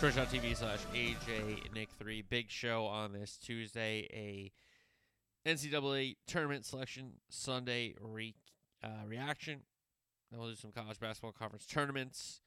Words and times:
twitch.tv 0.00 0.56
slash 0.56 0.78
AJ 0.94 1.74
Nick3. 1.74 2.24
Big 2.26 2.50
show 2.50 2.86
on 2.86 3.12
this 3.12 3.36
Tuesday, 3.36 4.08
a 4.14 4.50
NCAA 5.46 6.16
tournament 6.26 6.64
selection 6.64 7.12
Sunday 7.28 7.94
re- 8.00 8.34
uh, 8.82 9.04
reaction. 9.06 9.60
Then 10.30 10.40
we'll 10.40 10.48
do 10.48 10.56
some 10.56 10.72
college 10.72 10.98
basketball 10.98 11.32
conference 11.32 11.66
tournaments. 11.66 12.40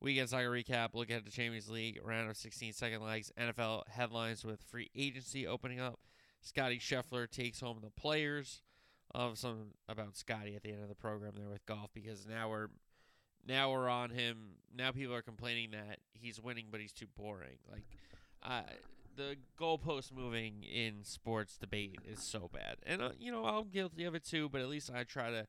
Weekend 0.00 0.28
soccer 0.28 0.48
recap, 0.48 0.90
look 0.94 1.10
at 1.10 1.24
the 1.24 1.32
Champions 1.32 1.68
League, 1.68 1.98
round 2.04 2.30
of 2.30 2.36
16 2.36 2.72
second 2.72 3.02
legs, 3.02 3.32
NFL 3.36 3.88
headlines 3.88 4.44
with 4.44 4.62
free 4.62 4.88
agency 4.94 5.44
opening 5.44 5.80
up. 5.80 5.98
Scotty 6.40 6.78
Scheffler 6.78 7.28
takes 7.28 7.58
home 7.58 7.80
the 7.82 7.90
players. 7.90 8.62
Of 9.14 9.36
some 9.36 9.72
about 9.90 10.16
Scotty 10.16 10.54
at 10.54 10.62
the 10.62 10.70
end 10.70 10.82
of 10.82 10.88
the 10.88 10.94
program 10.94 11.32
there 11.36 11.50
with 11.50 11.66
golf 11.66 11.90
because 11.92 12.26
now 12.26 12.48
we're 12.48 12.68
now 13.46 13.70
we're 13.70 13.88
on 13.88 14.10
him. 14.10 14.56
Now 14.76 14.92
people 14.92 15.14
are 15.14 15.22
complaining 15.22 15.72
that 15.72 15.98
he's 16.12 16.40
winning, 16.40 16.66
but 16.70 16.80
he's 16.80 16.92
too 16.92 17.06
boring. 17.16 17.58
Like, 17.70 17.84
uh, 18.42 18.62
the 19.16 19.36
goalpost 19.60 20.12
moving 20.12 20.62
in 20.62 21.04
sports 21.04 21.56
debate 21.58 22.00
is 22.10 22.22
so 22.22 22.48
bad, 22.52 22.76
and 22.84 23.02
uh, 23.02 23.10
you 23.18 23.30
know 23.30 23.44
I'm 23.44 23.68
guilty 23.68 24.04
of 24.04 24.14
it 24.14 24.24
too. 24.24 24.48
But 24.48 24.60
at 24.60 24.68
least 24.68 24.90
I 24.94 25.04
try 25.04 25.30
to 25.30 25.46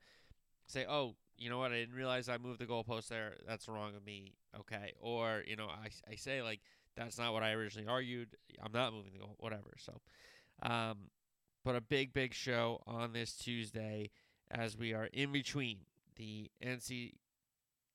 say, 0.68 0.86
oh, 0.88 1.16
you 1.38 1.50
know 1.50 1.60
what? 1.60 1.72
I 1.72 1.76
didn't 1.76 1.96
realize 1.96 2.30
I 2.30 2.38
moved 2.38 2.60
the 2.60 2.66
goalpost 2.66 3.08
there. 3.08 3.36
That's 3.48 3.68
wrong 3.68 3.96
of 3.96 4.06
me. 4.06 4.34
Okay, 4.60 4.94
or 5.00 5.44
you 5.48 5.56
know 5.56 5.68
I 5.68 5.88
I 6.12 6.16
say 6.16 6.42
like 6.42 6.60
that's 6.98 7.18
not 7.18 7.34
what 7.34 7.44
I 7.44 7.52
originally 7.52 7.88
argued. 7.88 8.36
I'm 8.62 8.72
not 8.74 8.94
moving 8.94 9.14
the 9.14 9.20
goal, 9.20 9.36
whatever. 9.40 9.74
So. 9.78 10.02
Um, 10.62 11.10
but 11.64 11.76
a 11.76 11.82
big, 11.82 12.14
big 12.14 12.34
show 12.34 12.82
on 12.86 13.14
this 13.14 13.34
Tuesday 13.34 14.12
as 14.52 14.78
we 14.78 14.94
are 14.94 15.08
in 15.14 15.32
between 15.32 15.80
the 16.18 16.52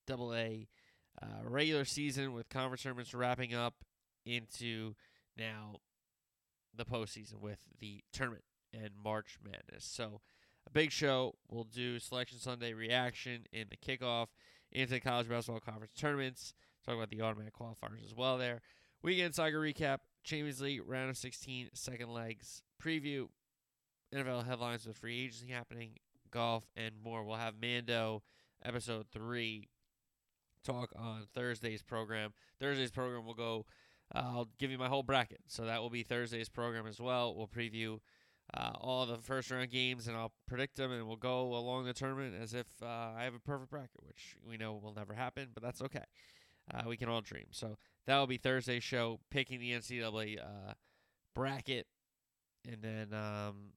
NCAA 0.08 0.66
uh, 1.22 1.26
regular 1.44 1.84
season 1.84 2.32
with 2.32 2.48
conference 2.48 2.82
tournaments 2.82 3.14
wrapping 3.14 3.54
up 3.54 3.74
into 4.24 4.94
now 5.36 5.76
the 6.74 6.84
postseason 6.84 7.40
with 7.40 7.58
the 7.80 8.02
tournament 8.12 8.44
and 8.72 8.90
March 9.02 9.38
Madness. 9.44 9.84
So 9.84 10.20
a 10.66 10.70
big 10.70 10.92
show. 10.92 11.34
We'll 11.48 11.64
do 11.64 11.98
Selection 11.98 12.38
Sunday 12.38 12.72
reaction 12.72 13.46
in 13.52 13.66
the 13.70 13.76
kickoff 13.76 14.28
into 14.70 14.94
the 14.94 15.00
college 15.00 15.28
basketball 15.28 15.60
conference 15.60 15.94
tournaments. 15.94 16.54
Talk 16.84 16.94
about 16.96 17.10
the 17.10 17.22
automatic 17.22 17.54
qualifiers 17.58 18.04
as 18.04 18.14
well 18.14 18.38
there. 18.38 18.60
Weekend 19.02 19.34
soccer 19.34 19.60
recap, 19.60 19.98
Champions 20.24 20.60
League 20.60 20.82
round 20.86 21.10
of 21.10 21.16
16, 21.16 21.70
second 21.72 22.12
legs 22.12 22.62
preview, 22.82 23.28
NFL 24.14 24.46
headlines 24.46 24.86
with 24.86 24.96
free 24.96 25.24
agency 25.24 25.52
happening, 25.52 25.92
golf, 26.30 26.66
and 26.76 26.94
more. 27.02 27.24
We'll 27.24 27.36
have 27.36 27.54
Mando 27.60 28.22
episode 28.64 29.06
three 29.12 29.68
talk 30.64 30.90
on 30.96 31.26
Thursday's 31.34 31.82
program. 31.82 32.32
Thursday's 32.60 32.90
program 32.90 33.24
will 33.24 33.34
go. 33.34 33.66
Uh, 34.14 34.22
I'll 34.24 34.48
give 34.58 34.70
you 34.70 34.78
my 34.78 34.88
whole 34.88 35.02
bracket, 35.02 35.40
so 35.46 35.64
that 35.66 35.80
will 35.82 35.90
be 35.90 36.02
Thursday's 36.02 36.48
program 36.48 36.86
as 36.86 37.00
well. 37.00 37.34
We'll 37.34 37.48
preview 37.48 37.98
uh, 38.54 38.72
all 38.80 39.04
the 39.06 39.18
first 39.18 39.50
round 39.50 39.70
games, 39.70 40.08
and 40.08 40.16
I'll 40.16 40.32
predict 40.46 40.76
them, 40.76 40.90
and 40.92 41.06
we'll 41.06 41.16
go 41.16 41.54
along 41.54 41.84
the 41.84 41.92
tournament 41.92 42.34
as 42.40 42.54
if 42.54 42.66
uh, 42.82 42.86
I 43.16 43.24
have 43.24 43.34
a 43.34 43.40
perfect 43.40 43.70
bracket, 43.70 44.02
which 44.02 44.36
we 44.46 44.56
know 44.56 44.74
will 44.82 44.94
never 44.94 45.12
happen, 45.12 45.48
but 45.52 45.62
that's 45.62 45.82
okay. 45.82 46.04
Uh, 46.72 46.82
we 46.86 46.96
can 46.96 47.08
all 47.08 47.20
dream. 47.20 47.46
So 47.50 47.76
that 48.06 48.18
will 48.18 48.26
be 48.26 48.38
Thursday's 48.38 48.84
show, 48.84 49.20
picking 49.30 49.60
the 49.60 49.72
NCAA 49.72 50.38
uh, 50.38 50.72
bracket, 51.34 51.86
and 52.66 52.82
then 52.82 53.12
um, 53.12 53.72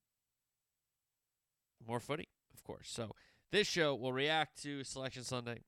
more 1.85 1.99
footy, 1.99 2.29
of 2.53 2.63
course. 2.63 2.89
So 2.89 3.11
this 3.51 3.67
show 3.67 3.95
will 3.95 4.13
react 4.13 4.61
to 4.63 4.83
Selection 4.83 5.23
Sunday, 5.23 5.63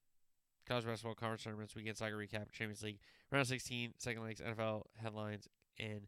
college 0.67 0.85
basketball 0.85 1.15
conference 1.15 1.43
tournaments, 1.43 1.75
weekend 1.75 1.97
soccer 1.97 2.17
recap, 2.17 2.51
Champions 2.51 2.83
League, 2.83 2.99
round 3.31 3.47
16, 3.47 3.93
second 3.97 4.23
legs, 4.23 4.41
NFL 4.41 4.83
headlines, 5.01 5.47
and 5.79 6.07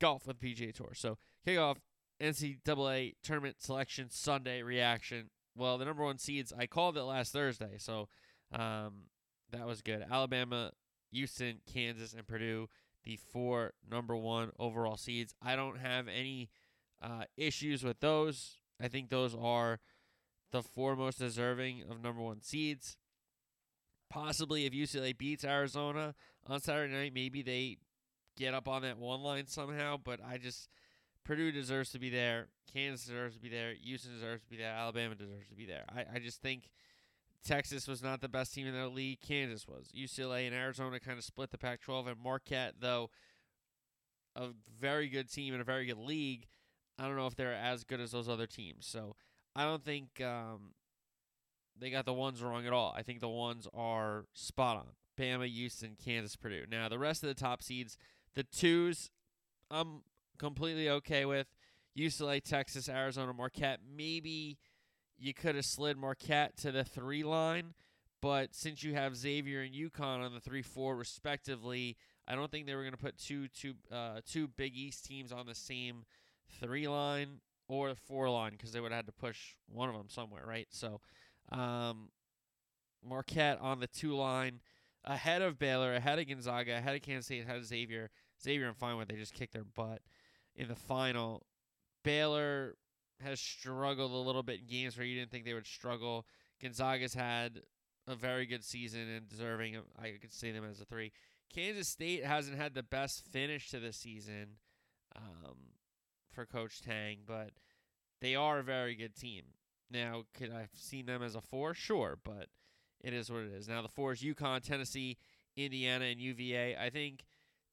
golf 0.00 0.26
with 0.26 0.40
PGA 0.40 0.72
Tour. 0.72 0.92
So 0.94 1.18
kick 1.44 1.58
off 1.58 1.78
NCAA 2.20 3.14
tournament 3.22 3.56
selection 3.60 4.08
Sunday 4.10 4.62
reaction. 4.62 5.30
Well, 5.56 5.78
the 5.78 5.84
number 5.84 6.04
one 6.04 6.18
seeds, 6.18 6.52
I 6.56 6.66
called 6.66 6.96
it 6.96 7.02
last 7.02 7.32
Thursday, 7.32 7.74
so 7.78 8.08
um, 8.52 9.04
that 9.52 9.66
was 9.66 9.82
good. 9.82 10.04
Alabama, 10.10 10.72
Houston, 11.12 11.60
Kansas, 11.72 12.12
and 12.12 12.26
Purdue, 12.26 12.68
the 13.04 13.16
four 13.16 13.74
number 13.88 14.16
one 14.16 14.50
overall 14.58 14.96
seeds. 14.96 15.34
I 15.42 15.54
don't 15.56 15.78
have 15.78 16.08
any 16.08 16.50
uh, 17.02 17.24
issues 17.36 17.84
with 17.84 18.00
those. 18.00 18.56
I 18.80 18.88
think 18.88 19.10
those 19.10 19.34
are 19.34 19.80
the 20.50 20.62
four 20.62 20.96
most 20.96 21.18
deserving 21.18 21.82
of 21.88 22.02
number 22.02 22.22
one 22.22 22.40
seeds. 22.40 22.96
Possibly 24.10 24.66
if 24.66 24.72
UCLA 24.72 25.16
beats 25.16 25.44
Arizona 25.44 26.14
on 26.46 26.60
Saturday 26.60 26.92
night, 26.92 27.12
maybe 27.14 27.42
they 27.42 27.78
get 28.36 28.54
up 28.54 28.68
on 28.68 28.82
that 28.82 28.98
one 28.98 29.22
line 29.22 29.46
somehow. 29.46 29.96
But 29.96 30.20
I 30.24 30.38
just 30.38 30.68
Purdue 31.24 31.52
deserves 31.52 31.90
to 31.90 31.98
be 31.98 32.10
there. 32.10 32.48
Kansas 32.72 33.06
deserves 33.06 33.36
to 33.36 33.40
be 33.40 33.48
there. 33.48 33.72
Houston 33.82 34.12
deserves 34.12 34.42
to 34.42 34.50
be 34.50 34.56
there. 34.56 34.72
Alabama 34.72 35.14
deserves 35.14 35.48
to 35.48 35.56
be 35.56 35.66
there. 35.66 35.84
I, 35.88 36.16
I 36.16 36.18
just 36.18 36.42
think 36.42 36.68
Texas 37.44 37.88
was 37.88 38.02
not 38.02 38.20
the 38.20 38.28
best 38.28 38.54
team 38.54 38.66
in 38.66 38.74
their 38.74 38.88
league. 38.88 39.20
Kansas 39.20 39.66
was. 39.66 39.90
UCLA 39.96 40.46
and 40.46 40.54
Arizona 40.54 41.00
kind 41.00 41.18
of 41.18 41.24
split 41.24 41.50
the 41.50 41.58
Pac 41.58 41.80
12. 41.80 42.08
And 42.08 42.20
Marquette, 42.20 42.74
though, 42.80 43.10
a 44.36 44.48
very 44.78 45.08
good 45.08 45.30
team 45.30 45.54
and 45.54 45.60
a 45.60 45.64
very 45.64 45.86
good 45.86 45.98
league, 45.98 46.46
I 46.98 47.06
don't 47.06 47.16
know 47.16 47.26
if 47.26 47.36
they're 47.36 47.54
as 47.54 47.84
good 47.84 48.00
as 48.00 48.12
those 48.12 48.28
other 48.28 48.46
teams. 48.46 48.86
So 48.86 49.16
I 49.56 49.64
don't 49.64 49.84
think 49.84 50.20
um, 50.20 50.72
they 51.78 51.90
got 51.90 52.04
the 52.04 52.12
ones 52.12 52.42
wrong 52.42 52.66
at 52.66 52.72
all. 52.72 52.94
I 52.96 53.02
think 53.02 53.20
the 53.20 53.28
ones 53.28 53.66
are 53.74 54.26
spot 54.32 54.76
on. 54.76 54.86
Bama, 55.18 55.48
Houston, 55.48 55.96
Kansas, 56.02 56.36
Purdue. 56.36 56.64
Now, 56.68 56.88
the 56.88 56.98
rest 56.98 57.22
of 57.22 57.28
the 57.28 57.34
top 57.34 57.62
seeds, 57.62 57.96
the 58.34 58.42
twos, 58.42 59.10
I'm 59.70 60.02
completely 60.38 60.88
okay 60.90 61.24
with. 61.24 61.46
UCLA, 61.96 62.42
Texas, 62.42 62.88
Arizona, 62.88 63.32
Marquette. 63.32 63.80
Maybe 63.96 64.58
you 65.18 65.32
could 65.32 65.54
have 65.54 65.64
slid 65.64 65.96
Marquette 65.96 66.56
to 66.58 66.72
the 66.72 66.84
three 66.84 67.22
line, 67.22 67.74
but 68.20 68.54
since 68.54 68.82
you 68.82 68.94
have 68.94 69.16
Xavier 69.16 69.62
and 69.62 69.74
UConn 69.74 70.24
on 70.24 70.34
the 70.34 70.40
three 70.40 70.62
four 70.62 70.96
respectively, 70.96 71.96
I 72.26 72.34
don't 72.34 72.50
think 72.50 72.66
they 72.66 72.74
were 72.74 72.82
going 72.82 72.94
to 72.94 72.98
put 72.98 73.18
two 73.18 73.48
two 73.48 73.74
uh, 73.92 74.20
two 74.26 74.48
Big 74.48 74.76
East 74.76 75.04
teams 75.04 75.30
on 75.30 75.46
the 75.46 75.54
same 75.54 76.04
three 76.60 76.88
line 76.88 77.40
or 77.68 77.94
four 77.94 78.28
line 78.28 78.52
because 78.52 78.72
they 78.72 78.80
would 78.80 78.92
have 78.92 78.98
had 78.98 79.06
to 79.06 79.12
push 79.12 79.54
one 79.72 79.88
of 79.88 79.94
them 79.94 80.08
somewhere, 80.08 80.44
right? 80.46 80.66
So, 80.70 81.00
um, 81.50 82.08
Marquette 83.06 83.58
on 83.60 83.80
the 83.80 83.86
two 83.86 84.14
line 84.14 84.60
ahead 85.04 85.42
of 85.42 85.58
Baylor, 85.58 85.94
ahead 85.94 86.18
of 86.18 86.28
Gonzaga, 86.28 86.78
ahead 86.78 86.96
of 86.96 87.02
Kansas 87.02 87.26
State, 87.26 87.44
ahead 87.44 87.56
of 87.56 87.66
Xavier. 87.66 88.10
Xavier, 88.42 88.68
I'm 88.68 88.74
fine. 88.74 89.04
They 89.08 89.16
just 89.16 89.34
kicked 89.34 89.52
their 89.52 89.64
butt 89.64 90.00
in 90.54 90.68
the 90.68 90.74
final. 90.74 91.42
Baylor 92.02 92.76
has 93.22 93.40
struggled 93.40 94.12
a 94.12 94.16
little 94.16 94.42
bit 94.42 94.60
in 94.60 94.66
games 94.66 94.96
where 94.96 95.06
you 95.06 95.18
didn't 95.18 95.30
think 95.30 95.44
they 95.44 95.54
would 95.54 95.66
struggle. 95.66 96.26
Gonzaga's 96.60 97.14
had 97.14 97.60
a 98.06 98.14
very 98.14 98.46
good 98.46 98.64
season 98.64 99.08
and 99.08 99.28
deserving. 99.28 99.76
Of, 99.76 99.84
I 100.00 100.12
could 100.20 100.32
see 100.32 100.50
them 100.50 100.64
as 100.68 100.80
a 100.80 100.84
three. 100.84 101.12
Kansas 101.54 101.88
State 101.88 102.24
hasn't 102.24 102.56
had 102.56 102.74
the 102.74 102.82
best 102.82 103.24
finish 103.30 103.70
to 103.70 103.78
the 103.78 103.92
season 103.92 104.56
um, 105.14 105.56
for 106.32 106.46
Coach 106.46 106.80
Tang, 106.82 107.18
but 107.26 107.50
they 108.20 108.34
are 108.34 108.58
a 108.58 108.64
very 108.64 108.94
good 108.94 109.14
team. 109.14 109.44
Now, 109.90 110.24
could 110.34 110.50
I 110.50 110.60
have 110.60 110.70
seen 110.74 111.06
them 111.06 111.22
as 111.22 111.34
a 111.34 111.40
four? 111.40 111.74
Sure, 111.74 112.18
but 112.22 112.48
it 113.00 113.12
is 113.12 113.30
what 113.30 113.42
it 113.42 113.52
is. 113.52 113.68
Now, 113.68 113.82
the 113.82 113.88
four 113.88 114.12
is 114.12 114.22
UConn, 114.22 114.62
Tennessee, 114.62 115.18
Indiana, 115.56 116.06
and 116.06 116.20
UVA. 116.20 116.76
I 116.76 116.90
think 116.90 117.24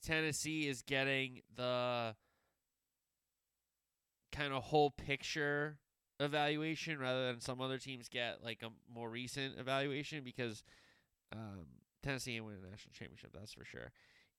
Tennessee 0.04 0.68
is 0.68 0.82
getting 0.82 1.42
the 1.56 2.16
kind 4.32 4.54
of 4.54 4.64
whole 4.64 4.92
picture 4.92 5.78
evaluation 6.20 7.00
rather 7.00 7.28
than 7.28 7.42
some 7.42 7.62
other 7.62 7.78
teams 7.78 8.08
get 8.08 8.44
like 8.44 8.62
a 8.64 8.70
more 8.94 9.10
recent 9.10 9.58
evaluation 9.58 10.24
because 10.24 10.64
um, 11.34 11.66
Tennessee 12.04 12.36
ain't 12.36 12.46
win 12.46 12.56
a 12.56 12.70
national 12.70 12.94
championship, 12.94 13.32
that's 13.34 13.54
for 13.54 13.66
sure. 13.66 13.92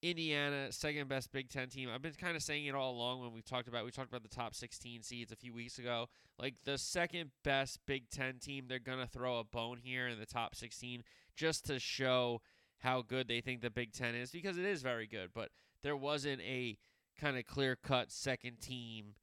Indiana, 0.03 0.73
second 0.73 1.09
best 1.09 1.31
Big 1.33 1.49
Ten 1.49 1.69
team. 1.69 1.89
I've 1.93 2.03
been 2.03 2.15
kind 2.15 2.37
of 2.37 2.43
saying 2.43 2.67
it 2.67 2.75
all 2.75 2.91
along 2.91 3.21
when 3.21 3.33
we've 3.33 3.45
talked 3.45 3.69
about 3.69 3.85
we 3.85 3.93
talked 3.93 4.09
about 4.09 4.25
the 4.25 4.29
top 4.29 4.55
16 4.55 5.03
seeds 5.03 5.31
a 5.31 5.37
few 5.37 5.55
weeks 5.55 5.79
ago. 5.79 6.09
Like 6.39 6.55
the 6.65 6.77
second 6.77 7.31
best 7.45 7.79
Big 7.87 8.11
Ten 8.11 8.39
team, 8.39 8.67
they're 8.69 8.81
gonna 8.81 9.07
throw 9.07 9.39
a 9.39 9.45
bone 9.45 9.79
here 9.83 10.09
in 10.09 10.19
the 10.19 10.27
top 10.27 10.57
16 10.57 11.05
just 11.37 11.67
to 11.67 11.79
show 11.79 12.43
how 12.79 13.03
good 13.03 13.29
they 13.29 13.41
think 13.41 13.61
the 13.61 13.71
Big 13.71 13.93
Ten 13.93 14.17
is 14.17 14.33
because 14.33 14.59
it 14.59 14.65
is 14.65 14.83
very 14.83 15.07
good. 15.07 15.31
But 15.33 15.51
there 15.85 15.97
wasn't 15.97 16.41
a 16.41 16.79
kind 17.21 17.39
of 17.39 17.47
clear 17.47 17.77
cut 17.77 18.11
second 18.11 18.61
team 18.61 19.15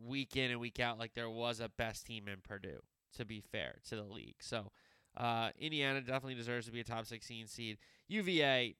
week 0.00 0.36
in 0.36 0.52
and 0.52 0.60
week 0.60 0.78
out 0.78 0.98
like 0.98 1.14
there 1.14 1.28
was 1.28 1.58
a 1.58 1.68
best 1.68 2.06
team 2.06 2.28
in 2.28 2.36
Purdue. 2.42 2.80
To 3.16 3.24
be 3.24 3.40
fair 3.40 3.78
to 3.88 3.96
the 3.96 4.04
league, 4.04 4.36
so 4.38 4.70
uh, 5.16 5.50
Indiana 5.58 6.00
definitely 6.00 6.36
deserves 6.36 6.66
to 6.66 6.72
be 6.72 6.78
a 6.78 6.84
top 6.84 7.06
16 7.06 7.48
seed. 7.48 7.78
UVA 8.06 8.76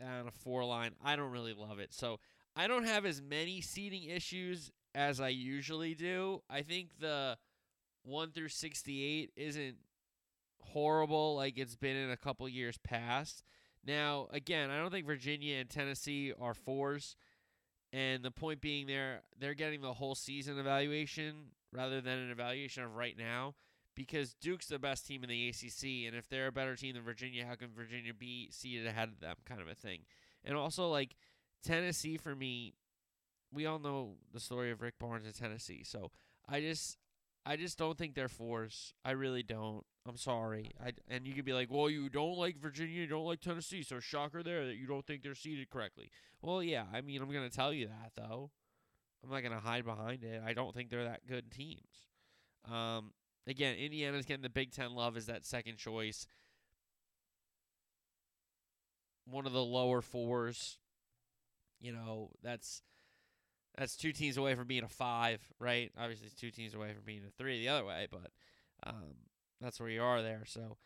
on 0.00 0.28
a 0.28 0.30
four 0.30 0.64
line, 0.64 0.92
I 1.04 1.16
don't 1.16 1.30
really 1.30 1.54
love 1.54 1.78
it. 1.78 1.92
So 1.92 2.20
I 2.54 2.66
don't 2.66 2.84
have 2.84 3.04
as 3.04 3.20
many 3.20 3.60
seeding 3.60 4.04
issues 4.04 4.70
as 4.94 5.20
I 5.20 5.28
usually 5.28 5.94
do. 5.94 6.42
I 6.48 6.62
think 6.62 6.88
the 6.98 7.36
1 8.04 8.30
through 8.32 8.48
68 8.48 9.30
isn't 9.36 9.76
horrible 10.60 11.36
like 11.36 11.58
it's 11.58 11.76
been 11.76 11.96
in 11.96 12.10
a 12.10 12.16
couple 12.16 12.48
years 12.48 12.78
past. 12.78 13.44
Now, 13.84 14.28
again, 14.32 14.70
I 14.70 14.78
don't 14.78 14.90
think 14.90 15.06
Virginia 15.06 15.56
and 15.56 15.68
Tennessee 15.68 16.32
are 16.40 16.54
fours. 16.54 17.16
And 17.92 18.22
the 18.22 18.30
point 18.30 18.60
being 18.60 18.86
there, 18.86 19.22
they're 19.38 19.54
getting 19.54 19.80
the 19.80 19.94
whole 19.94 20.14
season 20.14 20.58
evaluation 20.58 21.52
rather 21.72 22.00
than 22.00 22.18
an 22.18 22.30
evaluation 22.30 22.82
of 22.82 22.96
right 22.96 23.16
now 23.16 23.54
because 23.96 24.34
Duke's 24.34 24.66
the 24.66 24.78
best 24.78 25.06
team 25.06 25.24
in 25.24 25.28
the 25.28 25.48
ACC, 25.48 26.06
and 26.06 26.14
if 26.14 26.28
they're 26.28 26.48
a 26.48 26.52
better 26.52 26.76
team 26.76 26.94
than 26.94 27.02
Virginia, 27.02 27.46
how 27.46 27.56
can 27.56 27.68
Virginia 27.74 28.14
be 28.14 28.48
seated 28.52 28.86
ahead 28.86 29.08
of 29.08 29.20
them, 29.20 29.36
kind 29.44 29.60
of 29.60 29.66
a 29.66 29.74
thing. 29.74 30.00
And 30.44 30.56
also, 30.56 30.88
like 30.88 31.16
Tennessee, 31.64 32.16
for 32.16 32.36
me, 32.36 32.74
we 33.52 33.66
all 33.66 33.78
know 33.78 34.16
the 34.32 34.38
story 34.38 34.70
of 34.70 34.82
Rick 34.82 34.98
Barnes 35.00 35.26
in 35.26 35.32
Tennessee, 35.32 35.82
so 35.82 36.12
I 36.48 36.60
just, 36.60 36.98
I 37.44 37.56
just 37.56 37.78
don't 37.78 37.96
think 37.96 38.14
they're 38.14 38.28
fours. 38.28 38.94
I 39.04 39.12
really 39.12 39.42
don't. 39.42 39.84
I'm 40.06 40.16
sorry. 40.16 40.70
I 40.80 40.92
and 41.08 41.26
you 41.26 41.34
could 41.34 41.44
be 41.44 41.52
like, 41.52 41.70
well, 41.70 41.90
you 41.90 42.08
don't 42.08 42.36
like 42.36 42.58
Virginia, 42.58 43.00
you 43.00 43.06
don't 43.06 43.24
like 43.24 43.40
Tennessee, 43.40 43.82
so 43.82 43.98
shocker 43.98 44.42
there 44.42 44.66
that 44.66 44.76
you 44.76 44.86
don't 44.86 45.06
think 45.06 45.22
they're 45.22 45.34
seated 45.34 45.70
correctly. 45.70 46.10
Well, 46.42 46.62
yeah, 46.62 46.84
I 46.92 47.00
mean, 47.00 47.22
I'm 47.22 47.32
gonna 47.32 47.50
tell 47.50 47.72
you 47.72 47.88
that 47.88 48.12
though. 48.16 48.50
I'm 49.24 49.30
not 49.30 49.42
gonna 49.42 49.58
hide 49.58 49.84
behind 49.84 50.22
it. 50.22 50.42
I 50.46 50.52
don't 50.52 50.74
think 50.74 50.90
they're 50.90 51.04
that 51.04 51.26
good 51.26 51.50
teams. 51.50 52.06
Um, 52.70 53.12
again, 53.46 53.76
Indiana's 53.76 54.26
getting 54.26 54.42
the 54.42 54.50
Big 54.50 54.72
Ten 54.72 54.94
love 54.94 55.16
as 55.16 55.26
that 55.26 55.44
second 55.44 55.76
choice. 55.76 56.26
One 59.24 59.46
of 59.46 59.52
the 59.52 59.64
lower 59.64 60.02
fours. 60.02 60.78
You 61.80 61.92
know, 61.92 62.30
that's 62.42 62.82
that's 63.76 63.96
two 63.96 64.12
teams 64.12 64.36
away 64.36 64.54
from 64.54 64.66
being 64.66 64.84
a 64.84 64.88
five, 64.88 65.40
right? 65.58 65.92
Obviously, 65.98 66.26
it's 66.26 66.34
two 66.34 66.50
teams 66.50 66.74
away 66.74 66.92
from 66.94 67.04
being 67.04 67.22
a 67.26 67.30
three 67.30 67.60
the 67.60 67.68
other 67.68 67.84
way, 67.84 68.06
but 68.10 68.30
um, 68.86 69.14
that's 69.60 69.78
where 69.78 69.90
you 69.90 70.02
are 70.02 70.22
there. 70.22 70.44
So 70.46 70.78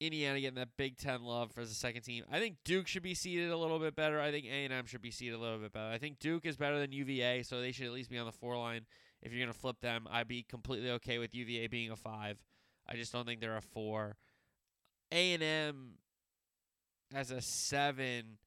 Indiana 0.00 0.40
getting 0.40 0.56
that 0.56 0.76
Big 0.76 0.96
Ten 0.96 1.22
love 1.22 1.52
for 1.52 1.60
the 1.64 1.68
second 1.68 2.02
team. 2.02 2.24
I 2.30 2.38
think 2.38 2.56
Duke 2.64 2.88
should 2.88 3.02
be 3.02 3.14
seated 3.14 3.50
a 3.50 3.56
little 3.56 3.78
bit 3.78 3.94
better. 3.94 4.20
I 4.20 4.30
think 4.30 4.46
A 4.46 4.64
and 4.64 4.72
M 4.72 4.86
should 4.86 5.02
be 5.02 5.10
seated 5.10 5.34
a 5.34 5.38
little 5.38 5.58
bit 5.58 5.72
better. 5.72 5.92
I 5.92 5.98
think 5.98 6.18
Duke 6.18 6.44
is 6.46 6.56
better 6.56 6.78
than 6.78 6.92
UVA, 6.92 7.42
so 7.42 7.60
they 7.60 7.72
should 7.72 7.86
at 7.86 7.92
least 7.92 8.10
be 8.10 8.18
on 8.18 8.26
the 8.26 8.32
four 8.32 8.56
line. 8.56 8.86
If 9.24 9.32
you're 9.32 9.44
gonna 9.44 9.54
flip 9.54 9.80
them, 9.80 10.06
I'd 10.10 10.28
be 10.28 10.42
completely 10.42 10.90
okay 10.92 11.18
with 11.18 11.34
UVA 11.34 11.66
being 11.66 11.90
a 11.90 11.96
five. 11.96 12.38
I 12.86 12.94
just 12.94 13.10
don't 13.10 13.24
think 13.26 13.40
they're 13.40 13.56
a 13.56 13.62
four. 13.62 14.18
A 15.10 15.32
and 15.32 15.42
M 15.42 15.92
as 17.14 17.30
a 17.30 17.40
seven, 17.40 18.38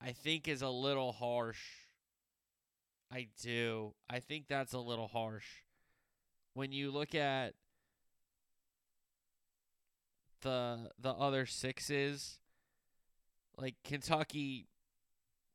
I 0.00 0.12
think 0.12 0.46
is 0.46 0.62
a 0.62 0.68
little 0.68 1.12
harsh. 1.12 1.62
I 3.12 3.28
do. 3.42 3.94
I 4.08 4.20
think 4.20 4.46
that's 4.48 4.72
a 4.72 4.78
little 4.78 5.08
harsh. 5.08 5.46
When 6.54 6.70
you 6.70 6.92
look 6.92 7.14
at 7.14 7.54
the 10.42 10.90
the 11.00 11.10
other 11.10 11.44
sixes, 11.46 12.38
like 13.56 13.74
Kentucky, 13.82 14.68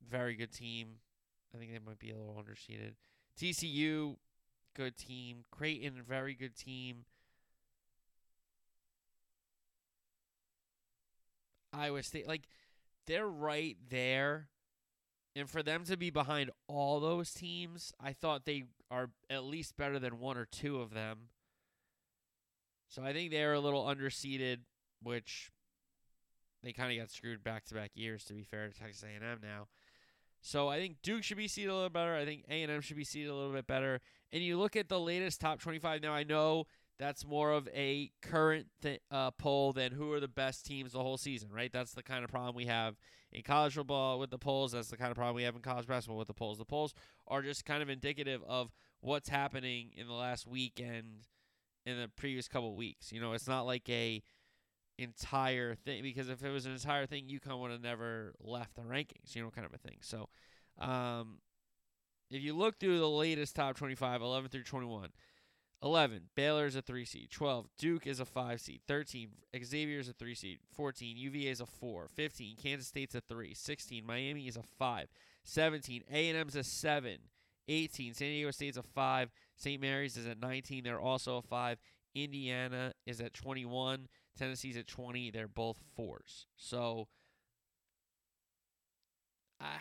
very 0.06 0.36
good 0.36 0.52
team. 0.52 0.96
I 1.54 1.58
think 1.58 1.72
they 1.72 1.80
might 1.80 2.00
be 2.00 2.12
a 2.12 2.18
little 2.18 2.36
underseeded. 2.36 2.96
TCU, 3.40 4.18
good 4.76 4.98
team. 4.98 5.46
Creighton, 5.52 6.02
very 6.08 6.34
good 6.34 6.56
team. 6.56 7.06
Iowa 11.72 12.04
State, 12.04 12.28
like 12.28 12.44
they're 13.08 13.28
right 13.28 13.78
there. 13.90 14.50
And 15.36 15.50
for 15.50 15.64
them 15.64 15.86
to 15.86 15.96
be 15.96 16.10
behind 16.10 16.50
all 16.68 17.00
those 17.00 17.32
teams, 17.32 17.94
I 18.00 18.14
thought 18.14 18.46
they 18.46 18.66
are 18.92 19.12
at 19.30 19.44
least 19.44 19.78
better 19.78 20.00
than 20.00 20.20
one 20.20 20.38
or 20.38 20.46
two 20.46 20.82
of 20.82 20.94
them. 20.94 21.30
So 22.90 23.04
I 23.04 23.14
think 23.14 23.32
they're 23.32 23.54
a 23.54 23.60
little 23.60 23.86
underseeded, 23.86 24.58
which 25.02 25.52
they 26.64 26.74
kind 26.74 26.92
of 26.92 26.98
got 26.98 27.12
screwed 27.12 27.44
back 27.44 27.66
to 27.66 27.76
back 27.76 27.92
years. 27.94 28.26
To 28.26 28.34
be 28.34 28.44
fair 28.44 28.68
to 28.68 28.74
Texas 28.74 29.04
A&M 29.04 29.40
now, 29.42 29.68
so 30.42 30.68
I 30.68 30.80
think 30.80 30.98
Duke 31.02 31.24
should 31.24 31.38
be 31.38 31.48
seated 31.48 31.70
a 31.70 31.74
little 31.74 31.90
better. 31.90 32.16
I 32.16 32.26
think 32.26 32.46
A&M 32.50 32.82
should 32.82 32.98
be 32.98 33.04
seated 33.04 33.30
a 33.30 33.36
little 33.36 33.52
bit 33.54 33.68
better. 33.68 34.00
And 34.32 34.44
you 34.44 34.58
look 34.58 34.76
at 34.76 34.90
the 34.90 35.00
latest 35.00 35.42
top 35.42 35.60
25 35.60 36.02
now. 36.02 36.14
I 36.14 36.24
know 36.24 36.66
that's 36.98 37.26
more 37.26 37.52
of 37.52 37.68
a 37.74 38.12
current 38.22 38.68
th- 38.82 39.02
uh, 39.10 39.32
poll 39.32 39.74
than 39.74 39.94
who 39.94 40.12
are 40.12 40.20
the 40.20 40.28
best 40.28 40.66
teams 40.66 40.92
the 40.92 41.02
whole 41.02 41.18
season, 41.18 41.50
right? 41.52 41.72
That's 41.72 41.94
the 41.94 42.04
kind 42.04 42.24
of 42.24 42.30
problem 42.30 42.56
we 42.56 42.66
have 42.66 42.96
in 43.32 43.42
college 43.42 43.74
football 43.74 44.20
with 44.20 44.30
the 44.30 44.38
polls. 44.38 44.74
That's 44.74 44.90
the 44.90 44.98
kind 44.98 45.12
of 45.12 45.16
problem 45.16 45.36
we 45.36 45.44
have 45.44 45.56
in 45.56 45.62
college 45.62 45.88
basketball 45.88 46.18
with 46.18 46.28
the 46.28 46.34
polls. 46.34 46.58
The 46.58 46.66
polls 46.66 46.94
are 47.28 47.42
just 47.42 47.66
kind 47.66 47.82
of 47.82 47.90
indicative 47.90 48.44
of 48.48 48.72
what's 49.02 49.30
happening 49.30 49.92
in 49.96 50.08
the 50.08 50.14
last 50.14 50.46
week 50.46 50.82
and 50.84 51.26
in 51.86 52.00
the 52.00 52.10
previous 52.10 52.48
couple 52.48 52.76
weeks. 52.76 53.12
You 53.12 53.22
know, 53.22 53.34
it's 53.34 53.48
not 53.48 53.66
like 53.66 53.90
a 53.90 54.22
entire 55.02 55.76
thing 55.76 56.04
because 56.04 56.30
if 56.30 56.44
it 56.44 56.50
was 56.50 56.66
an 56.66 56.74
entire 56.74 57.06
thing, 57.06 57.28
UConn 57.28 57.60
would 57.60 57.72
have 57.72 57.82
never 57.82 58.34
left 58.40 58.76
the 58.76 58.82
rankings. 58.82 59.36
You 59.36 59.44
know, 59.44 59.50
kind 59.50 59.66
of 59.66 59.74
a 59.74 59.78
thing. 59.78 59.98
So, 60.02 60.30
um, 60.80 61.40
if 62.30 62.42
you 62.42 62.56
look 62.56 62.80
through 62.80 63.00
the 63.00 63.10
latest 63.10 63.56
top 63.56 63.76
25, 63.76 64.22
11 64.22 64.50
through 64.50 64.64
21. 64.64 65.10
11, 65.82 66.24
Baylor 66.36 66.66
is 66.66 66.76
a 66.76 66.82
3 66.82 67.06
seed. 67.06 67.30
12, 67.32 67.68
Duke 67.78 68.06
is 68.06 68.20
a 68.20 68.26
5 68.26 68.60
seed. 68.60 68.82
13, 68.86 69.30
Xavier 69.64 70.00
is 70.00 70.10
a 70.10 70.14
3 70.14 70.36
seed. 70.36 70.60
14, 70.74 71.16
UVA 71.16 71.50
is 71.50 71.62
a 71.62 71.66
4. 71.66 72.10
15, 72.10 72.58
Kansas 72.58 72.88
State's 72.88 73.16
a 73.16 73.22
3. 73.22 73.54
16, 73.54 74.06
Miami 74.06 74.48
is 74.48 74.58
a 74.58 74.64
5. 74.78 75.08
17, 75.46 76.04
A&M's 76.12 76.56
a 76.58 76.64
7. 76.64 77.18
18, 77.70 78.14
San 78.14 78.28
Diego 78.28 78.52
State's 78.52 78.78
a 78.78 78.84
5. 78.84 79.32
St. 79.56 79.82
Mary's 79.82 80.18
is 80.18 80.26
at 80.26 80.40
19. 80.40 80.84
They're 80.84 81.00
also 81.00 81.38
a 81.38 81.42
5. 81.42 81.78
Indiana 82.16 82.94
is 83.06 83.22
at 83.22 83.34
21. 83.34 84.08
Tennessee's 84.40 84.78
at 84.78 84.88
20. 84.88 85.32
They're 85.32 85.48
both 85.48 85.80
4s. 85.98 86.46
So, 86.56 87.08
I 89.60 89.78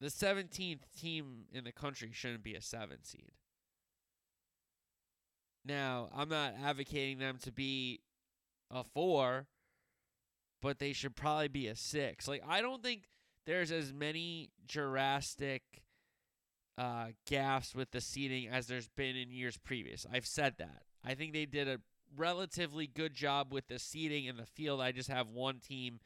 the 0.00 0.08
17th 0.08 0.80
team 1.00 1.44
in 1.52 1.64
the 1.64 1.72
country 1.72 2.10
shouldn't 2.12 2.42
be 2.42 2.54
a 2.54 2.60
7 2.60 3.02
seed. 3.04 3.32
Now, 5.64 6.10
I'm 6.14 6.28
not 6.28 6.54
advocating 6.62 7.18
them 7.18 7.38
to 7.42 7.52
be 7.52 8.00
a 8.70 8.84
4, 8.84 9.46
but 10.60 10.78
they 10.78 10.92
should 10.92 11.16
probably 11.16 11.48
be 11.48 11.68
a 11.68 11.76
6. 11.76 12.28
Like 12.28 12.42
I 12.46 12.60
don't 12.60 12.82
think 12.82 13.04
there's 13.46 13.70
as 13.70 13.92
many 13.92 14.50
Jurassic 14.66 15.62
uh, 16.76 17.08
gaps 17.26 17.74
with 17.74 17.92
the 17.92 18.00
seating 18.00 18.48
as 18.48 18.66
there's 18.66 18.88
been 18.88 19.16
in 19.16 19.30
years 19.30 19.56
previous. 19.56 20.04
I've 20.12 20.26
said 20.26 20.56
that. 20.58 20.82
I 21.04 21.14
think 21.14 21.32
they 21.32 21.46
did 21.46 21.68
a 21.68 21.80
relatively 22.16 22.86
good 22.86 23.14
job 23.14 23.52
with 23.52 23.68
the 23.68 23.78
seating 23.78 24.28
and 24.28 24.38
the 24.38 24.46
field. 24.46 24.80
I 24.80 24.92
just 24.92 25.10
have 25.10 25.28
one 25.28 25.58
team 25.58 26.00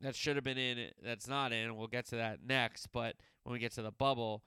that 0.00 0.14
should 0.14 0.36
have 0.36 0.44
been 0.44 0.58
in 0.58 0.90
that's 1.02 1.28
not 1.28 1.52
in. 1.52 1.76
We'll 1.76 1.88
get 1.88 2.06
to 2.06 2.16
that 2.16 2.38
next, 2.46 2.88
but 2.92 3.16
when 3.42 3.52
we 3.52 3.58
get 3.58 3.72
to 3.72 3.82
the 3.82 3.90
bubble. 3.90 4.42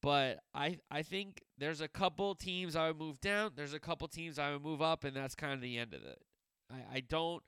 But 0.00 0.40
I 0.54 0.78
I 0.90 1.02
think 1.02 1.42
there's 1.58 1.80
a 1.80 1.88
couple 1.88 2.34
teams 2.34 2.76
I 2.76 2.88
would 2.88 2.98
move 2.98 3.20
down. 3.20 3.52
There's 3.56 3.74
a 3.74 3.80
couple 3.80 4.08
teams 4.08 4.38
I 4.38 4.52
would 4.52 4.62
move 4.62 4.82
up, 4.82 5.04
and 5.04 5.16
that's 5.16 5.34
kind 5.34 5.54
of 5.54 5.60
the 5.60 5.78
end 5.78 5.94
of 5.94 6.02
it. 6.02 6.18
I, 6.70 6.96
I 6.96 7.00
don't 7.00 7.42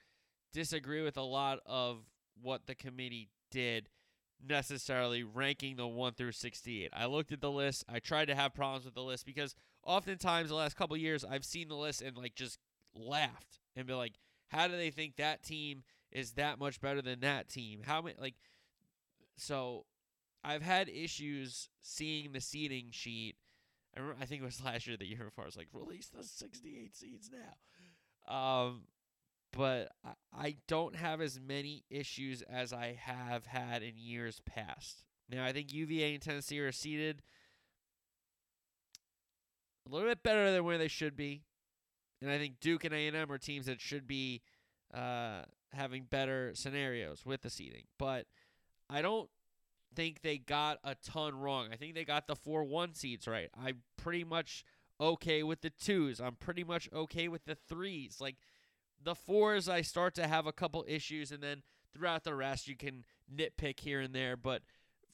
disagree 0.52 1.02
with 1.02 1.16
a 1.16 1.22
lot 1.22 1.58
of 1.66 1.98
what 2.40 2.66
the 2.66 2.74
committee 2.74 3.28
did 3.50 3.88
necessarily 4.46 5.22
ranking 5.22 5.76
the 5.76 5.86
1 5.86 6.14
through 6.14 6.32
68. 6.32 6.90
I 6.92 7.06
looked 7.06 7.32
at 7.32 7.40
the 7.40 7.50
list. 7.50 7.84
I 7.88 7.98
tried 7.98 8.26
to 8.26 8.34
have 8.34 8.54
problems 8.54 8.84
with 8.84 8.94
the 8.94 9.02
list 9.02 9.24
because 9.24 9.54
oftentimes 9.86 10.48
the 10.48 10.54
last 10.54 10.76
couple 10.76 10.96
years 10.96 11.24
I've 11.24 11.44
seen 11.44 11.68
the 11.68 11.74
list 11.74 12.02
and 12.02 12.16
like 12.16 12.34
just 12.34 12.58
laughed 12.94 13.60
and 13.76 13.86
be 13.86 13.94
like, 13.94 14.14
how 14.48 14.68
do 14.68 14.76
they 14.76 14.90
think 14.90 15.16
that 15.16 15.42
team 15.42 15.82
is 16.12 16.32
that 16.32 16.58
much 16.58 16.80
better 16.80 17.02
than 17.02 17.20
that 17.20 17.48
team? 17.48 17.80
How 17.84 18.02
many 18.02 18.16
like 18.20 18.34
so 19.36 19.84
I've 20.44 20.62
had 20.62 20.88
issues 20.88 21.68
seeing 21.80 22.32
the 22.32 22.40
seating 22.40 22.88
sheet. 22.90 23.36
I 23.96 24.00
remember 24.00 24.22
I 24.22 24.26
think 24.26 24.42
it 24.42 24.44
was 24.44 24.62
last 24.64 24.86
year 24.86 24.96
the 24.96 25.06
year 25.06 25.24
before 25.24 25.44
I 25.44 25.46
was 25.46 25.56
like, 25.56 25.68
release 25.72 26.08
the 26.08 26.22
68 26.22 26.94
seeds 26.94 27.30
now. 27.32 28.32
Um 28.34 28.82
but 29.52 29.92
I, 30.04 30.12
I 30.36 30.56
don't 30.66 30.96
have 30.96 31.20
as 31.20 31.38
many 31.38 31.84
issues 31.88 32.42
as 32.42 32.72
I 32.72 32.98
have 33.00 33.46
had 33.46 33.82
in 33.82 33.92
years 33.96 34.40
past. 34.44 35.04
Now 35.30 35.44
I 35.44 35.52
think 35.52 35.72
UVA 35.72 36.14
and 36.14 36.22
Tennessee 36.22 36.60
are 36.60 36.72
seated 36.72 37.22
a 39.86 39.92
little 39.92 40.08
bit 40.08 40.22
better 40.22 40.50
than 40.52 40.64
where 40.64 40.78
they 40.78 40.88
should 40.88 41.16
be, 41.16 41.42
and 42.20 42.30
I 42.30 42.38
think 42.38 42.60
Duke 42.60 42.84
and 42.84 42.94
A 42.94 43.06
and 43.06 43.16
M 43.16 43.30
are 43.30 43.38
teams 43.38 43.66
that 43.66 43.80
should 43.80 44.06
be 44.06 44.42
uh, 44.92 45.42
having 45.72 46.04
better 46.04 46.52
scenarios 46.54 47.24
with 47.24 47.42
the 47.42 47.50
seating. 47.50 47.84
But 47.98 48.26
I 48.88 49.02
don't 49.02 49.28
think 49.94 50.22
they 50.22 50.38
got 50.38 50.78
a 50.84 50.94
ton 50.94 51.38
wrong. 51.38 51.68
I 51.72 51.76
think 51.76 51.94
they 51.94 52.04
got 52.04 52.26
the 52.26 52.36
4 52.36 52.64
1 52.64 52.94
seeds 52.94 53.26
right. 53.26 53.48
I'm 53.62 53.82
pretty 53.96 54.24
much 54.24 54.64
okay 55.00 55.42
with 55.42 55.60
the 55.60 55.70
twos. 55.70 56.20
I'm 56.20 56.36
pretty 56.36 56.64
much 56.64 56.88
okay 56.92 57.28
with 57.28 57.44
the 57.44 57.54
threes. 57.54 58.18
Like 58.20 58.36
the 59.02 59.14
fours, 59.14 59.68
I 59.68 59.82
start 59.82 60.14
to 60.14 60.26
have 60.26 60.46
a 60.46 60.52
couple 60.52 60.84
issues, 60.88 61.30
and 61.30 61.42
then 61.42 61.62
throughout 61.92 62.24
the 62.24 62.34
rest, 62.34 62.68
you 62.68 62.76
can 62.76 63.04
nitpick 63.32 63.80
here 63.80 64.00
and 64.00 64.14
there. 64.14 64.36
But 64.36 64.62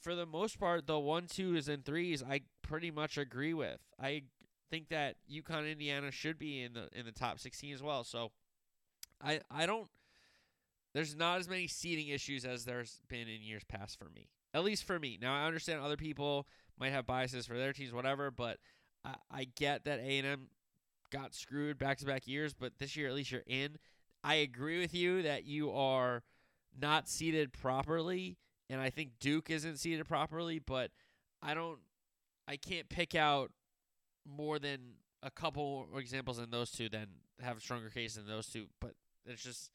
for 0.01 0.15
the 0.15 0.27
most 0.27 0.59
part, 0.59 0.87
the 0.87 0.99
one, 0.99 1.27
twos, 1.27 1.69
and 1.69 1.85
threes, 1.85 2.23
I 2.23 2.43
pretty 2.63 2.91
much 2.91 3.19
agree 3.19 3.55
with. 3.55 3.81
I 4.01 4.23
think 4.71 4.89
that 4.89 5.17
UConn, 5.31 5.71
Indiana 5.71 6.11
should 6.11 6.39
be 6.39 6.63
in 6.63 6.73
the 6.73 6.89
in 6.93 7.05
the 7.05 7.13
top 7.13 7.39
16 7.39 7.75
as 7.75 7.83
well. 7.83 8.05
So 8.05 8.31
I 9.23 9.41
I 9.51 9.67
don't. 9.67 9.89
There's 10.93 11.15
not 11.15 11.39
as 11.39 11.49
many 11.49 11.69
seating 11.69 12.09
issues 12.09 12.45
as 12.45 12.65
there's 12.65 13.01
been 13.09 13.29
in 13.29 13.43
years 13.43 13.63
past 13.65 13.99
for 13.99 14.09
me. 14.15 14.29
At 14.53 14.65
least 14.65 14.85
for 14.85 14.99
me. 14.99 15.19
Now 15.21 15.35
I 15.35 15.47
understand 15.47 15.81
other 15.81 15.97
people 15.97 16.47
might 16.79 16.91
have 16.91 17.07
biases 17.07 17.47
for 17.47 17.57
their 17.57 17.73
teams, 17.73 17.93
whatever. 17.93 18.31
But 18.31 18.59
I, 19.05 19.15
I 19.31 19.47
get 19.57 19.85
that 19.85 20.01
A 20.01 20.19
and 20.19 20.27
M 20.27 20.49
got 21.11 21.35
screwed 21.35 21.79
back 21.79 21.99
to 21.99 22.07
back 22.07 22.27
years, 22.27 22.55
but 22.55 22.79
this 22.79 22.97
year 22.97 23.09
at 23.09 23.15
least 23.15 23.31
you're 23.31 23.43
in. 23.47 23.77
I 24.23 24.37
agree 24.37 24.81
with 24.81 24.95
you 24.95 25.23
that 25.23 25.45
you 25.45 25.73
are 25.73 26.23
not 26.79 27.09
seated 27.09 27.53
properly, 27.53 28.37
and 28.69 28.81
I 28.81 28.91
think 28.91 29.13
Duke 29.19 29.51
isn't 29.51 29.79
seated 29.79 30.07
properly, 30.07 30.59
but 30.59 30.91
I 31.43 31.55
don't 31.55 31.79
I 32.47 32.57
can't 32.57 32.89
pick 32.89 33.15
out 33.15 33.51
more 34.27 34.59
than 34.59 34.79
a 35.23 35.31
couple 35.31 35.87
examples 35.97 36.39
in 36.39 36.51
those 36.51 36.71
two 36.71 36.89
than 36.89 37.07
have 37.41 37.59
a 37.59 37.61
stronger 37.61 37.91
case 37.91 38.15
than 38.15 38.27
those 38.27 38.47
two, 38.47 38.67
but 38.81 38.93
it's 39.27 39.43
just 39.43 39.71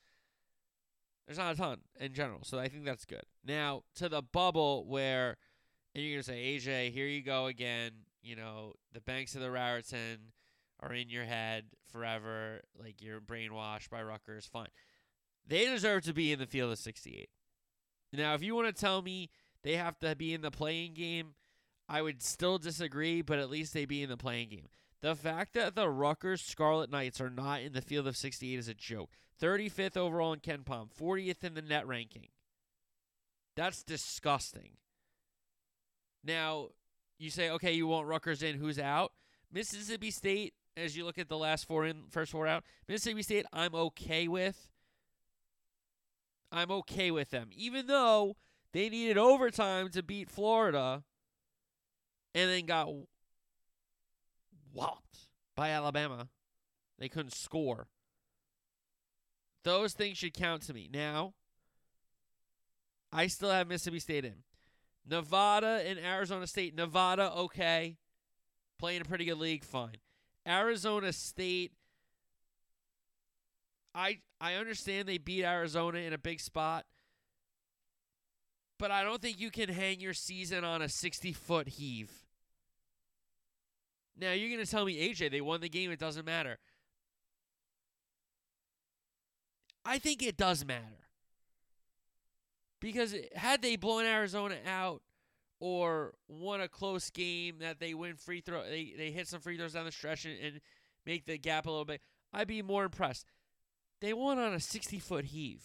there's 1.25 1.37
not 1.37 1.53
a 1.53 1.57
ton 1.57 1.79
in 1.99 2.13
general. 2.13 2.39
So 2.43 2.59
I 2.59 2.67
think 2.67 2.85
that's 2.85 3.05
good. 3.05 3.23
Now 3.45 3.83
to 3.95 4.09
the 4.09 4.21
bubble 4.21 4.85
where 4.87 5.37
and 5.93 6.03
you're 6.03 6.15
gonna 6.15 6.23
say, 6.23 6.57
AJ, 6.57 6.91
here 6.91 7.07
you 7.07 7.21
go 7.21 7.45
again, 7.45 7.91
you 8.21 8.35
know, 8.35 8.73
the 8.93 9.01
banks 9.01 9.35
of 9.35 9.41
the 9.41 9.49
Raritan 9.51 10.33
are 10.81 10.93
in 10.93 11.09
your 11.09 11.23
head 11.23 11.65
forever, 11.89 12.61
like 12.77 13.01
you're 13.01 13.21
brainwashed 13.21 13.89
by 13.89 14.03
Rutgers, 14.03 14.45
fine. 14.45 14.67
They 15.47 15.65
deserve 15.65 16.03
to 16.03 16.13
be 16.13 16.31
in 16.31 16.39
the 16.39 16.47
field 16.47 16.71
of 16.71 16.79
68. 16.79 17.29
Now, 18.11 18.33
if 18.33 18.43
you 18.43 18.55
want 18.55 18.67
to 18.67 18.73
tell 18.73 19.01
me 19.01 19.29
they 19.63 19.75
have 19.75 19.97
to 19.99 20.15
be 20.15 20.33
in 20.33 20.41
the 20.41 20.51
playing 20.51 20.93
game, 20.93 21.35
I 21.87 22.01
would 22.01 22.23
still 22.23 22.57
disagree, 22.57 23.21
but 23.21 23.39
at 23.39 23.49
least 23.49 23.73
they 23.73 23.85
be 23.85 24.01
in 24.01 24.09
the 24.09 24.17
playing 24.17 24.49
game. 24.49 24.67
The 25.01 25.15
fact 25.15 25.53
that 25.53 25.75
the 25.75 25.89
Rutgers 25.89 26.41
Scarlet 26.41 26.89
Knights 26.89 27.21
are 27.21 27.29
not 27.29 27.61
in 27.61 27.73
the 27.73 27.81
field 27.81 28.07
of 28.07 28.17
68 28.17 28.57
is 28.57 28.67
a 28.67 28.73
joke. 28.73 29.11
35th 29.41 29.97
overall 29.97 30.33
in 30.33 30.39
KenPom, 30.39 30.89
40th 30.99 31.43
in 31.43 31.53
the 31.53 31.61
net 31.61 31.85
ranking. 31.85 32.29
That's 33.55 33.83
disgusting. 33.83 34.77
Now, 36.23 36.69
you 37.19 37.29
say, 37.29 37.49
okay, 37.51 37.73
you 37.73 37.87
want 37.87 38.07
Rutgers 38.07 38.41
in, 38.41 38.57
who's 38.57 38.79
out? 38.79 39.11
Mississippi 39.51 40.11
State, 40.11 40.53
as 40.75 40.97
you 40.97 41.05
look 41.05 41.19
at 41.19 41.29
the 41.29 41.37
last 41.37 41.67
four 41.67 41.85
in, 41.85 42.05
first 42.09 42.31
four 42.31 42.47
out, 42.47 42.63
Mississippi 42.87 43.21
State, 43.21 43.45
I'm 43.53 43.75
okay 43.75 44.27
with. 44.27 44.69
I'm 46.51 46.71
okay 46.71 47.11
with 47.11 47.31
them, 47.31 47.49
even 47.51 47.87
though 47.87 48.37
they 48.71 48.89
needed 48.89 49.17
overtime 49.17 49.89
to 49.89 50.01
beat 50.01 50.29
Florida, 50.29 51.03
and 52.35 52.49
then 52.49 52.65
got 52.65 52.89
whopped 54.73 55.29
by 55.55 55.69
Alabama. 55.69 56.27
They 56.99 57.07
couldn't 57.09 57.33
score. 57.33 57.87
Those 59.63 59.93
things 59.93 60.17
should 60.17 60.33
count 60.33 60.61
to 60.63 60.73
me. 60.73 60.89
Now, 60.93 61.33
I 63.11 63.27
still 63.27 63.49
have 63.49 63.67
Mississippi 63.67 63.99
State 63.99 64.25
in. 64.25 64.43
Nevada 65.09 65.81
and 65.87 65.97
Arizona 65.97 66.45
State. 66.45 66.75
Nevada, 66.75 67.31
okay. 67.31 67.97
Playing 68.77 69.01
a 69.01 69.05
pretty 69.05 69.25
good 69.25 69.37
league, 69.37 69.63
fine. 69.63 69.97
Arizona 70.47 71.13
State. 71.13 71.71
I 73.95 74.19
I 74.41 74.55
understand 74.55 75.07
they 75.07 75.17
beat 75.17 75.45
Arizona 75.45 75.99
in 75.99 76.11
a 76.11 76.17
big 76.17 76.41
spot. 76.41 76.85
But 78.77 78.91
I 78.91 79.03
don't 79.03 79.21
think 79.21 79.39
you 79.39 79.51
can 79.51 79.69
hang 79.69 80.01
your 80.01 80.13
season 80.13 80.65
on 80.65 80.81
a 80.81 80.89
60 80.89 81.31
foot 81.31 81.69
heave. 81.69 82.24
Now 84.17 84.31
you're 84.31 84.49
going 84.49 84.65
to 84.65 84.69
tell 84.69 84.85
me, 84.85 85.09
AJ, 85.09 85.31
they 85.31 85.41
won 85.41 85.61
the 85.61 85.69
game. 85.69 85.91
It 85.91 85.99
doesn't 85.99 86.25
matter. 86.25 86.57
I 89.83 89.99
think 89.99 90.23
it 90.23 90.37
does 90.37 90.65
matter. 90.65 90.81
Because 92.79 93.15
had 93.35 93.61
they 93.61 93.75
blown 93.75 94.05
Arizona 94.05 94.55
out 94.65 95.01
or 95.59 96.13
won 96.27 96.61
a 96.61 96.67
close 96.67 97.09
game 97.09 97.55
that 97.59 97.79
they 97.79 97.93
win 97.93 98.15
free 98.15 98.41
throw, 98.41 98.63
they, 98.63 98.93
they 98.97 99.11
hit 99.11 99.27
some 99.27 99.39
free 99.39 99.57
throws 99.57 99.73
down 99.73 99.85
the 99.85 99.91
stretch 99.91 100.25
and, 100.25 100.37
and 100.43 100.61
make 101.05 101.25
the 101.25 101.37
gap 101.37 101.65
a 101.65 101.69
little 101.69 101.85
bit, 101.85 102.01
I'd 102.33 102.47
be 102.47 102.61
more 102.61 102.85
impressed. 102.85 103.25
They 104.01 104.13
won 104.13 104.37
on 104.37 104.53
a 104.53 104.59
60 104.59 104.99
foot 104.99 105.25
heave. 105.25 105.63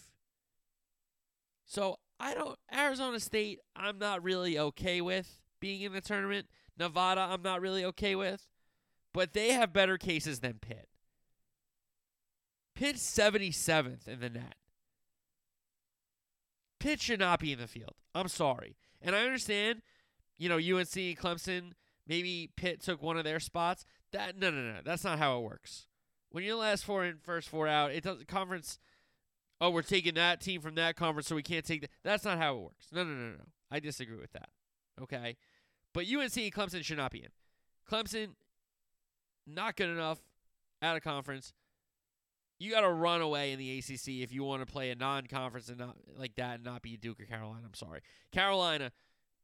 So 1.65 1.99
I 2.19 2.33
don't, 2.33 2.57
Arizona 2.73 3.19
State, 3.19 3.59
I'm 3.75 3.97
not 3.97 4.23
really 4.23 4.57
okay 4.57 5.01
with 5.01 5.39
being 5.59 5.81
in 5.81 5.93
the 5.93 6.01
tournament. 6.01 6.47
Nevada, 6.81 7.21
I'm 7.21 7.41
not 7.41 7.61
really 7.61 7.85
okay 7.85 8.15
with. 8.15 8.47
But 9.13 9.33
they 9.33 9.51
have 9.51 9.73
better 9.73 9.97
cases 9.97 10.39
than 10.39 10.59
Pitt. 10.61 10.87
Pitt's 12.75 13.03
77th 13.03 14.07
in 14.07 14.19
the 14.19 14.29
net. 14.29 14.55
Pitt 16.79 17.01
should 17.01 17.19
not 17.19 17.39
be 17.39 17.51
in 17.51 17.59
the 17.59 17.67
field. 17.67 17.95
I'm 18.15 18.29
sorry. 18.29 18.77
And 19.01 19.15
I 19.15 19.23
understand, 19.23 19.81
you 20.37 20.49
know, 20.49 20.55
UNC 20.55 21.19
Clemson, 21.19 21.73
maybe 22.07 22.49
Pitt 22.55 22.81
took 22.81 23.01
one 23.03 23.17
of 23.17 23.23
their 23.23 23.39
spots. 23.39 23.85
That 24.13 24.37
no 24.37 24.49
no 24.49 24.61
no, 24.61 24.79
that's 24.83 25.03
not 25.03 25.19
how 25.19 25.37
it 25.37 25.43
works. 25.43 25.87
When 26.31 26.43
you're 26.43 26.55
last 26.55 26.83
four 26.83 27.05
in, 27.05 27.17
first 27.21 27.49
four 27.49 27.67
out, 27.67 27.91
it 27.91 28.03
doesn't 28.03 28.27
conference 28.27 28.79
oh, 29.61 29.69
we're 29.69 29.83
taking 29.83 30.15
that 30.15 30.41
team 30.41 30.59
from 30.59 30.75
that 30.75 30.95
conference 30.95 31.27
so 31.27 31.35
we 31.35 31.43
can't 31.43 31.63
take 31.63 31.81
that. 31.81 31.91
That's 32.03 32.25
not 32.25 32.39
how 32.39 32.55
it 32.55 32.61
works. 32.61 32.87
No, 32.91 33.03
no, 33.03 33.13
no, 33.13 33.29
no. 33.33 33.45
I 33.69 33.79
disagree 33.79 34.17
with 34.17 34.33
that. 34.33 34.49
Okay? 34.99 35.37
But 35.93 36.05
UNC 36.05 36.33
Clemson 36.53 36.83
should 36.83 36.97
not 36.97 37.11
be 37.11 37.19
in. 37.19 37.29
Clemson 37.89 38.29
not 39.45 39.75
good 39.75 39.89
enough 39.89 40.19
at 40.81 40.95
a 40.95 41.01
conference 41.01 41.53
you 42.61 42.69
got 42.69 42.81
to 42.81 42.91
run 42.91 43.21
away 43.21 43.53
in 43.53 43.59
the 43.59 43.79
ACC 43.79 44.21
if 44.21 44.31
you 44.31 44.43
want 44.43 44.61
to 44.61 44.71
play 44.71 44.91
a 44.91 44.95
non-conference 44.95 45.67
and 45.69 45.79
not 45.79 45.97
like 46.15 46.35
that 46.35 46.55
and 46.55 46.63
not 46.63 46.83
be 46.83 46.95
Duke 46.95 47.19
or 47.19 47.25
Carolina. 47.25 47.63
I'm 47.65 47.73
sorry, 47.73 48.01
Carolina. 48.31 48.91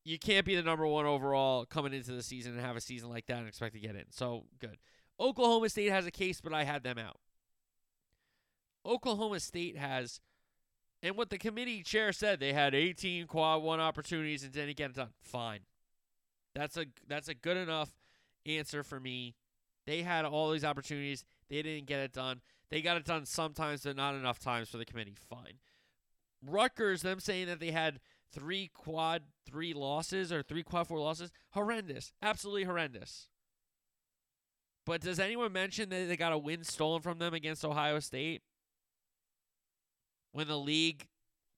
You 0.04 0.20
can't 0.20 0.46
be 0.46 0.56
the 0.56 0.62
number 0.62 0.86
one 0.86 1.08
overall 1.08 1.66
coming 1.66 1.94
into 1.94 2.12
the 2.12 2.22
season 2.22 2.54
and 2.54 2.62
have 2.62 2.76
a 2.76 2.82
season 2.82 3.10
like 3.10 3.26
that 3.26 3.40
and 3.40 3.48
expect 3.48 3.74
to 3.74 3.80
get 3.80 3.96
in. 3.96 4.06
So 4.12 4.46
good. 4.60 4.78
Oklahoma 5.20 5.68
State 5.68 5.90
has 5.90 6.06
a 6.06 6.12
case, 6.12 6.40
but 6.42 6.54
I 6.54 6.64
had 6.64 6.84
them 6.84 7.00
out. 7.00 7.20
Oklahoma 8.86 9.40
State 9.40 9.78
has, 9.78 10.22
and 11.02 11.18
what 11.18 11.32
the 11.32 11.40
committee 11.40 11.82
chair 11.82 12.14
said, 12.14 12.40
they 12.40 12.54
had 12.54 12.76
18 12.76 13.26
quad 13.26 13.64
one 13.64 13.80
opportunities 13.80 14.44
and 14.44 14.54
didn't 14.54 14.78
get 14.78 14.92
it 14.92 14.96
done. 14.96 15.10
Fine, 15.24 15.62
that's 16.58 16.76
a 16.78 16.86
that's 17.08 17.28
a 17.28 17.34
good 17.36 17.58
enough 17.58 17.92
answer 18.46 18.84
for 18.84 19.00
me. 19.00 19.36
They 19.86 20.02
had 20.02 20.26
all 20.26 20.52
these 20.52 20.66
opportunities, 20.66 21.24
they 21.50 21.62
didn't 21.62 21.86
get 21.88 22.00
it 22.00 22.14
done. 22.14 22.42
They 22.70 22.82
got 22.82 22.98
it 22.98 23.06
done 23.06 23.26
sometimes, 23.26 23.84
but 23.84 23.96
not 23.96 24.16
enough 24.16 24.40
times 24.40 24.68
for 24.70 24.78
the 24.78 24.86
committee. 24.86 25.16
Fine. 25.30 25.60
Rutgers, 26.46 27.02
them 27.02 27.20
saying 27.20 27.48
that 27.48 27.60
they 27.60 27.72
had 27.72 28.00
three 28.34 28.70
quad 28.74 29.24
three 29.46 29.74
losses 29.74 30.32
or 30.32 30.42
three 30.44 30.64
quad 30.64 30.88
four 30.88 31.00
losses, 31.00 31.32
horrendous. 31.52 32.12
Absolutely 32.22 32.64
horrendous. 32.64 33.30
But 34.86 35.02
does 35.02 35.20
anyone 35.20 35.52
mention 35.52 35.90
that 35.90 36.08
they 36.08 36.18
got 36.18 36.34
a 36.34 36.38
win 36.38 36.64
stolen 36.64 37.02
from 37.02 37.20
them 37.20 37.34
against 37.34 37.64
Ohio 37.64 38.00
State? 38.00 38.42
When 40.32 40.48
the 40.48 40.58
league 40.58 41.08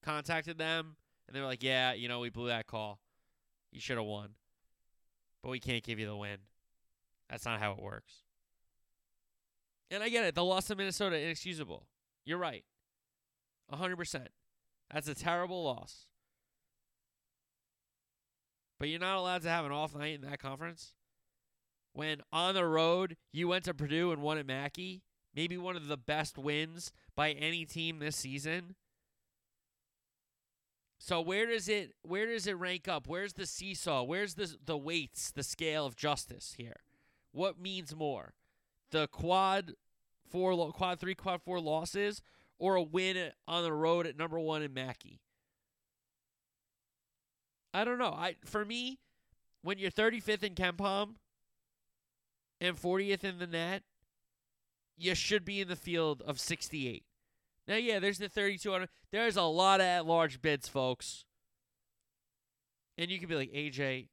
contacted 0.02 0.58
them 0.58 0.96
and 1.26 1.36
they 1.36 1.40
were 1.40 1.46
like, 1.46 1.62
yeah, 1.62 1.92
you 1.92 2.08
know, 2.08 2.20
we 2.20 2.30
blew 2.30 2.48
that 2.48 2.66
call. 2.66 2.98
You 3.72 3.80
should 3.80 3.98
have 3.98 4.06
won. 4.06 4.30
But 5.42 5.50
we 5.50 5.60
can't 5.60 5.82
give 5.82 5.98
you 5.98 6.06
the 6.06 6.16
win. 6.16 6.38
That's 7.28 7.44
not 7.44 7.60
how 7.60 7.72
it 7.72 7.80
works. 7.80 8.24
And 9.90 10.02
I 10.02 10.08
get 10.08 10.24
it. 10.24 10.34
The 10.34 10.44
loss 10.44 10.66
to 10.66 10.76
Minnesota, 10.76 11.18
inexcusable. 11.18 11.86
You're 12.24 12.38
right. 12.38 12.64
100%. 13.72 14.26
That's 14.92 15.08
a 15.08 15.14
terrible 15.14 15.64
loss. 15.64 16.06
But 18.78 18.88
you're 18.88 19.00
not 19.00 19.18
allowed 19.18 19.42
to 19.42 19.48
have 19.48 19.64
an 19.64 19.72
off 19.72 19.94
night 19.94 20.14
in 20.14 20.22
that 20.22 20.40
conference. 20.40 20.94
When 21.92 22.20
on 22.32 22.54
the 22.54 22.64
road, 22.64 23.16
you 23.32 23.48
went 23.48 23.64
to 23.64 23.74
Purdue 23.74 24.12
and 24.12 24.22
won 24.22 24.38
at 24.38 24.46
Mackey, 24.46 25.02
maybe 25.34 25.58
one 25.58 25.76
of 25.76 25.88
the 25.88 25.96
best 25.96 26.38
wins 26.38 26.92
by 27.14 27.32
any 27.32 27.64
team 27.64 27.98
this 27.98 28.16
season. 28.16 28.76
So 31.02 31.20
where 31.20 31.46
does 31.46 31.68
it 31.68 31.94
where 32.02 32.26
does 32.26 32.46
it 32.46 32.58
rank 32.58 32.86
up? 32.86 33.08
Where's 33.08 33.32
the 33.32 33.46
seesaw? 33.46 34.04
Where's 34.04 34.34
the 34.34 34.54
the 34.64 34.78
weights, 34.78 35.32
the 35.32 35.42
scale 35.42 35.84
of 35.86 35.96
justice 35.96 36.54
here? 36.56 36.76
What 37.32 37.58
means 37.58 37.96
more? 37.96 38.34
the 38.90 39.08
quad 39.08 39.72
four, 40.28 40.72
quad 40.72 41.00
three, 41.00 41.14
quad 41.14 41.42
four 41.42 41.60
losses, 41.60 42.22
or 42.58 42.74
a 42.74 42.82
win 42.82 43.30
on 43.48 43.62
the 43.62 43.72
road 43.72 44.06
at 44.06 44.16
number 44.16 44.38
one 44.38 44.62
in 44.62 44.74
Mackey. 44.74 45.20
I 47.72 47.84
don't 47.84 47.98
know. 47.98 48.12
I 48.12 48.36
for 48.44 48.64
me, 48.64 48.98
when 49.62 49.78
you're 49.78 49.90
35th 49.90 50.42
in 50.42 50.54
KenPom 50.54 51.14
and 52.60 52.76
40th 52.76 53.24
in 53.24 53.38
the 53.38 53.46
net, 53.46 53.82
you 54.98 55.14
should 55.14 55.44
be 55.44 55.60
in 55.60 55.68
the 55.68 55.76
field 55.76 56.22
of 56.26 56.40
68. 56.40 57.04
Now, 57.68 57.76
yeah, 57.76 57.98
there's 57.98 58.18
the 58.18 58.28
3200. 58.28 58.88
There's 59.12 59.36
a 59.36 59.42
lot 59.42 59.80
of 59.80 59.86
at-large 59.86 60.42
bids, 60.42 60.68
folks. 60.68 61.24
And 62.98 63.10
you 63.10 63.18
could 63.18 63.28
be 63.28 63.36
like, 63.36 63.52
AJ, 63.52 64.08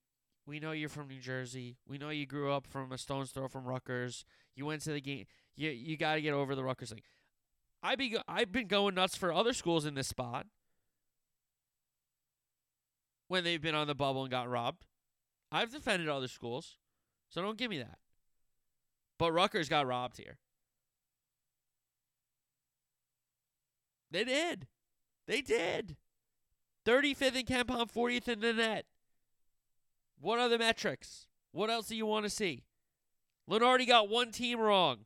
we 0.46 0.60
know 0.60 0.72
you're 0.72 0.90
from 0.90 1.10
New 1.10 1.20
Jersey. 1.20 1.78
We 1.88 1.98
know 1.98 2.10
you 2.10 2.26
grew 2.26 2.52
up 2.52 2.66
from 2.66 2.92
a 2.92 2.98
stone's 2.98 3.32
throw 3.32 3.48
from 3.50 3.66
Rutgers. 3.66 4.24
You 4.56 4.66
went 4.66 4.82
to 4.84 4.94
the 4.94 5.02
game. 5.02 5.26
You 5.56 5.70
you 5.72 5.98
got 5.98 6.16
to 6.16 6.22
get 6.22 6.34
over 6.34 6.56
the 6.56 6.64
Rutgers 6.64 6.92
thing. 6.92 7.02
I 7.84 7.96
be 7.96 8.18
I've 8.28 8.52
been 8.52 8.68
going 8.68 8.96
nuts 8.96 9.18
for 9.18 9.34
other 9.34 9.54
schools 9.54 9.86
in 9.86 9.94
this 9.96 10.08
spot 10.08 10.48
when 13.28 13.44
they've 13.44 13.62
been 13.62 13.76
on 13.76 13.88
the 13.88 13.96
bubble 13.96 14.22
and 14.22 14.32
got 14.32 14.50
robbed. 14.50 14.86
I've 15.52 15.72
defended 15.72 16.08
other 16.08 16.28
schools, 16.28 16.78
so 17.30 17.42
don't 17.42 17.58
give 17.58 17.70
me 17.70 17.80
that. 17.80 17.98
But 19.20 19.34
Rutgers 19.34 19.68
got 19.68 19.86
robbed 19.86 20.18
here. 20.18 20.38
They 24.12 24.24
did. 24.24 24.68
They 25.28 25.42
did. 25.42 25.98
35th 26.86 27.36
in 27.36 27.46
KenPom, 27.46 27.92
40th 27.92 28.28
in 28.28 28.40
the 28.40 28.54
net. 28.54 28.86
What 30.20 30.40
are 30.40 30.50
the 30.50 30.58
metrics? 30.58 31.28
What 31.52 31.70
else 31.70 31.88
do 31.88 31.96
you 31.96 32.06
want 32.06 32.26
to 32.26 32.30
see? 32.30 32.64
Lunardi 33.50 33.88
got 33.88 34.10
one 34.10 34.32
team 34.32 34.60
wrong. 34.60 35.00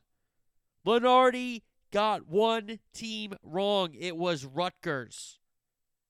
Lunardi 0.85 1.61
got 1.91 2.27
one 2.27 2.79
team 2.93 3.33
wrong. 3.43 3.93
It 3.97 4.15
was 4.15 4.45
Rutgers. 4.45 5.39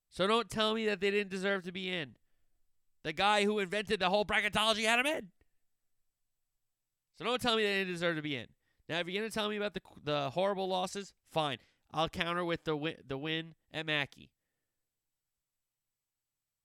So 0.10 0.28
don't 0.28 0.50
tell 0.50 0.74
me 0.74 0.86
that 0.86 1.00
they 1.00 1.12
didn't 1.12 1.32
deserve 1.32 1.64
to 1.64 1.72
be 1.72 1.90
in. 1.90 2.16
The 3.04 3.14
guy 3.14 3.46
who 3.46 3.60
invented 3.60 4.00
the 4.00 4.10
whole 4.10 4.26
bracketology 4.26 4.86
had 4.86 5.00
him 5.00 5.06
in. 5.06 5.28
So 7.18 7.26
don't 7.26 7.42
tell 7.42 7.56
me 7.56 7.64
they 7.64 7.80
didn't 7.80 7.94
deserve 7.94 8.18
to 8.18 8.22
be 8.22 8.36
in. 8.36 8.48
Now, 8.90 9.00
if 9.00 9.08
you're 9.08 9.22
gonna 9.22 9.32
tell 9.32 9.50
me 9.50 9.58
about 9.58 9.74
the 9.74 9.82
the 10.04 10.30
horrible 10.32 10.68
losses, 10.68 11.14
fine. 11.32 11.58
I'll 11.94 12.10
counter 12.10 12.46
with 12.46 12.64
the 12.64 12.76
win, 12.76 12.96
the 13.06 13.18
win 13.18 13.56
at 13.74 13.86
Mackey. 13.86 14.30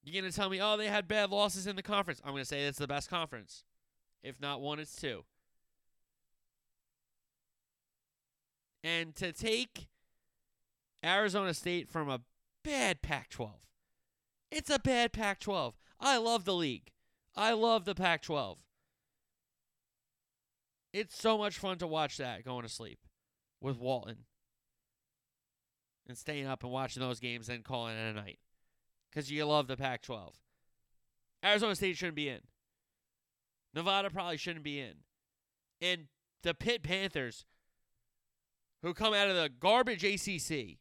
You're 0.04 0.20
gonna 0.20 0.32
tell 0.32 0.48
me, 0.48 0.60
oh, 0.60 0.76
they 0.76 0.86
had 0.86 1.08
bad 1.08 1.30
losses 1.30 1.66
in 1.66 1.74
the 1.74 1.82
conference. 1.82 2.20
I'm 2.24 2.32
gonna 2.32 2.44
say 2.44 2.66
it's 2.66 2.78
the 2.78 2.86
best 2.86 3.10
conference. 3.10 3.64
If 4.22 4.40
not 4.40 4.60
one, 4.60 4.78
it's 4.78 4.94
two. 4.94 5.24
And 8.84 9.14
to 9.16 9.32
take 9.32 9.88
Arizona 11.04 11.54
State 11.54 11.88
from 11.88 12.08
a 12.08 12.20
bad 12.64 13.02
Pac 13.02 13.30
12. 13.30 13.52
It's 14.50 14.70
a 14.70 14.78
bad 14.78 15.12
Pac 15.12 15.40
12. 15.40 15.74
I 15.98 16.18
love 16.18 16.44
the 16.44 16.54
league. 16.54 16.92
I 17.34 17.52
love 17.52 17.84
the 17.84 17.94
Pac 17.94 18.22
12. 18.22 18.58
It's 20.92 21.20
so 21.20 21.36
much 21.36 21.58
fun 21.58 21.78
to 21.78 21.86
watch 21.86 22.16
that 22.16 22.44
going 22.44 22.62
to 22.62 22.68
sleep 22.68 23.00
with 23.60 23.78
Walton 23.78 24.24
and 26.08 26.16
staying 26.16 26.46
up 26.46 26.62
and 26.62 26.72
watching 26.72 27.02
those 27.02 27.20
games 27.20 27.48
and 27.48 27.64
calling 27.64 27.96
it 27.96 28.10
a 28.10 28.12
night 28.12 28.38
because 29.10 29.30
you 29.30 29.44
love 29.44 29.66
the 29.66 29.76
Pac 29.76 30.02
12. 30.02 30.34
Arizona 31.44 31.74
State 31.74 31.96
shouldn't 31.96 32.16
be 32.16 32.28
in. 32.28 32.40
Nevada 33.74 34.10
probably 34.10 34.36
shouldn't 34.36 34.64
be 34.64 34.80
in. 34.80 34.94
And 35.80 36.06
the 36.42 36.54
Pitt 36.54 36.82
Panthers, 36.82 37.44
who 38.82 38.94
come 38.94 39.14
out 39.14 39.28
of 39.28 39.36
the 39.36 39.50
garbage 39.60 40.04
ACC, 40.04 40.78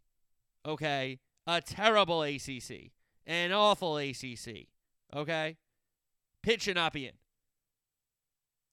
okay, 0.66 1.20
a 1.48 1.62
terrible 1.62 2.24
ACC, 2.24 2.92
an 3.26 3.52
awful 3.52 3.98
ACC, 3.98 4.68
okay, 5.16 5.58
Pitt 6.42 6.62
should 6.62 6.76
not 6.76 6.94
be 6.94 7.06
in. 7.06 7.14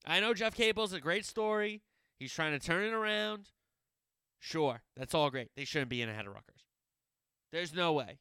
I 0.05 0.19
know 0.19 0.33
Jeff 0.33 0.55
Capel's 0.55 0.93
a 0.93 0.99
great 0.99 1.25
story. 1.25 1.81
He's 2.19 2.33
trying 2.33 2.57
to 2.57 2.65
turn 2.65 2.83
it 2.83 2.93
around. 2.93 3.49
Sure, 4.39 4.81
that's 4.95 5.13
all 5.13 5.29
great. 5.29 5.51
They 5.55 5.65
shouldn't 5.65 5.89
be 5.89 6.01
in 6.01 6.09
ahead 6.09 6.27
of 6.27 6.33
Rutgers. 6.33 6.52
There's 7.53 7.71
no 7.71 7.93
way. 7.93 8.17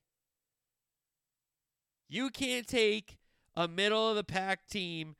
You 2.07 2.29
can't 2.29 2.67
take 2.67 3.17
a 3.57 3.67
middle 3.67 4.11
of 4.11 4.15
the 4.15 4.25
pack 4.25 4.69
team 4.69 5.17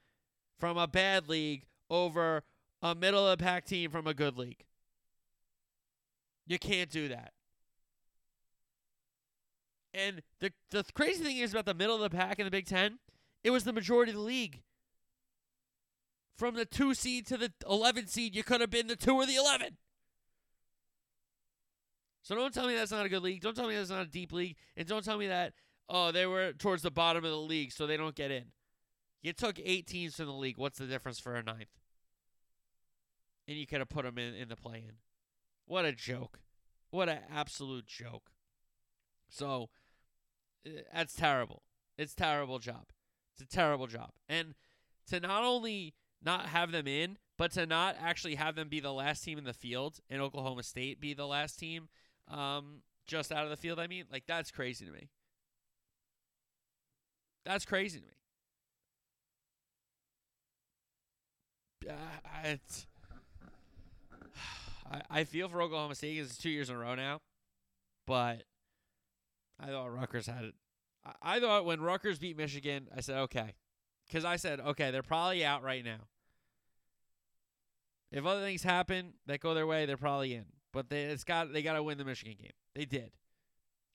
from 0.61 0.77
a 0.77 0.87
bad 0.87 1.31
league 1.31 1.65
over 1.89 2.43
a 2.83 2.95
middle 2.95 3.27
of 3.27 3.39
the 3.39 3.43
pack 3.43 3.65
team 3.65 3.91
from 3.91 4.07
a 4.07 4.13
good 4.13 4.37
league. 4.37 4.65
You 6.47 6.59
can't 6.59 6.91
do 6.91 7.09
that. 7.09 7.33
And 9.95 10.21
the 10.41 10.53
the 10.71 10.85
crazy 10.93 11.25
thing 11.25 11.39
is 11.39 11.53
about 11.53 11.65
the 11.65 11.73
middle 11.73 11.97
of 11.97 12.03
the 12.03 12.15
pack 12.15 12.39
in 12.39 12.45
the 12.45 12.51
Big 12.51 12.67
Ten, 12.67 12.99
it 13.43 13.51
was 13.51 13.65
the 13.65 13.73
majority 13.73 14.13
of 14.13 14.19
the 14.19 14.23
league. 14.23 14.61
From 16.37 16.55
the 16.55 16.67
two 16.67 16.93
seed 16.93 17.27
to 17.29 17.39
the 17.39 17.53
11 17.67 18.09
seed, 18.09 18.35
you 18.35 18.45
could 18.45 18.61
have 18.61 18.71
been 18.71 18.89
the 18.89 18.97
two 18.97 19.15
or 19.15 19.25
the 19.25 19.37
11. 19.37 19.79
So 22.23 22.37
don't 22.37 22.55
tell 22.55 22.69
me 22.69 22.75
that's 22.75 22.93
not 22.93 23.05
a 23.05 23.09
good 23.09 23.23
league. 23.23 23.43
Don't 23.43 23.57
tell 23.57 23.69
me 23.69 23.75
that's 23.75 23.91
not 23.91 24.03
a 24.03 24.09
deep 24.09 24.33
league. 24.33 24.57
And 24.77 24.87
don't 24.87 25.05
tell 25.05 25.19
me 25.19 25.27
that, 25.27 25.55
oh, 25.89 26.13
they 26.13 26.27
were 26.27 26.53
towards 26.53 26.83
the 26.83 26.91
bottom 26.91 27.25
of 27.25 27.31
the 27.31 27.37
league, 27.37 27.73
so 27.73 27.87
they 27.87 27.97
don't 27.97 28.15
get 28.15 28.31
in. 28.31 28.45
You 29.23 29.33
took 29.33 29.59
eight 29.63 29.87
teams 29.87 30.17
from 30.17 30.27
the 30.27 30.33
league. 30.33 30.59
What's 30.59 30.79
the 30.79 30.87
difference 30.87 31.19
for 31.19 31.35
a 31.35 31.43
ninth? 31.43 31.79
And 33.49 33.57
you 33.57 33.67
could 33.67 33.81
have 33.81 33.89
put 33.89 34.05
them 34.05 34.19
in, 34.19 34.35
in 34.35 34.49
the 34.49 34.57
play 34.57 34.79
in. 34.79 34.95
What 35.67 35.85
a 35.85 35.93
joke. 35.93 36.41
What 36.91 37.09
an 37.09 37.21
absolute 37.33 37.87
joke. 37.87 38.31
So, 39.29 39.71
uh, 40.67 40.71
that's 40.93 41.15
terrible. 41.15 41.63
It's 41.99 42.15
terrible 42.15 42.59
job. 42.59 42.87
It's 43.35 43.43
a 43.43 43.57
terrible 43.57 43.87
job. 43.87 44.11
And 44.29 44.55
to 45.09 45.19
not 45.19 45.43
only 45.43 45.95
not 46.25 46.47
have 46.47 46.71
them 46.71 46.87
in, 46.87 47.19
but 47.37 47.53
to 47.53 47.67
not 47.67 47.97
actually 48.01 48.37
have 48.37 48.55
them 48.55 48.69
be 48.69 48.81
the 48.81 48.93
last 48.93 49.25
team 49.25 49.39
in 49.39 49.45
the 49.45 49.53
field 49.53 49.99
and 50.09 50.21
Oklahoma 50.21 50.63
State 50.63 51.01
be 51.01 51.15
the 51.15 51.27
last 51.27 51.59
team 51.59 51.89
um, 52.29 52.83
just 53.07 53.33
out 53.33 53.45
of 53.45 53.51
the 53.51 53.57
field, 53.57 53.79
I 53.79 53.87
mean, 53.87 54.05
like 54.11 54.25
that's 54.27 54.51
crazy 54.51 54.85
to 54.85 54.93
me. 54.93 55.09
That's 57.45 57.65
crazy 57.65 58.01
to 58.01 58.07
me. 58.07 58.13
Uh, 61.91 61.95
it's, 62.45 62.87
I, 64.91 65.01
I 65.11 65.25
feel 65.25 65.49
for 65.49 65.61
Oklahoma 65.61 65.95
State 65.95 66.17
because 66.17 66.31
it's 66.31 66.39
two 66.39 66.51
years 66.51 66.71
in 66.71 66.77
a 66.77 66.79
row 66.79 66.95
now, 66.95 67.21
but 68.07 68.45
I 69.61 69.67
thought 69.67 69.93
Rutgers 69.93 70.27
had 70.27 70.45
it. 70.45 70.55
I, 71.05 71.37
I 71.37 71.41
thought 71.41 71.65
when 71.65 71.81
Rutgers 71.81 72.19
beat 72.19 72.37
Michigan, 72.37 72.89
I 72.97 73.01
said 73.01 73.19
okay, 73.19 73.55
because 74.07 74.25
I 74.25 74.37
said 74.37 74.61
okay, 74.61 74.91
they're 74.91 75.03
probably 75.03 75.45
out 75.45 75.63
right 75.63 75.85
now. 75.85 76.09
If 78.13 78.27
other 78.27 78.43
things 78.43 78.63
happen 78.63 79.15
that 79.27 79.41
go 79.41 79.55
their 79.55 79.67
way, 79.67 79.87
they're 79.87 79.97
probably 79.97 80.35
in. 80.35 80.45
But 80.73 80.89
they 80.89 81.05
it's 81.05 81.25
got 81.25 81.53
they 81.53 81.63
got 81.63 81.75
to 81.75 81.83
win 81.83 81.99
the 81.99 82.05
Michigan 82.05 82.37
game. 82.41 82.53
They 82.75 82.85
did, 82.85 83.13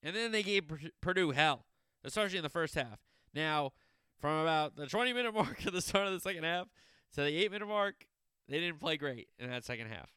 and 0.03 0.15
then 0.15 0.31
they 0.31 0.43
gave 0.43 0.63
Purdue 1.01 1.31
hell, 1.31 1.65
especially 2.03 2.37
in 2.37 2.43
the 2.43 2.49
first 2.49 2.75
half. 2.75 2.99
Now, 3.33 3.73
from 4.19 4.39
about 4.39 4.75
the 4.75 4.87
20 4.87 5.13
minute 5.13 5.33
mark 5.35 5.65
at 5.65 5.73
the 5.73 5.81
start 5.81 6.07
of 6.07 6.13
the 6.13 6.19
second 6.19 6.43
half 6.43 6.67
to 7.13 7.21
the 7.21 7.35
eight 7.35 7.51
minute 7.51 7.67
mark, 7.67 8.05
they 8.47 8.59
didn't 8.59 8.79
play 8.79 8.97
great 8.97 9.27
in 9.39 9.49
that 9.49 9.65
second 9.65 9.87
half. 9.87 10.11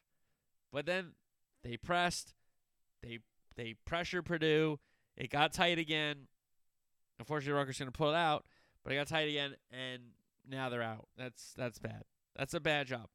But 0.71 0.85
then 0.85 1.13
they 1.63 1.77
pressed, 1.77 2.33
they 3.01 3.19
they 3.55 3.75
pressured 3.85 4.25
Purdue. 4.25 4.79
It 5.17 5.29
got 5.29 5.53
tight 5.53 5.77
again. 5.77 6.27
Unfortunately, 7.19 7.57
Rutgers 7.57 7.77
going 7.77 7.91
to 7.91 7.97
pull 7.97 8.09
it 8.09 8.15
out, 8.15 8.45
but 8.83 8.93
it 8.93 8.95
got 8.95 9.07
tight 9.07 9.27
again, 9.27 9.55
and 9.69 10.01
now 10.49 10.69
they're 10.69 10.81
out. 10.81 11.07
That's 11.17 11.53
that's 11.57 11.79
bad. 11.79 12.03
That's 12.35 12.53
a 12.53 12.59
bad 12.59 12.87
job. 12.87 13.09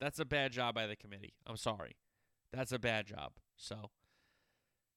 That's 0.00 0.18
a 0.18 0.24
bad 0.24 0.52
job 0.52 0.74
by 0.74 0.86
the 0.86 0.96
committee. 0.96 1.34
I'm 1.46 1.56
sorry. 1.56 1.96
That's 2.52 2.72
a 2.72 2.78
bad 2.78 3.06
job. 3.06 3.32
So 3.56 3.90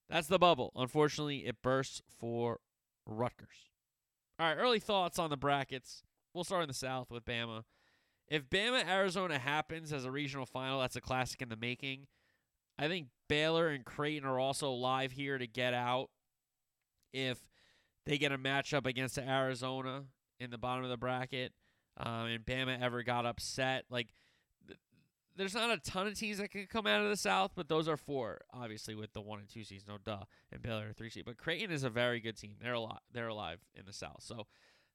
that's 0.08 0.28
the 0.28 0.38
bubble. 0.38 0.72
Unfortunately, 0.74 1.46
it 1.46 1.62
bursts 1.62 2.02
for 2.18 2.60
Rutgers. 3.06 3.70
All 4.38 4.46
right, 4.46 4.56
early 4.56 4.80
thoughts 4.80 5.18
on 5.18 5.30
the 5.30 5.36
brackets. 5.36 6.02
We'll 6.32 6.44
start 6.44 6.62
in 6.62 6.68
the 6.68 6.74
South 6.74 7.10
with 7.10 7.24
Bama. 7.24 7.64
If 8.28 8.48
Bama 8.48 8.88
Arizona 8.88 9.38
happens 9.38 9.92
as 9.92 10.04
a 10.04 10.10
regional 10.10 10.46
final, 10.46 10.80
that's 10.80 10.96
a 10.96 11.00
classic 11.00 11.42
in 11.42 11.48
the 11.48 11.56
making. 11.56 12.06
I 12.78 12.88
think 12.88 13.08
Baylor 13.28 13.68
and 13.68 13.84
Creighton 13.84 14.26
are 14.26 14.38
also 14.38 14.70
live 14.70 15.12
here 15.12 15.36
to 15.36 15.46
get 15.46 15.74
out 15.74 16.08
if 17.12 17.38
they 18.06 18.16
get 18.16 18.32
a 18.32 18.38
matchup 18.38 18.86
against 18.86 19.18
Arizona 19.18 20.04
in 20.38 20.50
the 20.50 20.58
bottom 20.58 20.84
of 20.84 20.90
the 20.90 20.96
bracket 20.96 21.52
um, 21.98 22.26
and 22.26 22.46
Bama 22.46 22.80
ever 22.80 23.02
got 23.02 23.26
upset. 23.26 23.84
Like, 23.90 24.08
there's 25.40 25.54
not 25.54 25.70
a 25.70 25.78
ton 25.78 26.06
of 26.06 26.18
teams 26.18 26.36
that 26.36 26.50
can 26.50 26.66
come 26.66 26.86
out 26.86 27.02
of 27.02 27.08
the 27.08 27.16
South, 27.16 27.52
but 27.56 27.66
those 27.66 27.88
are 27.88 27.96
four, 27.96 28.42
obviously, 28.52 28.94
with 28.94 29.14
the 29.14 29.22
one 29.22 29.38
and 29.38 29.48
two 29.48 29.64
seeds, 29.64 29.84
no 29.88 29.96
duh, 29.96 30.24
and 30.52 30.60
Baylor 30.60 30.92
three 30.92 31.08
seed. 31.08 31.24
But 31.24 31.38
Creighton 31.38 31.70
is 31.70 31.82
a 31.82 31.88
very 31.88 32.20
good 32.20 32.36
team. 32.36 32.56
They're 32.62 32.74
a 32.74 32.80
lot. 32.80 33.00
They're 33.10 33.28
alive 33.28 33.60
in 33.74 33.86
the 33.86 33.92
South. 33.94 34.20
So 34.20 34.46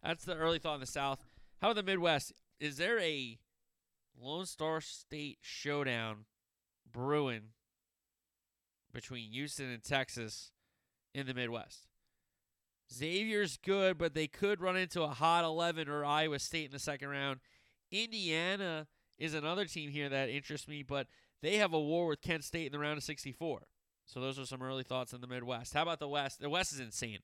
that's 0.03 0.23
the 0.23 0.35
early 0.35 0.59
thought 0.59 0.75
in 0.75 0.81
the 0.81 0.85
South. 0.85 1.25
How 1.61 1.71
about 1.71 1.83
the 1.83 1.91
Midwest? 1.91 2.31
Is 2.59 2.77
there 2.77 2.99
a 2.99 3.39
Lone 4.21 4.45
Star 4.45 4.81
State 4.81 5.39
showdown 5.41 6.25
brewing 6.89 7.49
between 8.93 9.31
Houston 9.31 9.71
and 9.71 9.83
Texas 9.83 10.51
in 11.15 11.25
the 11.25 11.33
Midwest? 11.33 11.87
Xavier's 12.93 13.57
good, 13.57 13.97
but 13.97 14.13
they 14.13 14.27
could 14.27 14.61
run 14.61 14.77
into 14.77 15.01
a 15.01 15.07
hot 15.07 15.43
11 15.43 15.89
or 15.89 16.05
Iowa 16.05 16.37
State 16.37 16.65
in 16.65 16.71
the 16.71 16.77
second 16.77 17.09
round. 17.09 17.39
Indiana 17.91 18.85
is 19.17 19.33
another 19.33 19.65
team 19.65 19.89
here 19.89 20.09
that 20.09 20.29
interests 20.29 20.67
me, 20.67 20.83
but 20.83 21.07
they 21.41 21.57
have 21.57 21.73
a 21.73 21.79
war 21.79 22.07
with 22.07 22.21
Kent 22.21 22.43
State 22.43 22.67
in 22.67 22.71
the 22.71 22.79
round 22.79 22.97
of 22.97 23.03
64. 23.03 23.67
So 24.05 24.19
those 24.19 24.37
are 24.37 24.45
some 24.45 24.61
early 24.61 24.83
thoughts 24.83 25.13
in 25.13 25.21
the 25.21 25.27
Midwest. 25.27 25.73
How 25.73 25.81
about 25.81 25.99
the 25.99 26.07
West? 26.07 26.39
The 26.39 26.49
West 26.49 26.73
is 26.73 26.79
insane. 26.79 27.19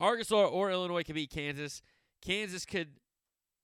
Arkansas 0.00 0.46
or 0.46 0.70
Illinois 0.70 1.02
could 1.02 1.14
beat 1.14 1.30
Kansas. 1.30 1.82
Kansas 2.22 2.64
could 2.64 2.94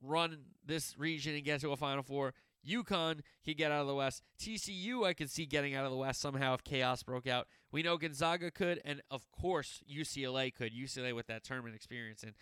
run 0.03 0.39
this 0.65 0.97
region 0.99 1.35
and 1.35 1.45
get 1.45 1.61
to 1.61 1.73
a 1.73 1.77
Final 1.77 2.03
Four. 2.03 2.35
UConn 2.67 3.21
could 3.45 3.57
get 3.57 3.71
out 3.71 3.83
of 3.83 3.87
the 3.87 3.95
West. 3.95 4.23
TCU, 4.41 5.07
I 5.07 5.13
could 5.13 5.31
see 5.31 5.47
getting 5.47 5.75
out 5.75 5.85
of 5.85 5.91
the 5.91 5.97
West 5.97 6.21
somehow 6.21 6.55
if 6.55 6.65
chaos 6.65 7.03
broke 7.03 7.27
out. 7.27 7.47
We 7.71 7.83
know 7.83 7.99
Gonzaga 7.99 8.51
could, 8.51 8.81
and 8.85 9.03
of 9.11 9.31
course 9.31 9.83
UCLA 9.91 10.55
could. 10.55 10.73
UCLA 10.73 11.15
with 11.15 11.27
that 11.27 11.45
tournament 11.45 11.75
experience 11.75 12.23
and 12.23 12.33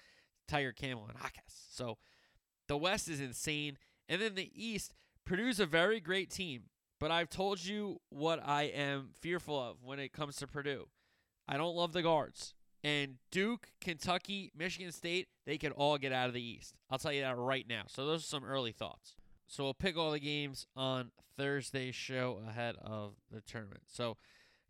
Tyger 0.49 0.75
Campbell 0.75 1.07
and 1.09 1.19
Hawkes. 1.19 1.67
So 1.71 1.99
the 2.69 2.77
West 2.77 3.09
is 3.09 3.21
insane. 3.21 3.79
And 4.09 4.21
then 4.21 4.35
the 4.35 4.51
East, 4.55 4.95
Purdue's 5.25 5.61
a 5.61 5.67
very 5.67 6.01
great 6.01 6.31
team, 6.31 6.65
but 6.99 7.11
I've 7.11 7.31
told 7.31 7.65
you 7.65 8.01
what 8.11 8.41
I 8.47 8.65
am 8.65 9.11
fearful 9.21 9.59
of 9.59 9.83
when 9.83 9.99
it 9.99 10.13
comes 10.13 10.37
to 10.37 10.47
Purdue. 10.47 10.89
I 11.49 11.57
don't 11.57 11.77
love 11.77 11.93
the 11.93 12.03
guards. 12.03 12.55
And 12.85 13.19
Duke, 13.31 13.69
Kentucky, 13.81 14.51
Michigan 14.57 14.91
State, 14.91 15.29
they 15.47 15.57
could 15.57 15.73
all 15.73 15.99
get 15.99 16.13
out 16.13 16.29
of 16.29 16.35
the 16.35 16.43
East. 16.43 16.75
I'll 16.91 16.99
tell 16.99 17.13
you 17.13 17.23
that 17.23 17.37
right 17.37 17.67
now. 17.69 17.83
So 17.87 18.07
those 18.07 18.23
are 18.23 18.27
some 18.27 18.45
early 18.45 18.73
thoughts. 18.73 19.15
So 19.47 19.65
we'll 19.65 19.75
pick 19.75 19.97
all 19.97 20.11
the 20.11 20.19
games 20.19 20.67
on 20.75 21.13
Thursday's 21.37 21.95
show 21.95 22.41
ahead 22.49 22.77
of 22.83 23.15
the 23.31 23.41
tournament. 23.41 23.83
So 23.87 24.17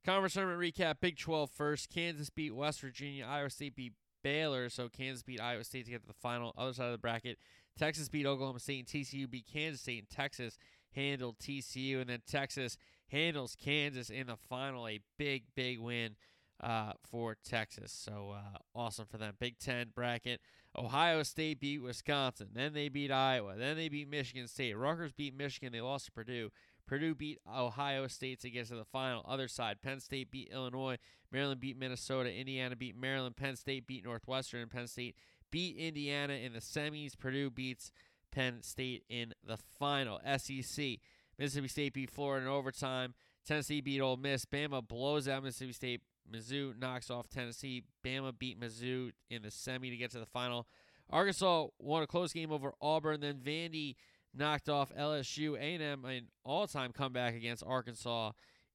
conference 0.04 0.34
tournament 0.34 0.60
recap: 0.60 0.96
Big 1.00 1.16
12 1.18 1.50
first. 1.50 1.88
Kansas 1.88 2.30
beat 2.30 2.54
West 2.54 2.80
Virginia. 2.80 3.26
Iowa 3.26 3.48
State 3.48 3.76
beat 3.76 3.94
Baylor. 4.22 4.68
So 4.68 4.88
Kansas 4.88 5.22
beat 5.22 5.40
Iowa 5.40 5.64
State 5.64 5.86
to 5.86 5.90
get 5.90 6.02
to 6.02 6.06
the 6.06 6.14
final. 6.14 6.52
Other 6.56 6.72
side 6.72 6.86
of 6.86 6.92
the 6.92 6.98
bracket: 6.98 7.38
Texas 7.78 8.08
beat 8.08 8.26
Oklahoma 8.26 8.60
State 8.60 8.78
and 8.80 9.04
TCU 9.04 9.30
beat 9.30 9.46
Kansas 9.52 9.80
State 9.80 10.00
and 10.00 10.10
Texas 10.10 10.58
handled 10.94 11.38
TCU 11.38 12.00
and 12.00 12.10
then 12.10 12.22
Texas 12.26 12.76
handles 13.08 13.56
Kansas 13.56 14.10
in 14.10 14.26
the 14.26 14.36
final. 14.36 14.88
A 14.88 15.00
big, 15.18 15.44
big 15.54 15.78
win 15.78 16.16
uh, 16.62 16.92
for 17.02 17.36
Texas. 17.44 17.92
So 17.92 18.34
uh, 18.36 18.58
awesome 18.74 19.06
for 19.06 19.18
them. 19.18 19.34
Big 19.38 19.58
Ten 19.58 19.88
bracket. 19.94 20.40
Ohio 20.76 21.22
State 21.22 21.60
beat 21.60 21.82
Wisconsin. 21.82 22.48
Then 22.54 22.72
they 22.72 22.88
beat 22.88 23.10
Iowa. 23.10 23.56
Then 23.56 23.76
they 23.76 23.88
beat 23.88 24.08
Michigan 24.08 24.48
State. 24.48 24.76
Rutgers 24.76 25.12
beat 25.12 25.36
Michigan. 25.36 25.72
They 25.72 25.80
lost 25.80 26.06
to 26.06 26.12
Purdue. 26.12 26.50
Purdue 26.86 27.14
beat 27.14 27.38
Ohio 27.50 28.06
State 28.06 28.40
to 28.40 28.50
get 28.50 28.68
to 28.68 28.74
the 28.74 28.84
final. 28.84 29.24
Other 29.28 29.48
side, 29.48 29.82
Penn 29.82 30.00
State 30.00 30.30
beat 30.30 30.50
Illinois. 30.52 30.96
Maryland 31.32 31.60
beat 31.60 31.78
Minnesota. 31.78 32.32
Indiana 32.32 32.76
beat 32.76 32.96
Maryland. 32.96 33.36
Penn 33.36 33.56
State 33.56 33.86
beat 33.86 34.04
Northwestern. 34.04 34.68
Penn 34.68 34.86
State 34.86 35.16
beat 35.50 35.76
Indiana 35.76 36.34
in 36.34 36.52
the 36.52 36.60
semis. 36.60 37.18
Purdue 37.18 37.50
beats 37.50 37.90
Penn 38.30 38.62
State 38.62 39.04
in 39.08 39.32
the 39.46 39.56
final. 39.78 40.20
SEC. 40.36 40.98
Mississippi 41.38 41.68
State 41.68 41.94
beat 41.94 42.10
Florida 42.10 42.46
in 42.46 42.52
overtime. 42.52 43.14
Tennessee 43.46 43.80
beat 43.80 44.00
Ole 44.00 44.16
Miss. 44.16 44.44
Bama 44.44 44.86
blows 44.86 45.26
out 45.28 45.42
Mississippi 45.42 45.72
State. 45.72 46.00
Mizzou 46.32 46.78
knocks 46.78 47.10
off 47.10 47.28
Tennessee. 47.28 47.82
Bama 48.04 48.36
beat 48.38 48.60
Mizzou 48.60 49.10
in 49.30 49.42
the 49.42 49.50
semi 49.50 49.90
to 49.90 49.96
get 49.96 50.10
to 50.12 50.18
the 50.18 50.26
final. 50.26 50.66
Arkansas 51.10 51.66
won 51.78 52.02
a 52.02 52.06
close 52.06 52.32
game 52.32 52.52
over 52.52 52.72
Auburn. 52.80 53.20
Then 53.20 53.38
Vandy 53.38 53.96
knocked 54.34 54.68
off 54.68 54.92
LSU. 54.94 55.56
A&M 55.56 56.04
an 56.04 56.28
all-time 56.44 56.92
comeback 56.92 57.34
against 57.34 57.64
Arkansas 57.66 58.32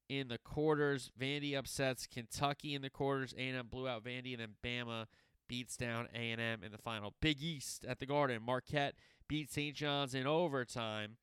in 0.10 0.28
the 0.28 0.38
quarters. 0.38 1.12
Vandy 1.20 1.58
upsets 1.58 2.08
Kentucky 2.08 2.74
in 2.74 2.82
the 2.82 2.90
quarters. 2.90 3.34
A&M 3.38 3.68
blew 3.68 3.88
out 3.88 4.04
Vandy, 4.04 4.34
and 4.34 4.42
then 4.42 4.56
Bama 4.64 5.06
beats 5.48 5.78
down 5.78 6.08
A&M 6.14 6.64
in 6.64 6.72
the 6.72 6.78
final. 6.78 7.14
Big 7.22 7.42
East 7.42 7.86
at 7.86 8.00
the 8.00 8.06
Garden. 8.06 8.42
Marquette 8.42 8.96
beat 9.28 9.52
St. 9.52 9.76
John's 9.76 10.14
in 10.14 10.28
overtime. 10.28 11.18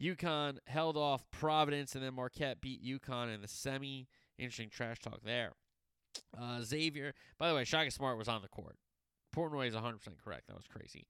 UConn 0.00 0.58
held 0.66 0.96
off 0.96 1.24
Providence, 1.30 1.94
and 1.94 2.02
then 2.02 2.14
Marquette 2.14 2.60
beat 2.60 2.82
UConn 2.82 3.34
in 3.34 3.42
the 3.42 3.48
semi. 3.48 4.08
Interesting 4.38 4.70
trash 4.70 4.98
talk 5.00 5.20
there. 5.22 5.52
Uh, 6.38 6.62
Xavier, 6.62 7.14
by 7.38 7.48
the 7.48 7.54
way, 7.54 7.64
Shaka 7.64 7.90
Smart 7.90 8.16
was 8.16 8.28
on 8.28 8.42
the 8.42 8.48
court. 8.48 8.76
Portnoy 9.36 9.68
is 9.68 9.74
100% 9.74 9.98
correct. 10.22 10.46
That 10.48 10.56
was 10.56 10.66
crazy. 10.66 11.06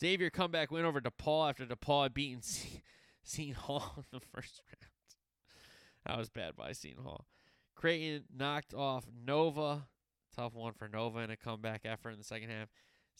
Xavier 0.00 0.30
comeback 0.30 0.70
win 0.70 0.84
over 0.84 1.00
DePaul 1.00 1.48
after 1.48 1.66
DePaul 1.66 2.04
had 2.04 2.14
beaten 2.14 2.40
Seton 3.22 3.54
Hall 3.54 3.92
in 3.96 4.04
the 4.18 4.20
first 4.20 4.62
round. 4.66 4.97
That 6.08 6.16
was 6.16 6.30
bad 6.30 6.56
by 6.56 6.72
Seton 6.72 7.04
Hall. 7.04 7.26
Creighton 7.76 8.24
knocked 8.34 8.74
off 8.74 9.04
Nova. 9.26 9.86
Tough 10.34 10.54
one 10.54 10.72
for 10.72 10.88
Nova 10.88 11.18
in 11.20 11.30
a 11.30 11.36
comeback 11.36 11.82
effort 11.84 12.10
in 12.10 12.18
the 12.18 12.24
second 12.24 12.48
half. 12.48 12.68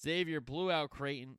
Xavier 0.00 0.40
blew 0.40 0.70
out 0.70 0.90
Creighton 0.90 1.36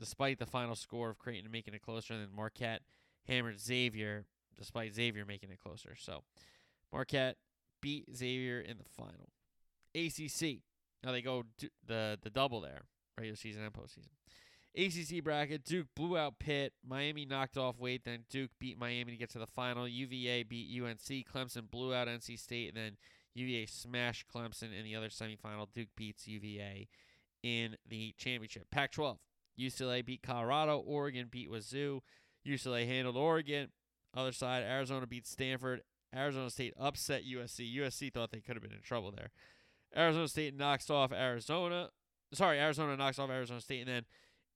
despite 0.00 0.38
the 0.38 0.46
final 0.46 0.74
score 0.74 1.10
of 1.10 1.18
Creighton 1.18 1.50
making 1.50 1.74
it 1.74 1.82
closer. 1.82 2.14
And 2.14 2.22
then 2.22 2.34
Marquette 2.34 2.82
hammered 3.28 3.60
Xavier 3.60 4.24
despite 4.58 4.94
Xavier 4.94 5.26
making 5.26 5.50
it 5.50 5.58
closer. 5.58 5.94
So 5.98 6.22
Marquette 6.92 7.36
beat 7.82 8.06
Xavier 8.14 8.60
in 8.60 8.78
the 8.78 8.84
final. 8.84 9.28
ACC. 9.94 10.62
Now 11.04 11.12
they 11.12 11.22
go 11.22 11.44
the 11.86 12.18
the 12.22 12.30
double 12.30 12.60
there, 12.60 12.82
regular 13.18 13.36
season 13.36 13.62
and 13.62 13.72
postseason. 13.72 14.08
ACC 14.76 15.22
bracket: 15.24 15.64
Duke 15.64 15.88
blew 15.94 16.16
out 16.16 16.38
Pitt. 16.38 16.72
Miami 16.86 17.24
knocked 17.24 17.56
off 17.56 17.78
Wake. 17.78 18.04
Then 18.04 18.24
Duke 18.28 18.50
beat 18.58 18.78
Miami 18.78 19.12
to 19.12 19.18
get 19.18 19.30
to 19.30 19.38
the 19.38 19.46
final. 19.46 19.88
UVA 19.88 20.42
beat 20.42 20.82
UNC. 20.82 21.26
Clemson 21.26 21.70
blew 21.70 21.94
out 21.94 22.08
NC 22.08 22.38
State. 22.38 22.68
And 22.68 22.76
then 22.76 22.96
UVA 23.34 23.66
smashed 23.66 24.26
Clemson 24.28 24.76
in 24.76 24.84
the 24.84 24.94
other 24.94 25.08
semifinal. 25.08 25.66
Duke 25.72 25.88
beats 25.96 26.28
UVA 26.28 26.88
in 27.42 27.76
the 27.88 28.14
championship. 28.18 28.70
Pac-12: 28.70 29.18
UCLA 29.58 30.04
beat 30.04 30.22
Colorado. 30.22 30.78
Oregon 30.78 31.28
beat 31.30 31.50
Wazoo. 31.50 32.02
UCLA 32.46 32.86
handled 32.86 33.16
Oregon. 33.16 33.70
Other 34.14 34.32
side: 34.32 34.62
Arizona 34.62 35.06
beat 35.06 35.26
Stanford. 35.26 35.82
Arizona 36.14 36.50
State 36.50 36.74
upset 36.78 37.22
USC. 37.24 37.76
USC 37.76 38.12
thought 38.12 38.30
they 38.30 38.40
could 38.40 38.56
have 38.56 38.62
been 38.62 38.72
in 38.72 38.82
trouble 38.82 39.10
there. 39.10 39.30
Arizona 39.96 40.28
State 40.28 40.56
knocks 40.56 40.90
off 40.90 41.12
Arizona. 41.12 41.90
Sorry, 42.32 42.58
Arizona 42.58 42.96
knocks 42.96 43.18
off 43.18 43.30
Arizona 43.30 43.60
State. 43.60 43.80
And 43.80 43.88
then 43.88 44.04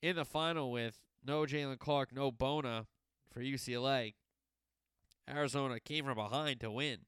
in 0.02 0.16
the 0.16 0.24
final 0.24 0.70
with 0.70 0.98
no 1.24 1.42
Jaylen 1.42 1.78
Clark, 1.78 2.14
no 2.14 2.30
Bona 2.30 2.86
for 3.32 3.40
UCLA, 3.40 4.14
Arizona 5.28 5.78
came 5.80 6.04
from 6.04 6.16
behind 6.16 6.60
to 6.60 6.70
win 6.70 6.98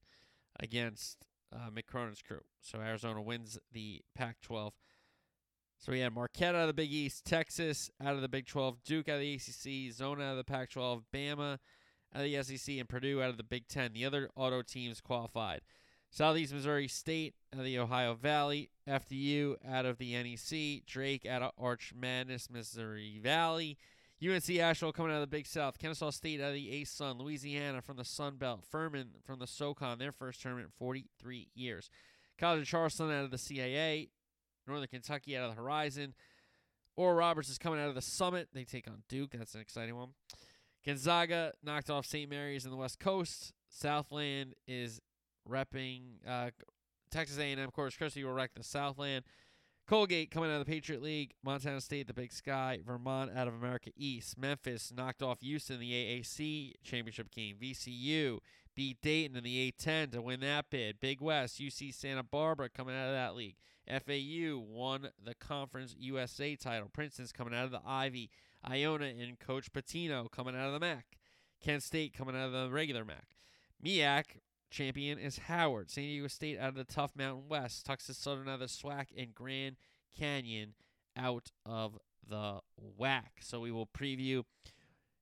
against 0.60 1.18
uh, 1.52 1.70
Mick 1.70 1.86
Cronin's 1.86 2.22
crew. 2.22 2.42
So 2.60 2.78
Arizona 2.78 3.20
wins 3.20 3.58
the 3.72 4.02
Pac 4.14 4.40
12. 4.42 4.72
So 5.78 5.92
we 5.92 6.00
had 6.00 6.14
Marquette 6.14 6.54
out 6.54 6.62
of 6.62 6.66
the 6.68 6.74
Big 6.74 6.92
East, 6.92 7.24
Texas 7.24 7.90
out 8.00 8.14
of 8.14 8.20
the 8.20 8.28
Big 8.28 8.46
12, 8.46 8.84
Duke 8.84 9.08
out 9.08 9.16
of 9.16 9.20
the 9.20 9.34
ACC, 9.34 9.92
Zona 9.92 10.24
out 10.24 10.30
of 10.32 10.36
the 10.36 10.44
Pac 10.44 10.70
12, 10.70 11.02
Bama 11.12 11.58
out 12.14 12.22
of 12.22 12.22
the 12.22 12.42
SEC, 12.42 12.76
and 12.78 12.88
Purdue 12.88 13.20
out 13.20 13.30
of 13.30 13.36
the 13.36 13.42
Big 13.42 13.66
Ten. 13.66 13.92
The 13.92 14.04
other 14.04 14.30
auto 14.36 14.62
teams 14.62 15.00
qualified. 15.00 15.62
Southeast 16.12 16.52
Missouri 16.52 16.88
State 16.88 17.34
out 17.54 17.60
of 17.60 17.64
the 17.64 17.78
Ohio 17.78 18.12
Valley, 18.12 18.68
FDU 18.86 19.56
out 19.66 19.86
of 19.86 19.96
the 19.96 20.12
NEC, 20.12 20.84
Drake 20.86 21.24
out 21.24 21.40
of 21.40 21.52
Arch 21.58 21.94
Madness, 21.96 22.50
Missouri 22.50 23.18
Valley, 23.22 23.78
UNC 24.22 24.48
Asheville 24.50 24.92
coming 24.92 25.10
out 25.10 25.16
of 25.16 25.22
the 25.22 25.36
Big 25.36 25.46
South, 25.46 25.78
Kennesaw 25.78 26.10
State 26.10 26.40
out 26.40 26.48
of 26.48 26.54
the 26.54 26.70
A 26.70 26.84
Sun, 26.84 27.16
Louisiana 27.16 27.80
from 27.80 27.96
the 27.96 28.04
Sun 28.04 28.36
Belt, 28.36 28.62
Furman 28.70 29.12
from 29.24 29.38
the 29.38 29.46
SoCon, 29.46 29.98
their 29.98 30.12
first 30.12 30.42
tournament 30.42 30.66
in 30.66 30.72
43 30.78 31.48
years, 31.54 31.88
College 32.38 32.60
of 32.60 32.68
Charleston 32.68 33.10
out 33.10 33.24
of 33.24 33.30
the 33.30 33.38
CAA, 33.38 34.10
Northern 34.68 34.88
Kentucky 34.88 35.34
out 35.34 35.48
of 35.48 35.56
the 35.56 35.62
Horizon, 35.62 36.12
Oral 36.94 37.14
Roberts 37.14 37.48
is 37.48 37.56
coming 37.58 37.80
out 37.80 37.88
of 37.88 37.94
the 37.94 38.02
Summit. 38.02 38.48
They 38.52 38.64
take 38.64 38.86
on 38.86 39.02
Duke. 39.08 39.30
That's 39.32 39.54
an 39.54 39.60
exciting 39.60 39.96
one. 39.96 40.10
Gonzaga 40.84 41.52
knocked 41.62 41.90
off 41.90 42.06
St. 42.06 42.28
Mary's 42.28 42.64
in 42.64 42.70
the 42.70 42.76
West 42.76 43.00
Coast. 43.00 43.52
Southland 43.70 44.54
is 44.66 45.00
repping 45.48 46.00
uh, 46.26 46.50
Texas 47.10 47.38
A&M. 47.38 47.70
Corpus 47.70 47.96
Christi 47.96 48.24
will 48.24 48.32
wreck 48.32 48.52
the 48.54 48.62
Southland. 48.62 49.24
Colgate 49.88 50.30
coming 50.30 50.50
out 50.50 50.60
of 50.60 50.66
the 50.66 50.72
Patriot 50.72 51.02
League. 51.02 51.32
Montana 51.44 51.80
State, 51.80 52.06
the 52.06 52.14
Big 52.14 52.32
Sky. 52.32 52.78
Vermont 52.84 53.30
out 53.36 53.48
of 53.48 53.54
America 53.54 53.90
East. 53.96 54.38
Memphis 54.38 54.92
knocked 54.94 55.22
off 55.22 55.40
Houston 55.40 55.74
in 55.74 55.80
the 55.80 55.92
AAC 55.92 56.74
championship 56.82 57.30
game. 57.30 57.56
VCU 57.60 58.38
beat 58.74 59.00
Dayton 59.02 59.36
in 59.36 59.44
the 59.44 59.72
A10 59.72 60.12
to 60.12 60.22
win 60.22 60.40
that 60.40 60.70
bid. 60.70 61.00
Big 61.00 61.20
West, 61.20 61.60
UC 61.60 61.92
Santa 61.92 62.22
Barbara 62.22 62.68
coming 62.68 62.96
out 62.96 63.08
of 63.08 63.14
that 63.14 63.34
league. 63.34 63.56
FAU 63.88 64.58
won 64.58 65.10
the 65.22 65.34
Conference 65.34 65.94
USA 65.98 66.56
title. 66.56 66.88
Princeton's 66.92 67.32
coming 67.32 67.54
out 67.54 67.64
of 67.64 67.72
the 67.72 67.82
Ivy. 67.84 68.30
Iona 68.68 69.06
and 69.06 69.38
Coach 69.38 69.72
Pitino 69.72 70.30
coming 70.30 70.56
out 70.56 70.68
of 70.68 70.72
the 70.72 70.80
MAC. 70.80 71.04
Kent 71.62 71.82
State 71.82 72.14
coming 72.14 72.36
out 72.36 72.46
of 72.46 72.52
the 72.52 72.70
regular 72.70 73.04
MAC. 73.04 73.26
MEAC 73.84 74.24
champion 74.72 75.18
is 75.18 75.38
Howard. 75.38 75.90
San 75.90 76.04
Diego 76.04 76.26
State 76.26 76.58
out 76.58 76.70
of 76.70 76.74
the 76.74 76.84
tough 76.84 77.12
Mountain 77.14 77.48
West. 77.48 77.86
Texas 77.86 78.18
Southern 78.18 78.48
out 78.48 78.54
of 78.54 78.60
the 78.60 78.66
SWAC. 78.66 79.06
And 79.16 79.34
Grand 79.34 79.76
Canyon 80.18 80.74
out 81.16 81.50
of 81.64 81.98
the 82.28 82.60
WAC. 82.98 83.22
So 83.40 83.60
we 83.60 83.70
will 83.70 83.86
preview 83.86 84.42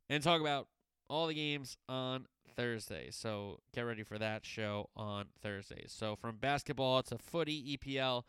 and 0.08 0.22
talk 0.22 0.40
about 0.40 0.68
all 1.08 1.26
the 1.26 1.34
games 1.34 1.76
on 1.88 2.26
Thursday. 2.56 3.08
So 3.10 3.58
get 3.74 3.82
ready 3.82 4.02
for 4.02 4.18
that 4.18 4.46
show 4.46 4.88
on 4.96 5.26
Thursday. 5.42 5.84
So 5.88 6.16
from 6.16 6.36
basketball 6.36 7.02
to 7.04 7.18
footy, 7.18 7.76
EPL, 7.76 8.22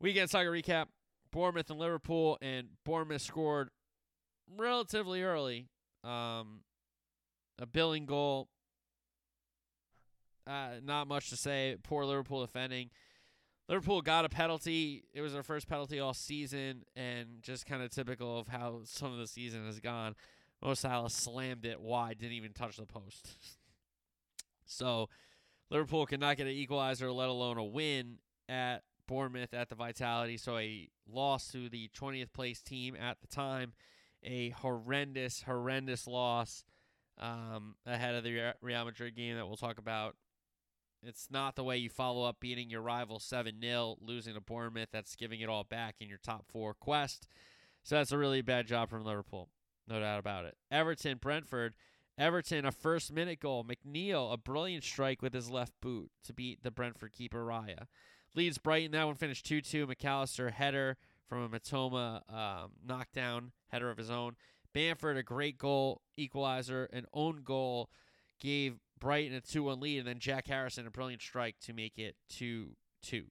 Weekend 0.00 0.28
soccer 0.28 0.50
recap 0.50 0.86
Bournemouth 1.32 1.70
and 1.70 1.78
Liverpool, 1.78 2.38
and 2.42 2.68
Bournemouth 2.84 3.22
scored 3.22 3.70
relatively 4.56 5.22
early. 5.22 5.68
Um, 6.04 6.60
a 7.58 7.66
Billing 7.66 8.06
goal. 8.06 8.48
Uh, 10.46 10.80
not 10.82 11.08
much 11.08 11.30
to 11.30 11.36
say. 11.36 11.76
Poor 11.82 12.04
Liverpool 12.04 12.40
defending. 12.40 12.90
Liverpool 13.68 14.00
got 14.00 14.24
a 14.24 14.28
penalty. 14.28 15.04
It 15.12 15.20
was 15.20 15.32
their 15.32 15.42
first 15.42 15.68
penalty 15.68 15.98
all 15.98 16.14
season, 16.14 16.84
and 16.94 17.42
just 17.42 17.66
kind 17.66 17.82
of 17.82 17.90
typical 17.90 18.38
of 18.38 18.48
how 18.48 18.80
some 18.84 19.12
of 19.12 19.18
the 19.18 19.26
season 19.26 19.66
has 19.66 19.80
gone. 19.80 20.14
Mo 20.62 20.74
Salah 20.74 21.10
slammed 21.10 21.66
it 21.66 21.80
wide, 21.80 22.18
didn't 22.18 22.34
even 22.34 22.52
touch 22.52 22.76
the 22.76 22.86
post. 22.86 23.28
so 24.64 25.08
Liverpool 25.70 26.06
could 26.06 26.20
not 26.20 26.36
get 26.36 26.46
an 26.46 26.52
equalizer, 26.52 27.10
let 27.10 27.28
alone 27.28 27.58
a 27.58 27.64
win 27.64 28.18
at 28.48 28.82
Bournemouth 29.06 29.52
at 29.52 29.68
the 29.68 29.74
Vitality. 29.74 30.36
So 30.36 30.56
a 30.58 30.88
loss 31.10 31.50
to 31.52 31.68
the 31.68 31.90
20th 31.98 32.32
place 32.32 32.62
team 32.62 32.96
at 32.96 33.20
the 33.20 33.26
time. 33.26 33.72
A 34.22 34.50
horrendous, 34.50 35.42
horrendous 35.42 36.06
loss 36.06 36.64
um, 37.18 37.74
ahead 37.84 38.14
of 38.14 38.24
the 38.24 38.54
Real 38.60 38.84
Madrid 38.84 39.14
game 39.14 39.36
that 39.36 39.46
we'll 39.46 39.56
talk 39.56 39.78
about. 39.78 40.16
It's 41.02 41.28
not 41.30 41.56
the 41.56 41.64
way 41.64 41.76
you 41.76 41.88
follow 41.88 42.24
up 42.24 42.40
beating 42.40 42.70
your 42.70 42.82
rival 42.82 43.18
7 43.18 43.60
0, 43.60 43.96
losing 44.00 44.34
to 44.34 44.40
Bournemouth. 44.40 44.88
That's 44.92 45.16
giving 45.16 45.40
it 45.40 45.48
all 45.48 45.64
back 45.64 45.96
in 46.00 46.08
your 46.08 46.18
top 46.18 46.44
four 46.48 46.74
quest. 46.74 47.28
So 47.82 47.94
that's 47.94 48.12
a 48.12 48.18
really 48.18 48.42
bad 48.42 48.66
job 48.66 48.90
from 48.90 49.04
Liverpool. 49.04 49.48
No 49.86 50.00
doubt 50.00 50.18
about 50.18 50.44
it. 50.44 50.56
Everton, 50.70 51.18
Brentford. 51.18 51.74
Everton, 52.18 52.64
a 52.64 52.72
first 52.72 53.12
minute 53.12 53.40
goal. 53.40 53.64
McNeil, 53.64 54.32
a 54.32 54.36
brilliant 54.36 54.84
strike 54.84 55.22
with 55.22 55.34
his 55.34 55.50
left 55.50 55.74
boot 55.80 56.10
to 56.24 56.32
beat 56.32 56.62
the 56.62 56.70
Brentford 56.70 57.12
keeper 57.12 57.44
Raya. 57.44 57.86
Leeds 58.34 58.58
Brighton, 58.58 58.92
that 58.92 59.06
one 59.06 59.14
finished 59.14 59.46
2 59.46 59.60
2. 59.60 59.86
Mac 59.86 60.04
Allister, 60.04 60.50
header 60.50 60.96
from 61.28 61.42
a 61.44 61.48
Mitoma 61.48 62.22
um, 62.32 62.72
knockdown, 62.84 63.52
header 63.68 63.90
of 63.90 63.98
his 63.98 64.10
own. 64.10 64.36
Bamford, 64.72 65.16
a 65.16 65.22
great 65.22 65.56
goal, 65.56 66.02
equalizer, 66.16 66.88
an 66.92 67.06
own 67.14 67.42
goal, 67.42 67.90
gave 68.40 68.78
Brighton 68.98 69.36
a 69.36 69.40
2 69.40 69.62
1 69.62 69.80
lead, 69.80 69.98
and 69.98 70.08
then 70.08 70.18
Jack 70.18 70.46
Harrison, 70.46 70.86
a 70.86 70.90
brilliant 70.90 71.22
strike 71.22 71.56
to 71.60 71.72
make 71.72 71.98
it 71.98 72.16
2 72.30 72.76
2. 73.02 73.24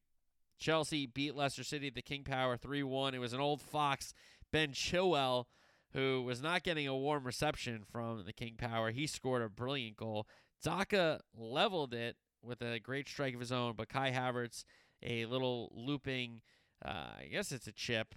Chelsea 0.57 1.05
beat 1.05 1.35
Leicester 1.35 1.63
City 1.63 1.87
at 1.87 1.95
the 1.95 2.01
King 2.01 2.23
Power 2.23 2.57
3 2.57 2.83
1. 2.83 3.13
It 3.13 3.19
was 3.19 3.33
an 3.33 3.41
old 3.41 3.61
Fox, 3.61 4.13
Ben 4.51 4.71
Chilwell, 4.71 5.45
who 5.93 6.21
was 6.23 6.41
not 6.41 6.63
getting 6.63 6.87
a 6.87 6.95
warm 6.95 7.23
reception 7.23 7.83
from 7.89 8.23
the 8.25 8.33
King 8.33 8.55
Power. 8.57 8.91
He 8.91 9.07
scored 9.07 9.41
a 9.41 9.49
brilliant 9.49 9.97
goal. 9.97 10.27
Daka 10.63 11.21
leveled 11.35 11.93
it 11.93 12.17
with 12.41 12.61
a 12.61 12.79
great 12.79 13.07
strike 13.07 13.33
of 13.33 13.39
his 13.39 13.51
own, 13.51 13.73
but 13.75 13.89
Kai 13.89 14.11
Havertz, 14.11 14.63
a 15.03 15.25
little 15.25 15.71
looping, 15.75 16.41
uh, 16.83 17.09
I 17.19 17.29
guess 17.31 17.51
it's 17.51 17.67
a 17.67 17.71
chip 17.71 18.15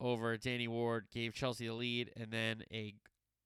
over 0.00 0.36
Danny 0.36 0.68
Ward, 0.68 1.06
gave 1.12 1.34
Chelsea 1.34 1.66
the 1.66 1.74
lead, 1.74 2.12
and 2.16 2.30
then 2.30 2.62
a 2.72 2.94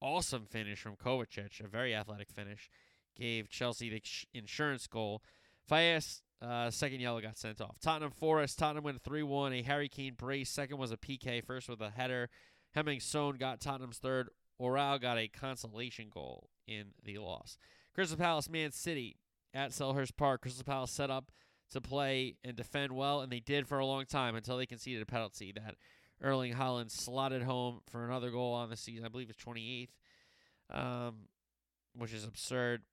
awesome 0.01 0.45
finish 0.45 0.79
from 0.79 0.95
Kovacic, 0.95 1.63
a 1.63 1.67
very 1.67 1.95
athletic 1.95 2.29
finish, 2.29 2.69
gave 3.15 3.49
Chelsea 3.49 3.89
the 3.89 4.01
insurance 4.37 4.87
goal. 4.87 5.21
Faes, 5.69 6.21
uh, 6.41 6.69
second 6.69 6.99
yellow, 6.99 7.21
got 7.21 7.37
sent 7.37 7.61
off. 7.61 7.79
Tottenham 7.79 8.11
Forest, 8.11 8.59
Tottenham 8.59 8.83
went 8.83 9.01
3 9.01 9.23
1. 9.23 9.53
A 9.53 9.61
Harry 9.63 9.89
Kane 9.89 10.15
brace. 10.17 10.49
Second 10.49 10.77
was 10.77 10.91
a 10.91 10.97
PK, 10.97 11.43
first 11.43 11.69
with 11.69 11.81
a 11.81 11.91
header. 11.91 12.29
Heung-min 12.75 12.99
Son 12.99 13.35
got 13.35 13.61
Tottenham's 13.61 13.99
third. 13.99 14.29
Oral 14.57 14.99
got 14.99 15.17
a 15.17 15.27
consolation 15.27 16.09
goal 16.09 16.49
in 16.67 16.93
the 17.03 17.17
loss. 17.17 17.57
Crystal 17.93 18.17
Palace, 18.17 18.49
Man 18.49 18.71
City 18.71 19.17
at 19.53 19.71
Selhurst 19.71 20.15
Park. 20.17 20.41
Crystal 20.41 20.63
Palace 20.63 20.91
set 20.91 21.11
up 21.11 21.31
to 21.71 21.81
play 21.81 22.35
and 22.43 22.55
defend 22.55 22.91
well, 22.91 23.21
and 23.21 23.31
they 23.31 23.39
did 23.39 23.67
for 23.67 23.79
a 23.79 23.85
long 23.85 24.05
time 24.05 24.35
until 24.35 24.57
they 24.57 24.65
conceded 24.65 25.01
a 25.01 25.05
penalty 25.05 25.51
that 25.51 25.75
Erling 26.21 26.53
Haaland 26.53 26.91
slotted 26.91 27.43
home 27.43 27.81
for 27.89 28.05
another 28.05 28.31
goal 28.31 28.53
on 28.53 28.69
the 28.69 28.77
season. 28.77 29.05
I 29.05 29.09
believe 29.09 29.29
it's 29.29 29.43
28th, 29.43 29.89
um, 30.71 31.15
which 31.95 32.13
is 32.13 32.23
absurd. 32.23 32.83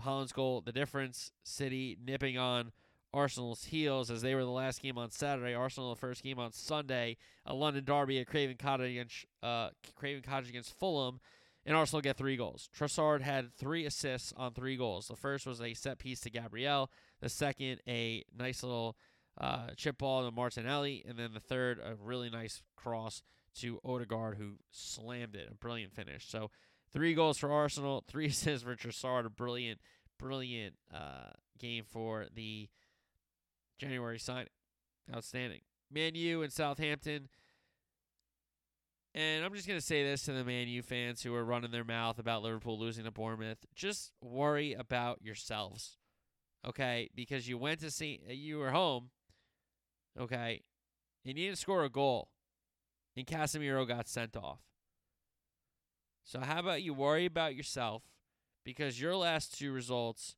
Haaland's 0.00 0.32
goal, 0.32 0.60
the 0.60 0.72
difference, 0.72 1.32
City 1.42 1.96
nipping 2.04 2.38
on 2.38 2.72
Arsenal's 3.12 3.64
heels 3.64 4.10
as 4.10 4.22
they 4.22 4.34
were 4.34 4.44
the 4.44 4.50
last 4.50 4.82
game 4.82 4.98
on 4.98 5.10
Saturday. 5.10 5.54
Arsenal 5.54 5.90
the 5.90 6.00
first 6.00 6.22
game 6.22 6.38
on 6.38 6.52
Sunday. 6.52 7.16
A 7.46 7.54
London 7.54 7.84
derby 7.84 8.20
at 8.20 8.26
Craven 8.26 8.56
Cottage 8.56 8.90
against 8.90 9.26
uh, 9.42 9.70
Craven 9.94 10.22
Cottage 10.22 10.50
against 10.50 10.78
Fulham, 10.78 11.20
and 11.64 11.76
Arsenal 11.76 12.02
get 12.02 12.16
three 12.16 12.36
goals. 12.36 12.68
Trossard 12.76 13.22
had 13.22 13.54
three 13.54 13.86
assists 13.86 14.32
on 14.36 14.52
three 14.52 14.76
goals. 14.76 15.08
The 15.08 15.16
first 15.16 15.46
was 15.46 15.60
a 15.60 15.74
set 15.74 15.98
piece 15.98 16.20
to 16.20 16.30
Gabriel. 16.30 16.90
The 17.20 17.28
second, 17.28 17.80
a 17.88 18.24
nice 18.36 18.62
little 18.62 18.96
uh, 19.40 19.68
chip 19.76 19.98
ball 19.98 20.24
to 20.24 20.30
Martinelli, 20.30 21.04
and 21.08 21.18
then 21.18 21.32
the 21.32 21.40
third, 21.40 21.78
a 21.78 21.94
really 21.94 22.30
nice 22.30 22.62
cross 22.76 23.22
to 23.56 23.80
Odegaard, 23.84 24.36
who 24.36 24.56
slammed 24.70 25.34
it. 25.34 25.48
A 25.50 25.54
brilliant 25.54 25.94
finish. 25.94 26.28
So 26.28 26.50
three 26.92 27.14
goals 27.14 27.38
for 27.38 27.50
Arsenal, 27.50 28.04
three 28.08 28.26
assists 28.26 28.64
for 28.64 28.76
Trossard. 28.76 29.26
A 29.26 29.30
brilliant, 29.30 29.80
brilliant 30.18 30.74
uh, 30.94 31.30
game 31.58 31.84
for 31.88 32.26
the 32.34 32.68
January 33.78 34.18
signing. 34.18 34.48
Outstanding. 35.14 35.60
Man 35.90 36.14
U 36.14 36.42
and 36.42 36.52
Southampton. 36.52 37.28
And 39.14 39.44
I'm 39.44 39.54
just 39.54 39.66
going 39.66 39.80
to 39.80 39.84
say 39.84 40.04
this 40.04 40.22
to 40.24 40.32
the 40.32 40.44
Man 40.44 40.68
U 40.68 40.82
fans 40.82 41.22
who 41.22 41.34
are 41.34 41.44
running 41.44 41.70
their 41.70 41.84
mouth 41.84 42.18
about 42.18 42.42
Liverpool 42.42 42.78
losing 42.78 43.04
to 43.04 43.10
Bournemouth. 43.10 43.58
Just 43.74 44.12
worry 44.22 44.74
about 44.74 45.22
yourselves. 45.22 45.96
Okay? 46.66 47.08
Because 47.14 47.48
you 47.48 47.56
went 47.56 47.80
to 47.80 47.90
see, 47.90 48.20
you 48.28 48.58
were 48.58 48.70
home. 48.70 49.10
Okay? 50.20 50.62
And 51.24 51.38
you 51.38 51.46
didn't 51.46 51.58
score 51.58 51.84
a 51.84 51.88
goal. 51.88 52.28
And 53.16 53.26
Casemiro 53.26 53.88
got 53.88 54.08
sent 54.08 54.36
off. 54.36 54.60
So 56.28 56.40
how 56.40 56.58
about 56.58 56.82
you 56.82 56.92
worry 56.92 57.24
about 57.24 57.54
yourself? 57.54 58.02
Because 58.62 59.00
your 59.00 59.16
last 59.16 59.58
two 59.58 59.72
results 59.72 60.36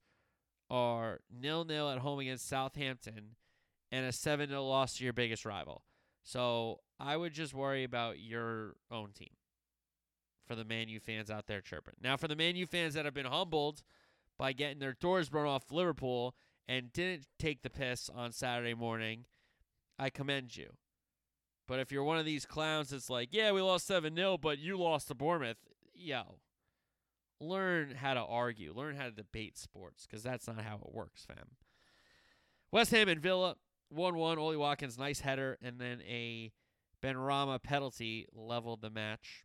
are 0.71 1.19
nil 1.29 1.65
nil 1.65 1.91
at 1.91 1.99
home 1.99 2.21
against 2.21 2.49
Southampton 2.49 3.35
and 3.91 4.07
a 4.07 4.13
7 4.13 4.51
0 4.51 4.65
loss 4.65 4.99
to 4.99 5.05
your 5.05 5.13
biggest 5.13 5.45
rival. 5.45 5.83
So 6.23 6.79
I 7.01 7.17
would 7.17 7.33
just 7.33 7.55
worry 7.55 7.83
about 7.83 8.21
your 8.21 8.77
own 8.89 9.11
team 9.11 9.33
for 10.47 10.55
the 10.55 10.65
Man 10.65 10.89
U 10.89 11.01
fans 11.01 11.29
out 11.29 11.49
there 11.49 11.61
chirping. 11.61 11.95
Now, 12.01 12.17
for 12.17 12.29
the 12.29 12.37
Man 12.37 12.55
U 12.55 12.67
fans 12.67 12.95
that 12.95 13.05
have 13.05 13.15
been 13.15 13.27
humbled 13.27 13.83
by 14.39 14.53
getting 14.53 14.79
their 14.79 14.93
doors 14.93 15.29
blown 15.29 15.49
off 15.49 15.73
Liverpool 15.73 16.37
and 16.69 16.93
didn't 16.93 17.27
take 17.37 17.63
the 17.63 17.71
piss 17.71 18.09
on 18.15 18.31
Saturday 18.31 18.75
morning, 18.75 19.25
I 19.99 20.09
commend 20.09 20.57
you. 20.57 20.75
But 21.67 21.81
if 21.81 21.91
you're 21.91 22.05
one 22.05 22.19
of 22.19 22.25
these 22.25 22.47
clowns 22.47 22.91
that's 22.91 23.11
like, 23.11 23.31
yeah, 23.33 23.51
we 23.51 23.61
lost 23.61 23.89
7 23.89 24.15
0, 24.15 24.39
but 24.39 24.61
you 24.61 24.79
lost 24.79 25.09
to 25.09 25.17
Bournemouth, 25.17 25.57
yo, 26.01 26.39
learn 27.41 27.95
how 27.95 28.15
to 28.15 28.21
argue, 28.21 28.73
learn 28.75 28.97
how 28.97 29.05
to 29.05 29.11
debate 29.11 29.57
sports, 29.59 30.07
because 30.07 30.23
that's 30.23 30.47
not 30.47 30.61
how 30.61 30.77
it 30.77 30.95
works, 30.95 31.25
fam. 31.27 31.57
West 32.71 32.91
Ham 32.93 33.09
and 33.09 33.21
Villa, 33.21 33.57
1 33.89 34.15
1. 34.15 34.39
Ollie 34.39 34.57
Watkins, 34.57 34.99
nice 34.99 35.21
header, 35.21 35.59
and 35.63 35.81
then 35.81 36.01
a 36.09 36.53
Benrahma 37.03 37.63
penalty 37.63 38.27
leveled 38.33 38.83
the 38.83 38.91
match, 38.91 39.45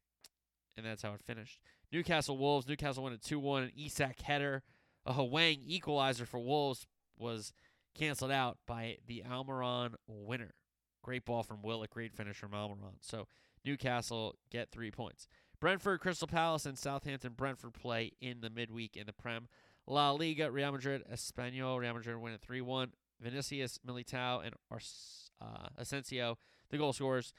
and 0.77 0.85
that's 0.85 1.01
how 1.01 1.13
it 1.13 1.21
finished. 1.23 1.59
Newcastle 1.91 2.37
Wolves, 2.37 2.67
Newcastle 2.67 3.03
won 3.03 3.13
at 3.13 3.21
2 3.21 3.39
1. 3.39 3.63
An 3.63 3.71
Isak 3.77 4.19
header, 4.21 4.63
a 5.05 5.13
Hwang 5.13 5.59
equalizer 5.65 6.25
for 6.25 6.39
Wolves 6.39 6.85
was 7.17 7.53
canceled 7.95 8.31
out 8.31 8.57
by 8.67 8.97
the 9.07 9.23
Almiron 9.27 9.95
winner. 10.07 10.53
Great 11.01 11.25
ball 11.25 11.43
from 11.43 11.61
Willock, 11.61 11.91
great 11.91 12.13
finish 12.13 12.37
from 12.37 12.51
Almiron. 12.51 12.97
So 13.01 13.27
Newcastle 13.63 14.35
get 14.51 14.71
three 14.71 14.91
points. 14.91 15.27
Brentford, 15.59 15.99
Crystal 15.99 16.27
Palace, 16.27 16.65
and 16.65 16.77
Southampton 16.77 17.33
Brentford 17.33 17.73
play 17.73 18.11
in 18.21 18.41
the 18.41 18.49
midweek 18.49 18.95
in 18.95 19.05
the 19.05 19.13
Prem. 19.13 19.47
La 19.87 20.11
Liga, 20.11 20.51
Real 20.51 20.71
Madrid, 20.71 21.03
Espanyol. 21.11 21.79
Real 21.79 21.93
Madrid 21.93 22.17
win 22.17 22.33
at 22.33 22.41
3 22.41 22.61
1. 22.61 22.91
Vinicius, 23.21 23.79
Militao, 23.87 24.45
and 24.45 24.55
Ars- 24.69 25.31
uh, 25.41 25.69
Asensio, 25.77 26.37
the 26.69 26.77
goal 26.77 26.93
scorers. 26.93 27.33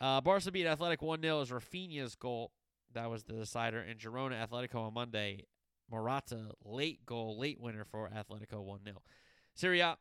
Uh, 0.00 0.20
Barca 0.20 0.50
beat 0.50 0.66
Athletic 0.66 1.00
1 1.02 1.22
0 1.22 1.40
as 1.40 1.50
Raphinha's 1.50 2.14
goal. 2.14 2.52
That 2.92 3.10
was 3.10 3.24
the 3.24 3.34
decider. 3.34 3.80
And 3.80 3.98
Girona 3.98 4.46
Atletico 4.46 4.86
on 4.86 4.94
Monday. 4.94 5.44
Morata, 5.90 6.50
late 6.64 7.06
goal, 7.06 7.38
late 7.38 7.60
winner 7.60 7.84
for 7.84 8.10
Atletico 8.10 8.62
1 8.62 8.80
0. 8.84 9.02
Serie 9.54 9.80
A, 9.80 9.96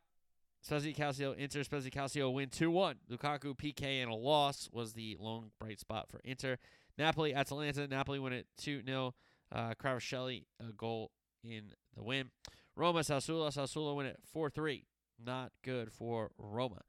Spezia 0.61 0.93
Calcio, 0.93 1.35
Inter 1.37 1.63
Spezia 1.63 1.91
Calcio 1.91 2.33
win 2.33 2.49
2 2.49 2.71
1. 2.71 2.95
Lukaku, 3.11 3.55
PK, 3.55 4.01
and 4.01 4.11
a 4.11 4.15
loss 4.15 4.67
was 4.71 4.93
the 4.93 5.15
lone 5.19 5.51
bright 5.59 5.79
spot 5.79 6.09
for 6.09 6.19
Inter. 6.23 6.57
Napoli, 6.97 7.33
Atalanta. 7.33 7.87
Napoli 7.87 8.19
win 8.19 8.33
it 8.33 8.47
2 8.57 8.83
0. 8.85 9.13
Uh, 9.51 9.73
Kvaratskhelia, 9.75 10.43
a 10.59 10.71
goal 10.73 11.11
in 11.43 11.71
the 11.95 12.03
win. 12.03 12.31
Roma, 12.75 13.01
Sassuolo. 13.01 13.47
Sassuolo 13.49 13.95
win 13.95 14.07
it 14.07 14.19
4 14.31 14.49
3. 14.49 14.85
Not 15.23 15.51
good 15.63 15.91
for 15.91 16.31
Roma. 16.37 16.81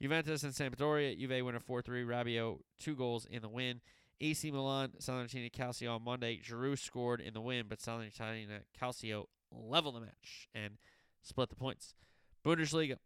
Juventus 0.00 0.42
and 0.42 0.52
Sampdoria. 0.52 1.18
Juve 1.18 1.44
win 1.44 1.54
it 1.54 1.62
4 1.62 1.82
3. 1.82 2.04
Rabiot, 2.04 2.58
two 2.78 2.94
goals 2.94 3.26
in 3.26 3.42
the 3.42 3.48
win. 3.48 3.80
AC 4.20 4.50
Milan, 4.50 4.92
Salernitana 5.00 5.52
Calcio 5.52 5.96
on 5.96 6.04
Monday. 6.04 6.40
Giroud 6.42 6.78
scored 6.78 7.20
in 7.20 7.34
the 7.34 7.40
win, 7.40 7.66
but 7.68 7.80
Salernitana 7.80 8.60
Calcio 8.80 9.26
leveled 9.52 9.96
the 9.96 10.00
match 10.00 10.48
and 10.54 10.78
split 11.22 11.50
the 11.50 11.56
points. 11.56 11.94
Bundesliga. 12.44 12.96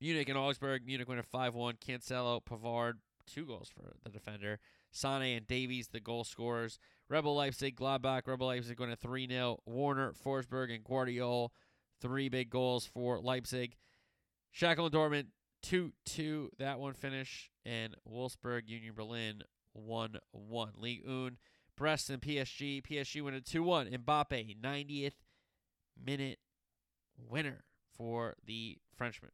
Munich 0.00 0.28
and 0.28 0.38
Augsburg. 0.38 0.84
Munich 0.84 1.08
win 1.08 1.18
at 1.18 1.26
5 1.26 1.54
1. 1.54 1.76
Cancelo, 1.76 2.40
Pavard, 2.44 2.94
two 3.26 3.46
goals 3.46 3.70
for 3.74 3.94
the 4.04 4.10
defender. 4.10 4.58
Sane 4.92 5.36
and 5.36 5.46
Davies, 5.46 5.88
the 5.88 6.00
goal 6.00 6.22
scorers. 6.22 6.78
Rebel 7.08 7.34
Leipzig, 7.34 7.76
Gladbach. 7.76 8.26
Rebel 8.26 8.46
Leipzig 8.46 8.78
win 8.78 8.90
at 8.90 9.00
3 9.00 9.26
0. 9.26 9.58
Werner, 9.66 10.12
Forsberg, 10.12 10.72
and 10.72 10.84
Gvardiol, 10.84 11.48
three 12.00 12.28
big 12.28 12.50
goals 12.50 12.86
for 12.86 13.18
Leipzig. 13.18 13.76
Schalke 14.54 14.78
and 14.78 14.92
Dortmund, 14.92 15.26
2 15.62 15.92
2. 16.04 16.50
That 16.58 16.78
one 16.78 16.92
finish. 16.92 17.50
And 17.64 17.96
Wolfsburg, 18.08 18.68
Union 18.68 18.94
Berlin, 18.94 19.42
1 19.72 20.16
1. 20.30 20.72
Ligue 20.76 21.06
1. 21.06 21.38
Brest 21.76 22.10
and 22.10 22.20
PSG. 22.20 22.82
PSG 22.86 23.22
win 23.22 23.34
at 23.34 23.46
2 23.46 23.62
1. 23.62 23.86
Mbappe, 23.88 24.60
90th 24.60 25.14
minute 26.04 26.38
winner 27.16 27.64
for 27.96 28.36
the 28.44 28.78
Frenchman. 28.94 29.30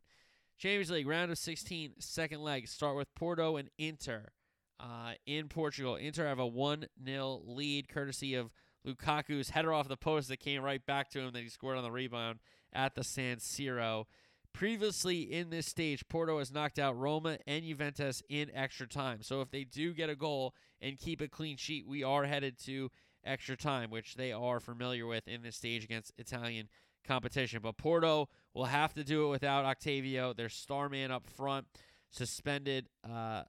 Champions 0.57 0.91
League 0.91 1.07
round 1.07 1.31
of 1.31 1.39
16, 1.39 1.95
second 2.01 2.43
leg. 2.43 2.67
Start 2.67 2.97
with 2.97 3.15
Porto 3.15 3.57
and 3.57 3.71
Inter 3.79 4.33
uh, 4.81 5.13
in 5.27 5.49
Portugal. 5.49 5.97
Inter 5.97 6.27
have 6.27 6.39
a 6.39 6.47
1 6.47 6.87
0 7.05 7.43
lead, 7.45 7.89
courtesy 7.89 8.35
of 8.35 8.51
Lukaku's 8.87 9.51
header 9.51 9.73
off 9.73 9.89
the 9.89 9.97
post 9.97 10.29
that 10.29 10.41
came 10.41 10.63
right 10.63 10.85
back 10.85 11.11
to 11.11 11.21
him 11.21 11.33
that 11.33 11.43
he 11.43 11.49
scored 11.49 11.77
on 11.77 11.85
the 11.85 11.91
rebound 11.91 12.39
at 12.73 12.95
the 12.95 13.05
San 13.05 13.37
Siro. 13.37 14.05
Previously 14.53 15.21
in 15.21 15.51
this 15.51 15.67
stage, 15.67 16.09
Porto 16.09 16.39
has 16.39 16.53
knocked 16.53 16.79
out 16.79 16.99
Roma 16.99 17.39
and 17.47 17.65
Juventus 17.65 18.23
in 18.29 18.51
extra 18.55 18.87
time. 18.89 19.23
So 19.23 19.41
if 19.41 19.51
they 19.51 19.65
do 19.65 19.93
get 19.93 20.11
a 20.11 20.17
goal 20.17 20.55
and 20.81 20.99
keep 20.99 21.21
a 21.21 21.29
clean 21.29 21.57
sheet, 21.57 21.87
we 21.87 22.03
are 22.03 22.25
headed 22.25 22.59
to 22.65 22.91
extra 23.25 23.57
time, 23.57 23.91
which 23.91 24.15
they 24.15 24.33
are 24.33 24.59
familiar 24.59 25.07
with 25.07 25.29
in 25.29 25.43
this 25.43 25.57
stage 25.57 25.85
against 25.85 26.13
Italian 26.19 26.69
competition. 27.07 27.61
But 27.63 27.77
Porto 27.77 28.29
will 28.55 28.65
have 28.65 28.95
to 28.95 29.05
do 29.05 29.27
it 29.27 29.31
without 29.31 29.65
Octavio, 29.65 30.33
their 30.33 30.49
star 30.49 30.89
man 30.89 31.11
up 31.11 31.27
front, 31.29 31.67
suspended. 32.11 32.89
Uh, 33.09 33.43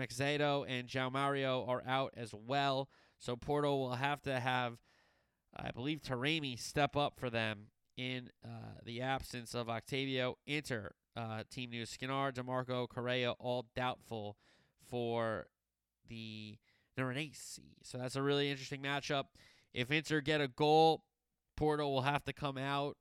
Mexedo 0.00 0.64
and 0.68 0.88
João 0.88 1.12
Mario 1.12 1.64
are 1.66 1.82
out 1.86 2.14
as 2.16 2.34
well. 2.34 2.88
So 3.18 3.36
Porto 3.36 3.76
will 3.76 3.94
have 3.94 4.22
to 4.22 4.40
have, 4.40 4.78
I 5.54 5.70
believe, 5.70 6.00
Taremi 6.00 6.58
step 6.58 6.96
up 6.96 7.18
for 7.18 7.28
them 7.28 7.66
in 7.96 8.30
uh, 8.44 8.78
the 8.84 9.02
absence 9.02 9.54
of 9.54 9.68
Octavio. 9.68 10.38
Inter, 10.46 10.92
uh, 11.16 11.42
team 11.50 11.70
news, 11.70 11.96
Skriniar, 11.96 12.32
Dimarco, 12.32 12.88
Correa, 12.88 13.32
all 13.32 13.66
doubtful 13.76 14.36
for 14.88 15.46
the 16.08 16.56
Naranese. 16.98 17.60
So 17.82 17.98
that's 17.98 18.16
a 18.16 18.22
really 18.22 18.50
interesting 18.50 18.82
matchup. 18.82 19.24
If 19.74 19.90
Inter 19.90 20.20
get 20.20 20.40
a 20.40 20.48
goal, 20.48 21.04
Porto 21.56 21.88
will 21.88 22.02
have 22.02 22.24
to 22.24 22.32
come 22.32 22.56
out 22.56 22.96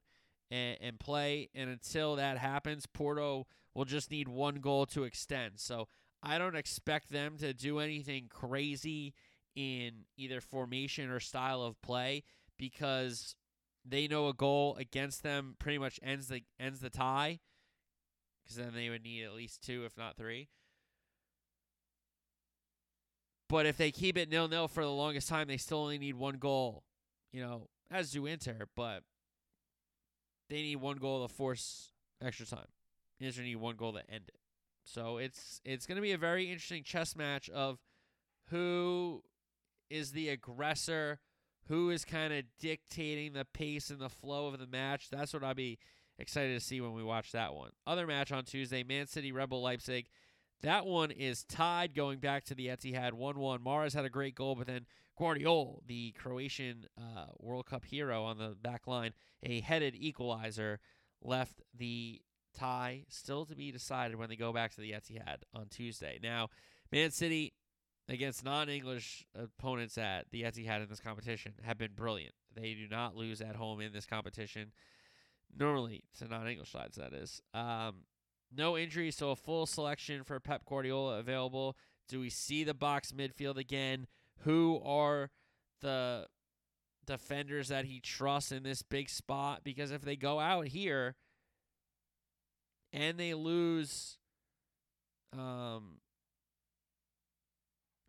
and, 0.51 0.77
and 0.81 0.99
play. 0.99 1.49
And 1.55 1.69
until 1.69 2.17
that 2.17 2.37
happens, 2.37 2.85
Porto 2.85 3.47
will 3.73 3.85
just 3.85 4.11
need 4.11 4.27
one 4.27 4.55
goal 4.55 4.85
to 4.87 5.05
extend. 5.05 5.53
So 5.59 5.87
I 6.21 6.37
don't 6.37 6.55
expect 6.55 7.09
them 7.09 7.37
to 7.37 7.53
do 7.53 7.79
anything 7.79 8.27
crazy 8.29 9.13
in 9.55 10.05
either 10.17 10.41
formation 10.41 11.09
or 11.09 11.19
style 11.19 11.61
of 11.61 11.81
play 11.81 12.23
because 12.57 13.35
they 13.85 14.07
know 14.07 14.27
a 14.27 14.33
goal 14.33 14.75
against 14.77 15.23
them 15.23 15.55
pretty 15.59 15.77
much 15.77 15.99
ends 16.03 16.27
the 16.27 16.43
ends 16.59 16.79
the 16.79 16.89
tie 16.89 17.39
because 18.43 18.57
then 18.57 18.73
they 18.73 18.89
would 18.89 19.03
need 19.03 19.23
at 19.23 19.33
least 19.33 19.63
two, 19.63 19.83
if 19.85 19.97
not 19.97 20.17
three. 20.17 20.49
But 23.47 23.65
if 23.65 23.77
they 23.77 23.91
keep 23.91 24.17
it 24.17 24.29
nil 24.29 24.47
nil 24.47 24.67
for 24.67 24.83
the 24.83 24.91
longest 24.91 25.27
time, 25.29 25.47
they 25.47 25.57
still 25.57 25.79
only 25.79 25.97
need 25.97 26.15
one 26.15 26.37
goal. 26.37 26.83
You 27.31 27.41
know, 27.41 27.67
as 27.89 28.11
do 28.11 28.25
Inter, 28.25 28.67
but 28.75 29.03
they 30.49 30.61
need 30.61 30.77
one 30.77 30.97
goal 30.97 31.27
to 31.27 31.33
force 31.33 31.91
extra 32.21 32.45
time. 32.45 32.67
Inter 33.19 33.41
need 33.41 33.55
one 33.55 33.75
goal 33.75 33.93
to 33.93 34.09
end 34.11 34.25
it. 34.27 34.38
So 34.83 35.17
it's 35.17 35.61
it's 35.63 35.85
going 35.85 35.97
to 35.97 36.01
be 36.01 36.11
a 36.11 36.17
very 36.17 36.49
interesting 36.49 36.83
chess 36.83 37.15
match 37.15 37.49
of 37.49 37.79
who 38.49 39.23
is 39.89 40.11
the 40.11 40.29
aggressor, 40.29 41.19
who 41.67 41.89
is 41.89 42.05
kind 42.05 42.33
of 42.33 42.45
dictating 42.59 43.33
the 43.33 43.45
pace 43.45 43.89
and 43.89 43.99
the 43.99 44.09
flow 44.09 44.47
of 44.47 44.59
the 44.59 44.67
match. 44.67 45.09
That's 45.09 45.33
what 45.33 45.43
I'll 45.43 45.53
be 45.53 45.79
excited 46.17 46.59
to 46.59 46.65
see 46.65 46.81
when 46.81 46.93
we 46.93 47.03
watch 47.03 47.31
that 47.31 47.53
one. 47.53 47.71
Other 47.87 48.07
match 48.07 48.31
on 48.31 48.43
Tuesday, 48.43 48.83
Man 48.83 49.07
City 49.07 49.31
Rebel 49.31 49.61
Leipzig. 49.61 50.07
That 50.61 50.85
one 50.85 51.11
is 51.11 51.43
tied 51.45 51.95
going 51.95 52.19
back 52.19 52.43
to 52.45 52.55
the 52.55 52.67
Etihad 52.67 53.13
1 53.13 53.39
1. 53.39 53.59
Mahrez 53.59 53.93
had 53.93 54.05
a 54.05 54.09
great 54.09 54.35
goal, 54.35 54.55
but 54.55 54.67
then 54.67 54.85
Gvardiol, 55.17 55.79
the 55.87 56.11
Croatian 56.11 56.85
uh, 56.97 57.27
World 57.37 57.65
Cup 57.65 57.85
hero 57.85 58.23
on 58.23 58.37
the 58.37 58.55
back 58.61 58.87
line, 58.87 59.13
a 59.43 59.61
headed 59.61 59.95
equalizer, 59.95 60.79
left 61.21 61.61
the 61.77 62.21
tie 62.57 63.03
still 63.09 63.45
to 63.45 63.55
be 63.55 63.71
decided 63.71 64.17
when 64.17 64.29
they 64.29 64.35
go 64.35 64.53
back 64.53 64.71
to 64.75 64.81
the 64.81 64.91
Etihad 64.91 65.43
on 65.53 65.67
Tuesday. 65.69 66.19
Now, 66.21 66.49
Man 66.91 67.11
City 67.11 67.53
against 68.07 68.43
non-English 68.43 69.25
opponents 69.35 69.97
at 69.97 70.25
the 70.31 70.43
Etihad 70.43 70.81
in 70.81 70.89
this 70.89 70.99
competition 70.99 71.53
have 71.63 71.77
been 71.77 71.93
brilliant. 71.95 72.33
They 72.55 72.73
do 72.73 72.87
not 72.89 73.15
lose 73.15 73.41
at 73.41 73.55
home 73.55 73.81
in 73.81 73.93
this 73.93 74.05
competition. 74.05 74.71
Normally, 75.57 76.03
to 76.17 76.27
non-English 76.27 76.71
sides, 76.71 76.97
that 76.97 77.13
is. 77.13 77.41
Um, 77.53 78.03
no 78.55 78.77
injuries, 78.77 79.15
so 79.15 79.31
a 79.31 79.35
full 79.35 79.65
selection 79.65 80.23
for 80.23 80.39
Pep 80.39 80.65
Guardiola 80.65 81.19
available. 81.19 81.77
Do 82.07 82.19
we 82.19 82.29
see 82.29 82.63
the 82.63 82.73
box 82.73 83.11
midfield 83.11 83.57
again? 83.57 84.07
Who 84.39 84.81
are 84.83 85.29
the 85.81 86.27
defenders 87.05 87.67
that 87.67 87.85
he 87.85 87.99
trusts 87.99 88.51
in 88.51 88.63
this 88.63 88.81
big 88.81 89.09
spot? 89.09 89.61
Because 89.63 89.91
if 89.91 90.01
they 90.01 90.15
go 90.15 90.39
out 90.39 90.67
here– 90.67 91.15
and 92.91 93.17
they 93.17 93.33
lose 93.33 94.17
um 95.33 95.97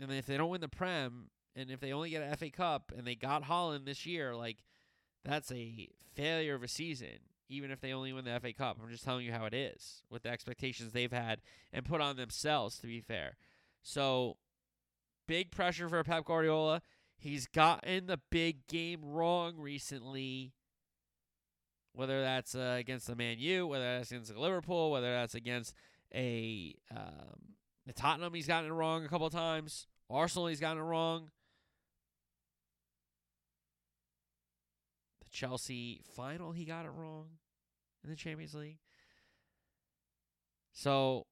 and 0.01 0.11
if 0.13 0.27
they 0.27 0.37
don't 0.37 0.51
win 0.51 0.61
the 0.61 0.69
prem 0.69 1.29
and 1.55 1.71
if 1.71 1.81
they 1.81 1.93
only 1.93 2.11
get 2.11 2.23
an 2.23 2.35
FA 2.37 2.51
Cup 2.51 2.93
and 2.97 3.07
they 3.07 3.15
got 3.15 3.45
Haaland 3.45 3.85
this 3.85 4.07
year 4.07 4.35
like 4.35 4.59
that's 5.25 5.53
a 5.53 5.89
failure 6.15 6.55
of 6.55 6.63
a 6.63 6.69
season 6.69 7.19
even 7.51 7.71
if 7.71 7.81
they 7.81 7.93
only 7.93 8.13
win 8.13 8.25
the 8.25 8.39
FA 8.41 8.53
Cup. 8.53 8.79
I'm 8.81 8.91
just 8.91 9.05
telling 9.05 9.27
you 9.27 9.33
how 9.33 9.45
it 9.45 9.53
is 9.53 10.05
with 10.09 10.23
the 10.23 10.31
expectations 10.31 10.93
they've 10.93 11.13
had 11.13 11.41
and 11.73 11.85
put 11.85 12.01
on 12.01 12.17
themselves 12.17 12.79
to 12.79 12.87
be 12.87 13.01
fair. 13.01 13.37
So 13.83 14.37
big 15.27 15.51
pressure 15.51 15.89
for 15.89 16.03
Pep 16.05 16.25
Guardiola. 16.25 16.81
He's 17.19 17.47
gotten 17.47 18.07
the 18.07 18.21
big 18.31 18.67
game 18.69 19.01
wrong 19.05 19.55
recently 19.59 20.53
whether 21.93 22.23
that's 22.23 22.55
uh, 22.55 22.77
against 22.79 23.07
the 23.07 23.17
Man 23.17 23.39
U, 23.39 23.67
whether 23.67 23.99
that's 23.99 24.11
against 24.11 24.35
Liverpool, 24.37 24.91
whether 24.91 25.13
that's 25.13 25.35
against 25.35 25.75
a 26.15 26.75
um, 26.95 27.57
Tottenham. 27.95 28.35
He's 28.35 28.47
gotten 28.47 28.71
it 28.71 28.75
wrong 28.75 29.05
a 29.05 29.09
couple 29.09 29.27
of 29.27 29.33
times. 29.33 29.87
Arsenal, 30.09 30.49
he's 30.49 30.61
gotten 30.61 30.79
it 30.79 30.87
wrong. 30.87 31.31
The 35.23 35.31
Chelsea 35.31 36.03
final, 36.17 36.53
he 36.53 36.65
got 36.65 36.85
it 36.85 36.93
wrong 36.95 37.27
in 38.05 38.11
the 38.11 38.17
Champions 38.17 38.55
League. 38.55 38.79
So 40.73 41.27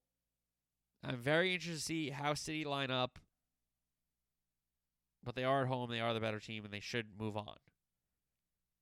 I'm 1.05 1.17
very 1.17 1.55
interested 1.55 1.79
to 1.79 1.85
see 1.85 2.11
how 2.11 2.35
City 2.35 2.65
line 2.65 2.91
up. 2.91 3.19
But 5.25 5.35
they 5.35 5.45
are 5.45 5.63
at 5.63 5.69
home. 5.69 5.91
They 5.91 6.01
are 6.01 6.15
the 6.15 6.21
better 6.21 6.41
team, 6.41 6.65
and 6.65 6.73
they 6.73 6.81
should 6.81 7.07
move 7.19 7.37
on. 7.37 7.57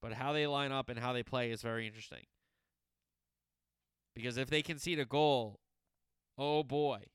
But 0.06 0.14
how 0.14 0.32
they 0.32 0.46
line 0.46 0.70
up 0.70 0.88
and 0.88 1.00
how 1.00 1.12
they 1.12 1.24
play 1.24 1.50
is 1.50 1.62
very 1.62 1.84
interesting. 1.84 2.26
Because 4.14 4.36
if 4.36 4.48
they 4.48 4.62
concede 4.62 5.00
a 5.00 5.04
goal, 5.04 5.58
oh 6.38 6.62
boy. 6.62 7.06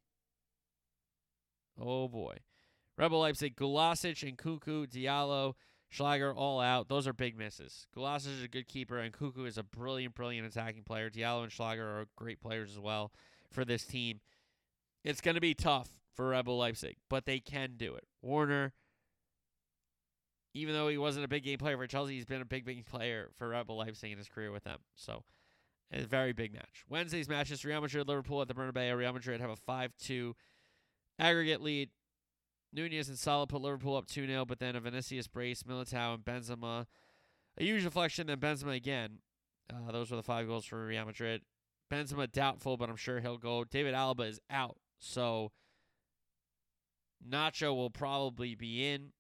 Oh 1.79 2.10
boy. 2.10 2.39
Rebel 2.98 3.21
Leipzig, 3.21 3.56
Gulácsi 3.56 4.27
and 4.27 4.37
Nkunku, 4.37 4.87
Diallo, 4.87 5.54
Schlager 5.89 6.33
all 6.33 6.60
out. 6.60 6.89
Those 6.89 7.08
are 7.08 7.13
big 7.13 7.37
misses. 7.37 7.87
Gulácsi 7.96 8.37
is 8.37 8.44
a 8.44 8.50
good 8.50 8.67
keeper, 8.67 8.98
and 8.98 9.13
Nkunku 9.13 9.48
is 9.48 9.58
a 9.58 9.63
brilliant, 9.63 10.13
brilliant 10.13 10.46
attacking 10.46 10.83
player. 10.83 11.10
Diallo 11.10 11.44
and 11.44 11.52
Schlager 11.52 11.87
are 11.87 12.08
great 12.17 12.42
players 12.42 12.71
as 12.71 12.79
well 12.79 13.13
for 13.54 13.63
this 13.63 13.85
team. 13.85 14.19
It's 15.06 15.21
going 15.21 15.35
to 15.35 15.42
be 15.42 15.54
tough 15.54 15.92
for 16.13 16.27
Rebel 16.27 16.58
Leipzig, 16.58 16.98
but 17.10 17.25
they 17.25 17.39
can 17.39 17.75
do 17.77 17.96
it. 17.96 18.04
Werner, 18.21 18.73
even 20.54 20.73
though 20.73 20.87
he 20.87 20.97
wasn't 20.97 21.25
a 21.25 21.27
big 21.27 21.43
game 21.43 21.58
player 21.58 21.77
for 21.77 21.87
Chelsea, 21.87 22.15
he's 22.15 22.25
been 22.25 22.41
a 22.41 22.45
big, 22.45 22.65
big 22.65 22.85
player 22.85 23.29
for 23.37 23.49
Rebel 23.49 23.77
Leipzig 23.77 24.12
in 24.12 24.17
his 24.17 24.27
career 24.27 24.52
with 24.52 24.63
them. 24.63 24.79
So, 24.95 25.23
a 25.91 26.02
very 26.04 26.33
big 26.33 26.54
match. 26.54 26.83
Wednesday's 26.89 27.29
matches 27.29 27.63
Real 27.63 27.81
Madrid, 27.81 28.08
Liverpool 28.08 28.41
at 28.41 28.47
the 28.47 28.54
Bernabeu. 28.54 28.97
Real 28.97 29.13
Madrid 29.13 29.41
have 29.41 29.49
a 29.49 29.56
5 29.56 29.93
2 29.97 30.35
aggregate 31.19 31.62
lead. 31.62 31.89
Nunez 32.73 33.10
and 33.10 33.19
Salah 33.19 33.47
put 33.47 33.62
Liverpool 33.62 33.95
up 33.95 34.08
2 34.08 34.27
0, 34.27 34.45
but 34.45 34.60
then 34.60 34.75
a 34.75 34.79
Vinicius 34.79 35.27
brace, 35.27 35.63
Militao, 35.63 36.15
and 36.15 36.23
Benzema. 36.25 36.85
A 37.58 37.63
huge 37.63 37.83
reflection, 37.83 38.27
then 38.27 38.37
Benzema 38.37 38.75
again. 38.75 39.19
Uh, 39.69 39.91
those 39.91 40.10
were 40.10 40.17
the 40.17 40.23
five 40.23 40.47
goals 40.47 40.65
for 40.65 40.85
Real 40.85 41.06
Madrid. 41.06 41.41
Benzema 41.91 42.31
doubtful, 42.31 42.77
but 42.77 42.89
I'm 42.89 42.95
sure 42.95 43.19
he'll 43.19 43.37
go. 43.37 43.63
David 43.65 43.93
Alaba 43.93 44.27
is 44.27 44.39
out, 44.49 44.77
so 44.99 45.52
Nacho 47.27 47.75
will 47.75 47.89
probably 47.89 48.56
be 48.56 48.89
in 48.89 49.12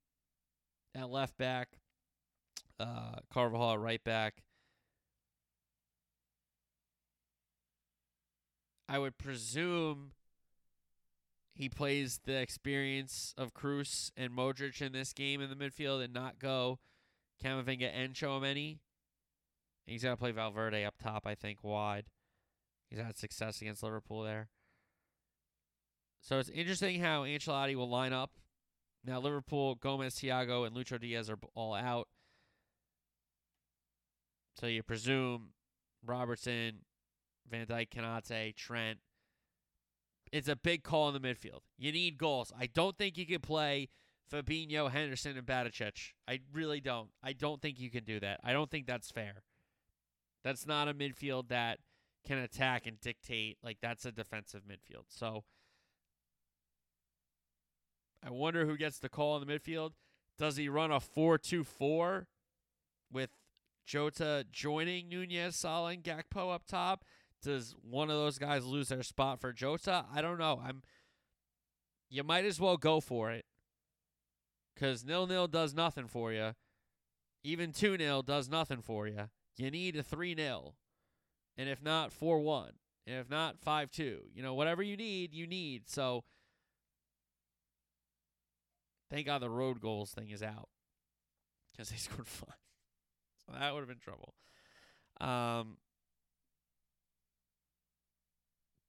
at 0.95 1.09
left 1.09 1.37
back, 1.37 1.69
uh, 2.79 3.15
Carvajal 3.31 3.73
at 3.73 3.79
right 3.79 4.03
back. 4.03 4.43
I 8.89 8.99
would 8.99 9.17
presume 9.17 10.11
he 11.55 11.69
plays 11.69 12.19
the 12.25 12.41
experience 12.41 13.33
of 13.37 13.53
Kroos 13.53 14.11
and 14.17 14.31
Modric 14.31 14.81
in 14.81 14.91
this 14.91 15.13
game 15.13 15.41
in 15.41 15.49
the 15.49 15.55
midfield 15.55 16.03
and 16.03 16.13
not 16.13 16.39
go 16.39 16.79
Camavinga 17.43 17.89
and 17.93 18.13
Chouameni. 18.13 18.79
He's 19.85 20.03
to 20.15 20.17
play 20.17 20.31
Valverde 20.31 20.85
up 20.85 20.95
top, 21.01 21.25
I 21.25 21.35
think, 21.35 21.63
wide. 21.63 22.05
He's 22.89 22.99
had 22.99 23.17
success 23.17 23.61
against 23.61 23.83
Liverpool 23.83 24.23
there. 24.23 24.49
So 26.21 26.39
it's 26.39 26.49
interesting 26.49 27.01
how 27.01 27.23
Ancelotti 27.23 27.75
will 27.75 27.89
line 27.89 28.13
up. 28.13 28.31
Now, 29.03 29.19
Liverpool, 29.19 29.75
Gomez, 29.75 30.15
Thiago, 30.15 30.65
and 30.65 30.75
Lucho 30.75 30.99
Diaz 30.99 31.29
are 31.29 31.39
all 31.55 31.73
out. 31.73 32.07
So 34.59 34.67
you 34.67 34.83
presume 34.83 35.49
Robertson, 36.05 36.79
Van 37.49 37.65
Dijk, 37.65 37.89
Konate, 37.89 38.55
Trent. 38.55 38.99
It's 40.31 40.47
a 40.47 40.55
big 40.55 40.83
call 40.83 41.09
in 41.09 41.19
the 41.19 41.27
midfield. 41.27 41.61
You 41.77 41.91
need 41.91 42.17
goals. 42.17 42.53
I 42.57 42.67
don't 42.67 42.97
think 42.97 43.17
you 43.17 43.25
can 43.25 43.41
play 43.41 43.89
Fabinho, 44.31 44.89
Henderson, 44.89 45.37
and 45.37 45.45
Bajcetic. 45.45 46.13
I 46.27 46.39
really 46.53 46.79
don't. 46.79 47.09
I 47.21 47.33
don't 47.33 47.61
think 47.61 47.79
you 47.79 47.89
can 47.89 48.03
do 48.03 48.19
that. 48.19 48.39
I 48.43 48.53
don't 48.53 48.69
think 48.69 48.87
that's 48.87 49.11
fair. 49.11 49.43
That's 50.43 50.65
not 50.65 50.87
a 50.87 50.93
midfield 50.93 51.49
that 51.49 51.79
can 52.25 52.37
attack 52.37 52.87
and 52.87 52.99
dictate. 52.99 53.57
Like 53.63 53.77
that's 53.81 54.05
a 54.05 54.11
defensive 54.11 54.61
midfield. 54.61 55.05
So 55.09 55.43
I 58.25 58.29
wonder 58.29 58.65
who 58.65 58.77
gets 58.77 58.99
the 58.99 59.09
call 59.09 59.37
in 59.37 59.47
the 59.47 59.53
midfield. 59.53 59.91
Does 60.37 60.57
he 60.57 60.69
run 60.69 60.91
a 60.91 60.99
4-2-4 60.99 62.25
with 63.11 63.29
Jota 63.85 64.45
joining 64.51 65.09
Nunez, 65.09 65.55
Salah, 65.55 65.91
and 65.91 66.03
Gakpo 66.03 66.53
up 66.53 66.65
top? 66.67 67.03
Does 67.43 67.75
one 67.81 68.09
of 68.09 68.17
those 68.17 68.37
guys 68.37 68.65
lose 68.65 68.89
their 68.89 69.03
spot 69.03 69.41
for 69.41 69.51
Jota? 69.51 70.05
I 70.13 70.21
don't 70.21 70.37
know. 70.37 70.61
I'm. 70.63 70.83
You 72.09 72.23
might 72.23 72.45
as 72.45 72.59
well 72.59 72.77
go 72.77 72.99
for 72.99 73.31
it, 73.31 73.45
because 74.75 75.05
nil 75.05 75.27
nil 75.27 75.47
does 75.47 75.73
nothing 75.73 76.07
for 76.07 76.31
you. 76.31 76.51
Even 77.43 77.71
two 77.71 77.97
0 77.97 78.21
does 78.21 78.49
nothing 78.49 78.81
for 78.81 79.07
you. 79.07 79.29
You 79.57 79.71
need 79.71 79.95
a 79.95 80.03
three 80.03 80.35
0 80.35 80.75
and 81.57 81.69
if 81.69 81.83
not 81.83 82.11
four 82.11 82.39
one, 82.39 82.71
and 83.05 83.17
if 83.17 83.29
not 83.29 83.59
five 83.59 83.91
two. 83.91 84.21
You 84.33 84.43
know, 84.43 84.53
whatever 84.53 84.81
you 84.81 84.97
need, 84.97 85.33
you 85.33 85.47
need. 85.47 85.89
So 85.89 86.23
thank 89.11 89.27
God 89.27 89.41
the 89.41 89.49
road 89.49 89.79
goals 89.79 90.11
thing 90.11 90.29
is 90.29 90.41
out 90.41 90.69
because 91.71 91.89
they 91.89 91.97
scored 91.97 92.27
five. 92.27 92.55
So 93.45 93.53
that 93.59 93.73
would 93.73 93.81
have 93.81 93.89
been 93.89 93.99
trouble. 93.99 94.33
Um, 95.19 95.77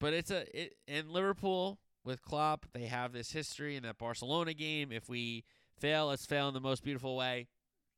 but 0.00 0.14
it's 0.14 0.30
a 0.30 0.44
it 0.58 0.76
in 0.86 1.12
Liverpool 1.12 1.78
with 2.04 2.22
Klopp. 2.22 2.66
They 2.72 2.86
have 2.86 3.12
this 3.12 3.32
history 3.32 3.76
in 3.76 3.82
that 3.82 3.98
Barcelona 3.98 4.54
game. 4.54 4.92
If 4.92 5.08
we 5.08 5.44
fail, 5.78 6.06
let's 6.06 6.26
fail 6.26 6.48
in 6.48 6.54
the 6.54 6.60
most 6.60 6.82
beautiful 6.82 7.16
way. 7.16 7.48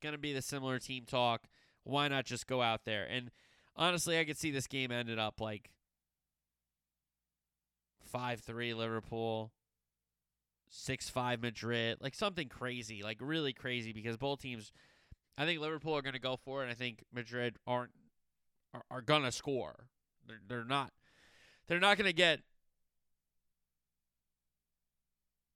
Gonna 0.03 0.18
be 0.18 0.33
the 0.33 0.43
similar 0.43 0.79
team 0.79 1.05
talk. 1.07 1.43
Why 1.85 2.09
not 2.09 2.25
just 2.25 2.47
go 2.47 2.62
out 2.62 2.85
there? 2.85 3.07
And 3.09 3.31
honestly, 3.77 4.18
I 4.18 4.25
could 4.25 4.39
see 4.39 4.51
this 4.51 4.66
game 4.66 4.91
ended 4.91 5.18
up 5.18 5.41
like 5.41 5.70
five 8.03 8.41
three 8.41 8.75
Liverpool, 8.75 9.53
six 10.69 11.09
five 11.09 11.43
Madrid, 11.43 11.99
like 12.01 12.15
something 12.15 12.49
crazy, 12.49 13.03
like 13.03 13.19
really 13.21 13.53
crazy 13.53 13.93
because 13.93 14.17
both 14.17 14.41
teams. 14.41 14.73
I 15.37 15.45
think 15.47 15.61
Liverpool 15.61 15.97
are 15.97 16.03
going 16.03 16.15
to 16.15 16.21
go 16.21 16.37
for 16.37 16.61
it, 16.61 16.65
and 16.65 16.71
I 16.71 16.75
think 16.75 17.03
Madrid 17.12 17.57
aren't 17.67 17.91
are, 18.73 18.83
are 18.91 19.03
going 19.03 19.23
to 19.23 19.33
score. 19.33 19.89
They're 20.27 20.41
they're 20.47 20.65
not 20.65 20.93
they're 21.67 21.81
not 21.81 21.97
going 21.97 22.09
to 22.09 22.15
get 22.15 22.41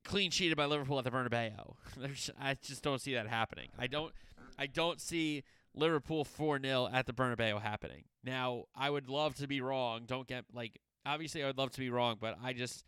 clean 0.04 0.30
sheeted 0.30 0.56
by 0.56 0.64
Liverpool 0.64 0.98
at 0.98 1.04
the 1.04 1.10
Bernabeu. 1.10 1.74
I 2.40 2.56
just 2.62 2.82
don't 2.82 3.00
see 3.00 3.14
that 3.14 3.28
happening. 3.28 3.68
I 3.78 3.86
don't 3.86 4.12
I 4.58 4.66
don't 4.66 5.00
see 5.00 5.44
Liverpool 5.74 6.24
4-0 6.24 6.92
at 6.92 7.06
the 7.06 7.12
Bernabeu 7.12 7.60
happening. 7.60 8.04
Now, 8.24 8.64
I 8.74 8.90
would 8.90 9.08
love 9.08 9.36
to 9.36 9.46
be 9.46 9.60
wrong. 9.60 10.02
Don't 10.06 10.26
get 10.26 10.44
like 10.52 10.80
obviously 11.06 11.42
I 11.42 11.46
would 11.46 11.58
love 11.58 11.70
to 11.72 11.80
be 11.80 11.90
wrong, 11.90 12.16
but 12.20 12.36
I 12.42 12.52
just 12.52 12.84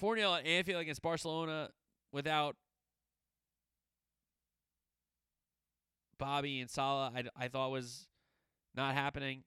4-0 0.00 0.38
at 0.38 0.46
Anfield 0.46 0.82
against 0.82 1.02
Barcelona 1.02 1.70
without 2.12 2.56
Bobby 6.18 6.60
and 6.60 6.70
Salah 6.70 7.12
I, 7.14 7.24
I 7.36 7.48
thought 7.48 7.70
was 7.70 8.06
not 8.74 8.94
happening 8.94 9.44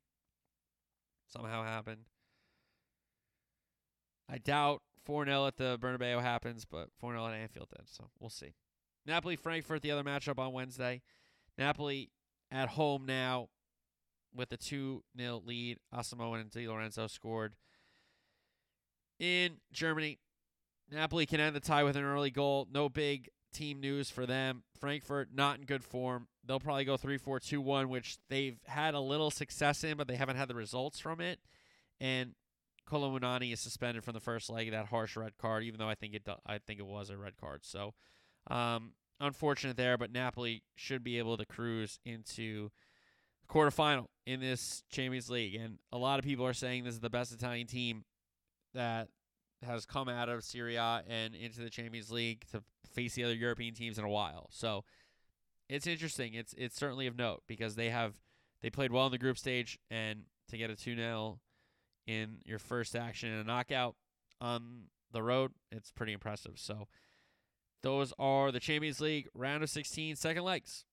somehow 1.28 1.64
happened. 1.64 2.02
I 4.30 4.38
doubt 4.38 4.82
4 5.06 5.26
0 5.26 5.48
at 5.48 5.58
the 5.58 5.78
Bernabeu 5.80 6.22
happens, 6.22 6.66
but 6.66 6.89
4 7.00 7.14
0 7.14 7.28
at 7.28 7.34
Anfield 7.34 7.70
did, 7.70 7.88
so 7.88 8.10
we'll 8.20 8.30
see. 8.30 8.54
Napoli 9.06 9.36
Frankfurt, 9.36 9.82
the 9.82 9.91
other 9.91 10.04
matchup 10.04 10.38
on 10.38 10.54
Wednesday. 10.54 11.02
Napoli 11.58 12.12
at 12.52 12.70
home 12.70 13.06
now 13.06 13.48
with 14.36 14.52
a 14.52 14.58
2 14.58 15.04
0 15.18 15.41
lead. 15.45 15.78
Osimhen 15.93 16.41
and 16.41 16.52
Di 16.52 16.68
Lorenzo 16.68 17.08
scored. 17.08 17.56
In 19.20 19.58
Germany, 19.72 20.20
Napoli 20.91 21.25
can 21.25 21.39
end 21.39 21.55
the 21.55 21.59
tie 21.59 21.83
with 21.83 21.95
an 21.95 22.03
early 22.03 22.31
goal. 22.31 22.67
No 22.71 22.89
big 22.89 23.29
team 23.53 23.79
news 23.79 24.09
for 24.09 24.25
them. 24.25 24.63
Frankfurt 24.79 25.29
not 25.33 25.59
in 25.59 25.65
good 25.65 25.83
form. 25.83 26.27
They'll 26.45 26.59
probably 26.59 26.85
go 26.85 26.97
3 26.97 27.17
4 27.17 27.39
2 27.39 27.61
1, 27.61 27.89
which 27.89 28.17
they've 28.29 28.57
had 28.65 28.93
a 28.93 28.99
little 28.99 29.31
success 29.31 29.83
in, 29.83 29.97
but 29.97 30.07
they 30.07 30.15
haven't 30.15 30.38
had 30.38 30.47
the 30.47 30.55
results 30.55 30.99
from 30.99 31.19
it. 31.19 31.39
And 31.99 32.35
Kolo 32.85 33.17
Muani 33.17 33.51
is 33.51 33.59
suspended 33.59 34.03
from 34.03 34.13
the 34.13 34.19
first 34.19 34.49
leg 34.49 34.67
of 34.67 34.71
that 34.71 34.88
harsh 34.88 35.17
red 35.17 35.38
card, 35.38 35.63
even 35.63 35.79
though 35.79 35.89
I 35.89 35.95
think 35.95 36.13
it 36.13 36.27
I 36.45 36.57
think 36.59 36.79
it 36.79 36.85
was 36.85 37.09
a 37.09 37.17
red 37.17 37.38
card. 37.38 37.65
So, 37.65 37.93
um, 38.49 38.93
unfortunate 39.19 39.75
there, 39.75 39.97
but 39.97 40.11
Napoli 40.11 40.63
should 40.75 41.03
be 41.03 41.17
able 41.17 41.38
to 41.38 41.45
cruise 41.45 41.99
into 42.05 42.69
the 43.41 43.53
quarterfinal 43.53 44.05
in 44.25 44.39
this 44.39 44.83
Champions 44.89 45.29
League. 45.29 45.55
And 45.55 45.79
a 45.91 45.97
lot 45.97 46.19
of 46.19 46.25
people 46.25 46.45
are 46.45 46.53
saying 46.53 46.85
this 46.85 46.93
is 46.93 47.01
the 47.01 47.09
best 47.09 47.33
Italian 47.33 47.67
team 47.67 48.05
that 48.73 49.09
has 49.64 49.86
come 49.86 50.08
out 50.08 50.30
of 50.30 50.43
Serie 50.43 50.76
A 50.76 51.03
and 51.08 51.36
into 51.36 51.62
the 51.62 51.70
Champions 51.70 52.12
League 52.12 52.45
to 52.51 52.64
face 52.91 53.16
the 53.16 53.24
other 53.24 53.34
European 53.34 53.74
teams 53.74 53.97
in 53.97 54.03
a 54.03 54.10
while. 54.10 54.49
So 54.51 54.84
it's 55.70 55.88
interesting. 55.88 56.34
It's 56.34 56.53
it's 56.58 56.76
certainly 56.76 57.08
of 57.08 57.18
note 57.18 57.43
because 57.47 57.76
they 57.76 57.89
have 57.89 58.16
they 58.62 58.70
played 58.70 58.91
well 58.91 59.05
in 59.05 59.12
the 59.12 59.18
group 59.18 59.38
stage 59.38 59.80
and 59.89 60.24
to 60.49 60.58
get 60.58 60.70
a 60.70 60.74
2-0 60.74 61.39
in 62.05 62.38
your 62.45 62.60
first 62.60 62.95
action 62.95 63.32
in 63.32 63.39
a 63.39 63.43
knockout 63.43 63.95
on 64.39 64.86
the 65.12 65.22
road, 65.22 65.51
it's 65.72 65.91
pretty 65.91 66.14
impressive. 66.14 66.53
So 66.55 66.88
those 67.84 68.14
are 68.18 68.51
the 68.51 68.60
Champions 68.60 69.01
League 69.01 69.28
round 69.34 69.64
of 69.64 69.70
16 69.70 70.16
second 70.16 70.43
legs 70.43 70.86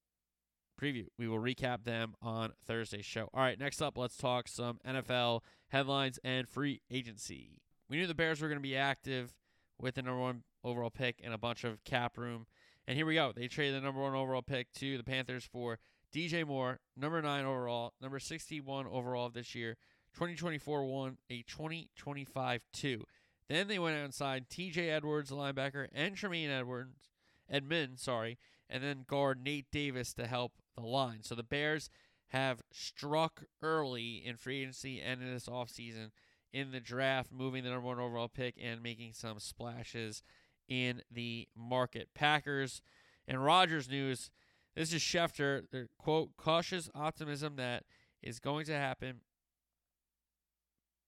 preview. 0.81 1.07
We 1.19 1.29
will 1.29 1.39
recap 1.39 1.85
them 1.85 2.15
on 2.21 2.53
Thursday's 2.67 3.05
show. 3.05 3.29
All 3.33 3.43
right, 3.43 3.59
next 3.59 3.81
up, 3.81 3.97
let's 3.97 4.17
talk 4.17 4.49
some 4.49 4.81
NFL 4.87 5.41
headlines 5.69 6.19
and 6.25 6.49
free 6.49 6.81
agency. 6.91 7.62
We 7.89 7.97
knew 7.97 8.07
the 8.07 8.14
Bears 8.14 8.41
were 8.41 8.49
going 8.49 8.59
to 8.59 8.62
be 8.62 8.76
active 8.76 9.35
with 9.78 9.97
the 9.97 10.03
number 10.03 10.20
one 10.20 10.43
overall 10.62 10.91
pick 10.91 11.20
and 11.22 11.35
a 11.35 11.39
bunch 11.39 11.64
of 11.64 11.85
cap 11.85 12.16
room. 12.16 12.47
And 12.87 12.97
here 12.97 13.07
we 13.07 13.14
go. 13.14 13.32
They 13.35 13.49
traded 13.49 13.76
the 13.76 13.85
number 13.85 14.01
one 14.01 14.14
overall 14.14 14.43
pick 14.43 14.72
to 14.74 14.97
the 14.97 15.05
Panthers 15.05 15.45
for 15.45 15.78
DJ 16.12 16.47
Moore, 16.47 16.80
number 16.97 17.20
nine 17.20 17.45
overall, 17.45 17.93
number 18.01 18.18
61 18.18 18.87
overall 18.87 19.30
this 19.30 19.55
year, 19.55 19.76
2024 20.14 20.85
one, 20.85 21.18
a 21.28 21.43
2025 21.43 22.62
two. 22.72 23.05
Then 23.49 23.68
they 23.68 23.78
went 23.78 23.97
out 23.97 24.05
and 24.05 24.14
signed 24.14 24.47
TJ 24.49 24.91
Edwards, 24.91 25.30
linebacker, 25.30 25.89
and 25.93 26.16
Tremaine 26.16 26.51
Edwards, 26.51 27.11
Edmund, 27.51 27.99
sorry, 27.99 28.39
and 28.70 28.82
then 28.82 29.05
guard 29.07 29.43
Nate 29.43 29.66
Davis 29.70 30.14
to 30.14 30.26
help 30.26 30.53
the 30.76 30.82
line. 30.82 31.22
So 31.22 31.35
the 31.35 31.43
Bears 31.43 31.91
have 32.28 32.62
struck 32.72 33.45
early 33.61 34.22
in 34.24 34.37
free 34.37 34.62
agency 34.62 35.01
and 35.01 35.20
in 35.20 35.32
this 35.32 35.49
offseason 35.49 36.11
in 36.55 36.71
the 36.71 36.81
draft, 36.81 37.33
moving 37.33 37.65
the 37.65 37.71
number 37.71 37.89
one 37.89 37.99
overall 37.99 38.29
pick 38.29 38.55
and 38.63 38.81
making 38.81 39.13
some 39.13 39.41
splashes 39.41 40.23
in 40.69 41.03
the 41.11 41.49
market. 41.57 42.09
Packers 42.15 42.81
and 43.27 43.45
Rodgers 43.45 43.91
news. 43.91 44.31
This 44.77 44.93
is 44.93 45.03
Schefter. 45.03 45.65
The 45.71 45.89
quote 45.99 46.31
cautious 46.37 46.89
optimism 46.95 47.57
that 47.57 47.83
is 48.23 48.39
going 48.39 48.67
to 48.67 48.75
happen. 48.75 49.21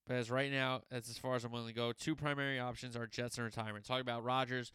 But 0.07 0.17
as 0.17 0.31
right 0.31 0.51
now, 0.51 0.83
that's 0.91 1.09
as 1.09 1.17
far 1.17 1.37
as 1.37 1.45
I'm 1.45 1.53
willing 1.53 1.69
to 1.69 1.75
go. 1.75 1.93
Two 1.93 2.17
primary 2.17 2.59
options 2.59 2.97
are 2.97 3.07
Jets 3.07 3.39
and 3.39 3.45
retirement. 3.45 3.85
Talking 3.85 4.03
about 4.03 4.25
Rodgers 4.25 4.73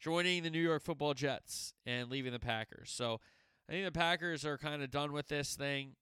joining 0.00 0.42
the 0.42 0.50
New 0.50 0.60
York 0.60 0.82
Football 0.82 1.14
Jets 1.14 1.74
and 1.86 2.10
leaving 2.10 2.32
the 2.32 2.40
Packers. 2.40 2.90
So 2.90 3.20
I 3.68 3.72
think 3.72 3.84
the 3.84 3.92
Packers 3.92 4.44
are 4.44 4.58
kind 4.58 4.82
of 4.82 4.90
done 4.90 5.12
with 5.12 5.28
this 5.28 5.54
thing. 5.54 5.94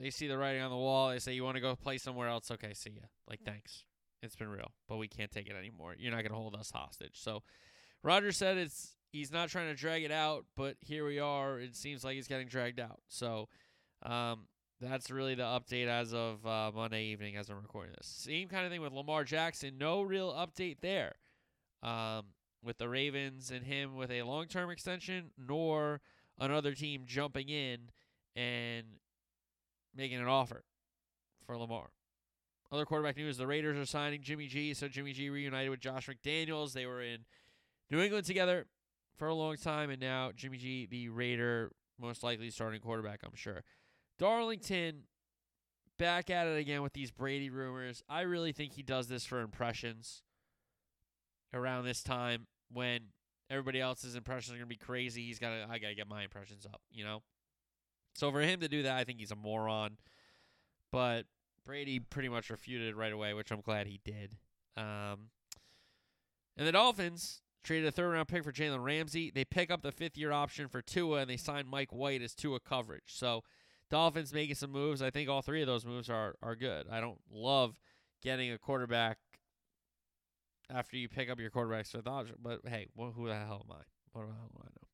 They 0.00 0.10
see 0.10 0.26
the 0.26 0.38
writing 0.38 0.62
on 0.62 0.70
the 0.70 0.76
wall. 0.76 1.10
They 1.10 1.18
say, 1.18 1.34
"You 1.34 1.44
want 1.44 1.56
to 1.56 1.60
go 1.60 1.76
play 1.76 1.98
somewhere 1.98 2.28
else? 2.28 2.50
Okay, 2.50 2.72
see 2.74 2.90
ya. 2.90 3.02
Like, 3.28 3.40
thanks. 3.44 3.84
It's 4.22 4.36
been 4.36 4.48
real, 4.48 4.72
but 4.88 4.96
we 4.96 5.08
can't 5.08 5.30
take 5.30 5.48
it 5.48 5.56
anymore. 5.56 5.94
You're 5.98 6.10
not 6.10 6.22
going 6.22 6.32
to 6.32 6.36
hold 6.36 6.54
us 6.54 6.70
hostage." 6.70 7.20
So 7.20 7.42
Roger 8.02 8.32
said 8.32 8.56
it's 8.56 8.96
he's 9.12 9.32
not 9.32 9.48
trying 9.48 9.68
to 9.68 9.74
drag 9.74 10.04
it 10.04 10.12
out, 10.12 10.46
but 10.56 10.76
here 10.80 11.06
we 11.06 11.18
are. 11.18 11.60
It 11.60 11.76
seems 11.76 12.04
like 12.04 12.14
he's 12.14 12.28
getting 12.28 12.48
dragged 12.48 12.80
out. 12.80 13.00
So 13.08 13.48
um, 14.02 14.46
that's 14.80 15.10
really 15.10 15.34
the 15.34 15.42
update 15.42 15.88
as 15.88 16.14
of 16.14 16.44
uh, 16.46 16.70
Monday 16.74 17.04
evening 17.04 17.36
as 17.36 17.50
I'm 17.50 17.56
recording 17.60 17.92
this. 17.96 18.06
Same 18.06 18.48
kind 18.48 18.64
of 18.64 18.72
thing 18.72 18.80
with 18.80 18.92
Lamar 18.92 19.24
Jackson. 19.24 19.76
No 19.78 20.02
real 20.02 20.32
update 20.32 20.78
there 20.80 21.16
um, 21.82 22.26
with 22.64 22.78
the 22.78 22.88
Ravens 22.88 23.50
and 23.50 23.64
him 23.64 23.96
with 23.96 24.10
a 24.10 24.22
long 24.22 24.46
term 24.46 24.70
extension, 24.70 25.30
nor 25.36 26.00
another 26.38 26.74
team 26.74 27.02
jumping 27.06 27.48
in 27.48 27.90
and 28.34 28.86
making 29.94 30.18
an 30.18 30.28
offer 30.28 30.64
for 31.46 31.56
Lamar. 31.56 31.90
Other 32.72 32.84
quarterback 32.84 33.16
news 33.16 33.36
the 33.36 33.46
Raiders 33.46 33.76
are 33.76 33.86
signing 33.86 34.22
Jimmy 34.22 34.46
G. 34.46 34.74
So 34.74 34.88
Jimmy 34.88 35.12
G 35.12 35.28
reunited 35.28 35.70
with 35.70 35.80
Josh 35.80 36.08
McDaniels. 36.08 36.72
They 36.72 36.86
were 36.86 37.02
in 37.02 37.24
New 37.90 38.00
England 38.00 38.26
together 38.26 38.66
for 39.16 39.28
a 39.28 39.34
long 39.34 39.56
time, 39.56 39.90
and 39.90 40.00
now 40.00 40.30
Jimmy 40.34 40.58
G, 40.58 40.86
the 40.86 41.08
Raider, 41.08 41.72
most 41.98 42.22
likely 42.22 42.50
starting 42.50 42.80
quarterback, 42.80 43.20
I'm 43.24 43.34
sure. 43.34 43.64
Darlington 44.18 45.02
back 45.98 46.30
at 46.30 46.46
it 46.46 46.58
again 46.58 46.82
with 46.82 46.92
these 46.92 47.10
Brady 47.10 47.50
rumors. 47.50 48.02
I 48.08 48.22
really 48.22 48.52
think 48.52 48.72
he 48.72 48.82
does 48.82 49.08
this 49.08 49.26
for 49.26 49.40
impressions 49.40 50.22
around 51.52 51.84
this 51.84 52.02
time 52.02 52.46
when 52.72 53.00
everybody 53.50 53.80
else's 53.80 54.14
impressions 54.14 54.54
are 54.54 54.58
going 54.58 54.68
to 54.68 54.74
be 54.74 54.76
crazy. 54.76 55.26
He's 55.26 55.38
got 55.38 55.50
to 55.50 55.66
I 55.68 55.78
got 55.78 55.88
to 55.88 55.94
get 55.94 56.08
my 56.08 56.22
impressions 56.22 56.64
up, 56.64 56.80
you 56.90 57.04
know. 57.04 57.22
So 58.14 58.30
for 58.30 58.40
him 58.40 58.60
to 58.60 58.68
do 58.68 58.82
that, 58.82 58.96
I 58.96 59.04
think 59.04 59.18
he's 59.20 59.30
a 59.30 59.36
moron. 59.36 59.96
But 60.92 61.26
Brady 61.64 62.00
pretty 62.00 62.28
much 62.28 62.50
refuted 62.50 62.88
it 62.88 62.96
right 62.96 63.12
away, 63.12 63.34
which 63.34 63.50
I'm 63.50 63.60
glad 63.60 63.86
he 63.86 64.00
did. 64.04 64.36
Um, 64.76 65.30
and 66.56 66.66
the 66.66 66.72
Dolphins 66.72 67.42
traded 67.62 67.88
a 67.88 67.92
third 67.92 68.10
round 68.10 68.28
pick 68.28 68.44
for 68.44 68.52
Jalen 68.52 68.82
Ramsey. 68.82 69.30
They 69.30 69.44
pick 69.44 69.70
up 69.70 69.82
the 69.82 69.92
fifth 69.92 70.16
year 70.16 70.32
option 70.32 70.68
for 70.68 70.82
Tua, 70.82 71.20
and 71.20 71.30
they 71.30 71.36
sign 71.36 71.66
Mike 71.68 71.92
White 71.92 72.22
as 72.22 72.34
Tua 72.34 72.60
coverage. 72.60 73.04
So 73.06 73.44
Dolphins 73.90 74.32
making 74.32 74.56
some 74.56 74.70
moves. 74.70 75.02
I 75.02 75.10
think 75.10 75.28
all 75.28 75.42
three 75.42 75.60
of 75.60 75.66
those 75.66 75.84
moves 75.84 76.08
are 76.10 76.34
are 76.42 76.56
good. 76.56 76.86
I 76.90 77.00
don't 77.00 77.20
love 77.30 77.78
getting 78.22 78.52
a 78.52 78.58
quarterback 78.58 79.18
after 80.72 80.96
you 80.96 81.08
pick 81.08 81.30
up 81.30 81.38
your 81.40 81.50
quarterbacks 81.50 81.94
option, 82.06 82.36
but 82.42 82.60
hey, 82.66 82.86
well, 82.94 83.12
who 83.12 83.26
the 83.26 83.34
hell 83.34 83.64
am 83.68 83.72
I? 83.72 83.82
What 84.12 84.26
the 84.26 84.32
hell 84.32 84.50
do 84.52 84.60
I 84.62 84.66
know? 84.66 84.89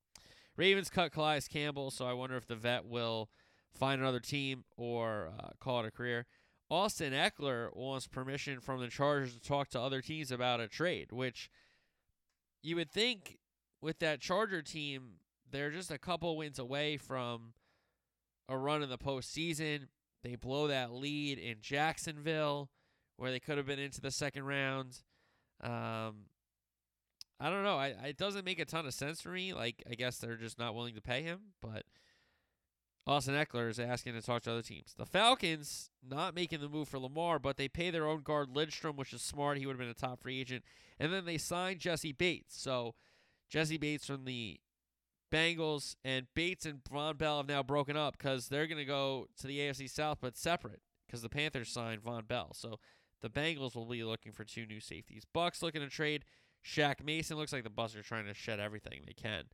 Ravens 0.56 0.88
cut 0.88 1.12
Calais 1.12 1.42
Campbell, 1.50 1.90
so 1.90 2.06
I 2.06 2.12
wonder 2.12 2.36
if 2.36 2.46
the 2.46 2.56
vet 2.56 2.86
will 2.86 3.28
find 3.74 4.00
another 4.00 4.20
team 4.20 4.64
or 4.76 5.32
uh, 5.38 5.48
call 5.60 5.80
it 5.80 5.86
a 5.86 5.90
career. 5.90 6.26
Austin 6.70 7.12
Ekeler 7.12 7.74
wants 7.76 8.06
permission 8.06 8.60
from 8.60 8.80
the 8.80 8.88
Chargers 8.88 9.34
to 9.34 9.40
talk 9.40 9.68
to 9.68 9.80
other 9.80 10.00
teams 10.00 10.32
about 10.32 10.60
a 10.60 10.66
trade, 10.66 11.12
which 11.12 11.50
you 12.62 12.74
would 12.76 12.90
think 12.90 13.38
with 13.80 13.98
that 14.00 14.20
Charger 14.20 14.62
team, 14.62 15.20
they're 15.48 15.70
just 15.70 15.90
a 15.90 15.98
couple 15.98 16.36
wins 16.36 16.58
away 16.58 16.96
from 16.96 17.52
a 18.48 18.56
run 18.56 18.82
in 18.82 18.88
the 18.88 18.98
postseason. 18.98 19.86
They 20.24 20.34
blow 20.34 20.66
that 20.66 20.92
lead 20.92 21.38
in 21.38 21.58
Jacksonville, 21.60 22.70
where 23.16 23.30
they 23.30 23.38
could 23.38 23.58
have 23.58 23.66
been 23.66 23.78
into 23.78 24.00
the 24.00 24.10
second 24.10 24.44
round. 24.44 25.02
Um, 25.62 26.26
I 27.38 27.50
don't 27.50 27.64
know. 27.64 27.76
I, 27.76 27.88
it 28.06 28.16
doesn't 28.16 28.44
make 28.44 28.58
a 28.58 28.64
ton 28.64 28.86
of 28.86 28.94
sense 28.94 29.20
for 29.20 29.28
me. 29.28 29.52
Like, 29.52 29.82
I 29.90 29.94
guess 29.94 30.18
they're 30.18 30.36
just 30.36 30.58
not 30.58 30.74
willing 30.74 30.94
to 30.94 31.02
pay 31.02 31.22
him, 31.22 31.40
but 31.60 31.84
Austin 33.06 33.34
Ekeler 33.34 33.68
is 33.68 33.78
asking 33.78 34.14
to 34.14 34.22
talk 34.22 34.42
to 34.42 34.52
other 34.52 34.62
teams. 34.62 34.94
The 34.96 35.06
Falcons 35.06 35.90
not 36.06 36.34
making 36.34 36.60
the 36.60 36.68
move 36.68 36.88
for 36.88 36.98
Lamar, 36.98 37.38
but 37.38 37.56
they 37.56 37.68
pay 37.68 37.90
their 37.90 38.06
own 38.06 38.22
guard 38.22 38.48
Lindstrom, 38.54 38.96
which 38.96 39.12
is 39.12 39.22
smart. 39.22 39.58
He 39.58 39.66
would 39.66 39.74
have 39.74 39.78
been 39.80 39.88
a 39.88 39.94
top 39.94 40.22
free 40.22 40.40
agent. 40.40 40.64
And 40.98 41.12
then 41.12 41.24
they 41.24 41.38
signed 41.38 41.78
Jessie 41.78 42.12
Bates. 42.12 42.60
So 42.60 42.94
Jessie 43.48 43.78
Bates 43.78 44.06
from 44.06 44.24
the 44.24 44.58
Bengals 45.30 45.94
and 46.04 46.26
Bates 46.34 46.66
and 46.66 46.82
Vonn 46.84 47.18
Bell 47.18 47.38
have 47.38 47.48
now 47.48 47.62
broken 47.62 47.96
up 47.96 48.16
because 48.18 48.48
they're 48.48 48.66
going 48.66 48.78
to 48.78 48.84
go 48.84 49.26
to 49.38 49.46
the 49.46 49.58
AFC 49.58 49.88
South, 49.88 50.18
but 50.20 50.36
separate 50.36 50.80
because 51.06 51.22
the 51.22 51.28
Panthers 51.28 51.68
signed 51.68 52.02
Vonn 52.02 52.26
Bell. 52.26 52.52
So 52.54 52.80
the 53.22 53.30
Bengals 53.30 53.76
will 53.76 53.86
be 53.86 54.04
looking 54.04 54.32
for 54.32 54.44
two 54.44 54.66
new 54.66 54.80
safeties. 54.80 55.24
Bucks 55.32 55.62
looking 55.62 55.82
to 55.82 55.88
trade 55.88 56.24
Shaq 56.66 57.04
Mason. 57.04 57.36
Looks 57.36 57.52
like 57.52 57.64
the 57.64 57.70
Bucks 57.70 57.94
are 57.96 58.02
trying 58.02 58.26
to 58.26 58.34
shed 58.34 58.60
everything 58.60 59.02
they 59.06 59.12
can 59.12 59.44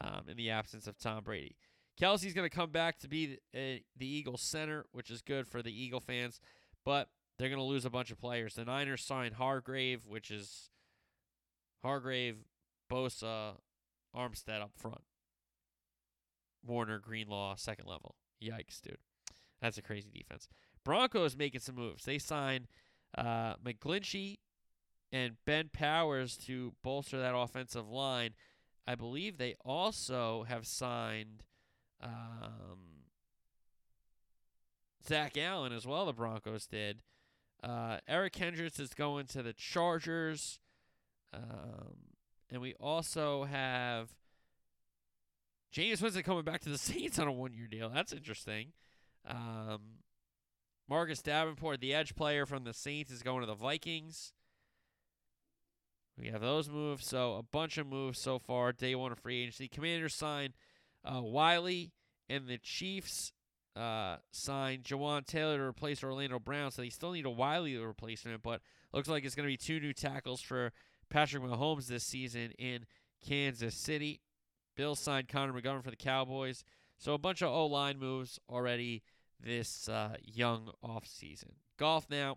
um, 0.00 0.22
in 0.28 0.36
the 0.36 0.50
absence 0.50 0.86
of 0.86 0.98
Tom 0.98 1.24
Brady. 1.24 1.56
Kelce's 2.00 2.32
going 2.32 2.48
to 2.48 2.54
come 2.54 2.70
back 2.70 2.98
to 3.00 3.08
be 3.08 3.38
the, 3.52 3.76
uh, 3.76 3.78
the 3.96 4.06
Eagles 4.06 4.42
center, 4.42 4.86
which 4.92 5.10
is 5.10 5.22
good 5.22 5.46
for 5.46 5.62
the 5.62 5.72
Eagle 5.72 6.00
fans, 6.00 6.40
but 6.84 7.08
they're 7.38 7.48
going 7.48 7.58
to 7.58 7.64
lose 7.64 7.84
a 7.84 7.90
bunch 7.90 8.10
of 8.10 8.18
players. 8.18 8.54
The 8.54 8.64
Niners 8.64 9.02
signed 9.02 9.34
Hargrave, 9.34 10.06
which 10.06 10.30
is 10.30 10.70
Hargrave, 11.82 12.36
Bosa, 12.90 13.56
Armstead 14.14 14.60
up 14.60 14.72
front. 14.76 15.02
Warner, 16.64 16.98
Greenlaw, 16.98 17.56
second 17.56 17.86
level. 17.86 18.16
Yikes, 18.42 18.80
dude. 18.82 18.98
That's 19.60 19.78
a 19.78 19.82
crazy 19.82 20.10
defense. 20.12 20.48
Broncos 20.84 21.36
making 21.36 21.60
some 21.60 21.74
moves. 21.74 22.04
They 22.04 22.18
signed 22.18 22.66
uh, 23.16 23.54
McGlinchey 23.64 24.38
and 25.12 25.36
Ben 25.44 25.70
Powers 25.72 26.36
to 26.46 26.74
bolster 26.82 27.18
that 27.18 27.34
offensive 27.34 27.88
line. 27.88 28.34
I 28.86 28.94
believe 28.94 29.38
they 29.38 29.54
also 29.64 30.44
have 30.48 30.66
signed 30.66 31.44
um, 32.02 33.04
Zach 35.06 35.36
Allen 35.36 35.72
as 35.72 35.86
well. 35.86 36.06
The 36.06 36.12
Broncos 36.12 36.66
did. 36.66 37.02
Uh, 37.62 37.98
Eric 38.08 38.32
Kendricks 38.34 38.78
is 38.78 38.94
going 38.94 39.26
to 39.26 39.42
the 39.42 39.52
Chargers, 39.52 40.58
um, 41.34 42.16
and 42.50 42.62
we 42.62 42.74
also 42.80 43.44
have 43.44 44.08
Jameis 45.74 46.00
Winston 46.00 46.22
coming 46.22 46.44
back 46.44 46.62
to 46.62 46.70
the 46.70 46.78
Saints 46.78 47.18
on 47.18 47.28
a 47.28 47.32
one-year 47.32 47.66
deal. 47.66 47.90
That's 47.90 48.12
interesting. 48.12 48.72
Um, 49.28 49.98
Marcus 50.88 51.20
Davenport, 51.20 51.80
the 51.80 51.94
edge 51.94 52.16
player 52.16 52.46
from 52.46 52.64
the 52.64 52.72
Saints, 52.72 53.10
is 53.10 53.22
going 53.22 53.40
to 53.40 53.46
the 53.46 53.54
Vikings. 53.54 54.32
We 56.18 56.28
have 56.28 56.40
those 56.40 56.68
moves. 56.68 57.06
So 57.06 57.34
a 57.34 57.42
bunch 57.42 57.78
of 57.78 57.86
moves 57.86 58.18
so 58.18 58.38
far. 58.38 58.72
Day 58.72 58.94
one 58.94 59.12
of 59.12 59.18
free 59.18 59.42
agency. 59.42 59.68
Commanders 59.68 60.14
signed 60.14 60.54
uh, 61.04 61.20
Wylie, 61.22 61.92
and 62.28 62.46
the 62.46 62.58
Chiefs 62.58 63.32
uh, 63.76 64.16
signed 64.30 64.84
Jawaan 64.84 65.24
Taylor 65.24 65.56
to 65.58 65.64
replace 65.64 66.04
Orlando 66.04 66.38
Brown. 66.38 66.70
So 66.70 66.82
they 66.82 66.90
still 66.90 67.12
need 67.12 67.26
a 67.26 67.30
Wylie 67.30 67.76
replacement, 67.76 68.42
but 68.42 68.60
looks 68.92 69.08
like 69.08 69.24
it's 69.24 69.34
going 69.34 69.46
to 69.46 69.52
be 69.52 69.56
two 69.56 69.80
new 69.80 69.92
tackles 69.92 70.40
for 70.40 70.72
Patrick 71.08 71.42
Mahomes 71.42 71.86
this 71.86 72.04
season 72.04 72.52
in 72.58 72.84
Kansas 73.26 73.74
City. 73.74 74.20
Bill 74.76 74.94
signed 74.94 75.28
Connor 75.28 75.52
McGovern 75.52 75.82
for 75.82 75.90
the 75.90 75.96
Cowboys. 75.96 76.64
So 76.98 77.14
a 77.14 77.18
bunch 77.18 77.42
of 77.42 77.48
O 77.48 77.66
line 77.66 77.98
moves 77.98 78.38
already 78.48 79.02
this 79.42 79.88
uh, 79.88 80.16
young 80.22 80.70
offseason. 80.84 81.52
Golf 81.78 82.06
now. 82.10 82.36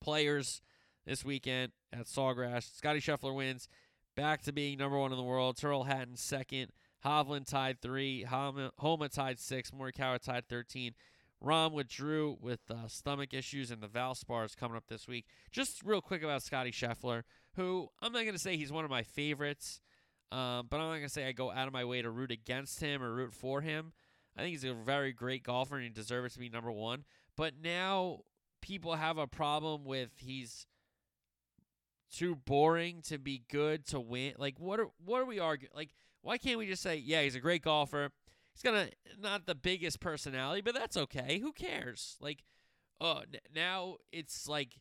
Players 0.00 0.60
this 1.06 1.24
weekend 1.24 1.72
at 1.92 2.06
Sawgrass. 2.06 2.76
Scotty 2.76 3.00
Scheffler 3.00 3.34
wins. 3.34 3.68
Back 4.16 4.42
to 4.42 4.52
being 4.52 4.78
number 4.78 4.98
one 4.98 5.12
in 5.12 5.18
the 5.18 5.24
world. 5.24 5.56
Tyrrell 5.56 5.84
Hatton 5.84 6.16
second. 6.16 6.72
Hovland 7.04 7.46
tied 7.48 7.80
three. 7.80 8.24
Homa, 8.24 9.08
tied 9.08 9.38
six. 9.38 9.70
Morikawa 9.70 10.18
tied 10.18 10.48
13. 10.48 10.94
Rahm 11.44 11.72
withdrew 11.72 12.38
with 12.40 12.60
uh, 12.70 12.88
stomach 12.88 13.34
issues 13.34 13.70
and 13.70 13.82
the 13.82 13.88
Valspars 13.88 14.56
coming 14.56 14.76
up 14.76 14.86
this 14.88 15.06
week. 15.06 15.26
Just 15.52 15.82
real 15.84 16.00
quick 16.00 16.22
about 16.22 16.42
Scotty 16.42 16.72
Scheffler, 16.72 17.22
who 17.56 17.88
I'm 18.00 18.12
not 18.12 18.22
going 18.22 18.32
to 18.32 18.38
say 18.38 18.56
he's 18.56 18.72
one 18.72 18.84
of 18.84 18.90
my 18.90 19.02
favorites, 19.02 19.80
um, 20.32 20.66
but 20.70 20.78
I'm 20.78 20.88
not 20.88 20.94
going 20.94 21.02
to 21.02 21.08
say 21.10 21.28
I 21.28 21.32
go 21.32 21.50
out 21.50 21.66
of 21.66 21.74
my 21.74 21.84
way 21.84 22.00
to 22.00 22.10
root 22.10 22.30
against 22.30 22.80
him 22.80 23.02
or 23.02 23.12
root 23.12 23.34
for 23.34 23.60
him. 23.60 23.92
I 24.36 24.40
think 24.40 24.52
he's 24.52 24.64
a 24.64 24.74
very 24.74 25.12
great 25.12 25.42
golfer 25.42 25.76
and 25.76 25.84
he 25.84 25.90
deserves 25.90 26.34
to 26.34 26.40
be 26.40 26.48
number 26.48 26.72
one. 26.72 27.04
But 27.36 27.54
now 27.62 28.20
people 28.62 28.94
have 28.94 29.18
a 29.18 29.26
problem 29.26 29.84
with 29.84 30.10
he's 30.16 30.66
too 32.12 32.34
boring 32.34 33.02
to 33.02 33.18
be 33.18 33.42
good 33.50 33.86
to 33.86 34.00
win. 34.00 34.34
Like 34.38 34.58
what 34.58 34.80
are 34.80 34.88
what 35.04 35.20
are 35.20 35.26
we 35.26 35.38
arguing? 35.38 35.72
Like 35.74 35.90
why 36.22 36.38
can't 36.38 36.58
we 36.58 36.66
just 36.66 36.82
say, 36.82 36.96
yeah, 36.96 37.22
he's 37.22 37.36
a 37.36 37.40
great 37.40 37.62
golfer. 37.62 38.10
He's 38.52 38.62
gonna 38.62 38.88
not 39.20 39.46
the 39.46 39.54
biggest 39.54 40.00
personality, 40.00 40.60
but 40.60 40.74
that's 40.74 40.96
okay. 40.96 41.38
Who 41.38 41.52
cares? 41.52 42.16
Like, 42.20 42.42
oh, 43.00 43.20
now 43.54 43.96
it's 44.12 44.48
like 44.48 44.78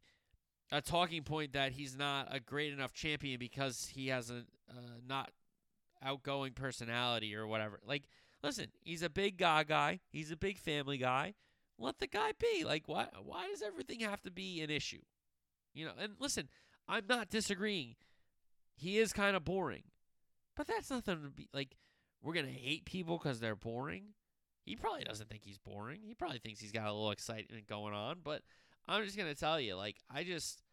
a 0.72 0.82
talking 0.82 1.24
point 1.24 1.54
that 1.54 1.74
he's 1.74 1.98
not 1.98 2.28
a 2.32 2.40
great 2.40 2.74
enough 2.74 2.94
champion 2.94 3.38
because 3.38 3.92
he 3.94 4.08
has 4.08 4.30
a 4.30 4.44
uh, 4.70 5.00
not 5.08 5.32
outgoing 6.04 6.54
personality 6.54 7.36
or 7.36 7.48
whatever. 7.48 7.80
Like, 7.86 8.04
listen, 8.44 8.68
he's 8.82 9.04
a 9.04 9.10
big 9.10 9.38
guy 9.38 9.64
guy. 9.64 10.00
He's 10.10 10.32
a 10.32 10.38
big 10.38 10.58
family 10.58 10.98
guy. 10.98 11.34
Let 11.78 12.00
the 12.00 12.08
guy 12.08 12.32
be. 12.40 12.64
Like, 12.64 12.84
why? 12.88 13.08
Why 13.24 13.48
does 13.50 13.62
everything 13.62 14.00
have 14.00 14.22
to 14.22 14.32
be 14.32 14.62
an 14.62 14.70
issue? 14.70 15.02
You 15.74 15.86
know. 15.86 15.94
And 16.00 16.14
listen, 16.20 16.50
I'm 16.88 17.06
not 17.08 17.30
disagreeing. 17.30 17.96
He 18.76 18.98
is 19.00 19.14
kind 19.14 19.36
of 19.36 19.46
boring, 19.46 19.84
but 20.56 20.68
that's 20.68 20.90
nothing 20.90 21.22
to 21.24 21.30
be 21.30 21.50
like. 21.54 21.76
We're 22.22 22.34
gonna 22.34 22.48
hate 22.48 22.86
people 22.86 23.18
because 23.18 23.40
they're 23.40 23.56
boring. 23.56 24.06
He 24.66 24.76
probably 24.76 25.04
doesn't 25.04 25.30
think 25.30 25.44
he's 25.46 25.60
boring. 25.60 26.00
He 26.04 26.16
probably 26.16 26.40
thinks 26.40 26.60
he's 26.60 26.72
got 26.72 26.88
a 26.88 26.94
little 26.94 27.12
excitement 27.12 27.68
going 27.68 27.94
on. 27.94 28.18
But 28.24 28.42
I'm 28.88 29.04
just 29.06 29.18
gonna 29.18 29.36
tell 29.36 29.60
you, 29.60 29.76
like, 29.76 29.98
I 30.10 30.24
just, 30.24 30.64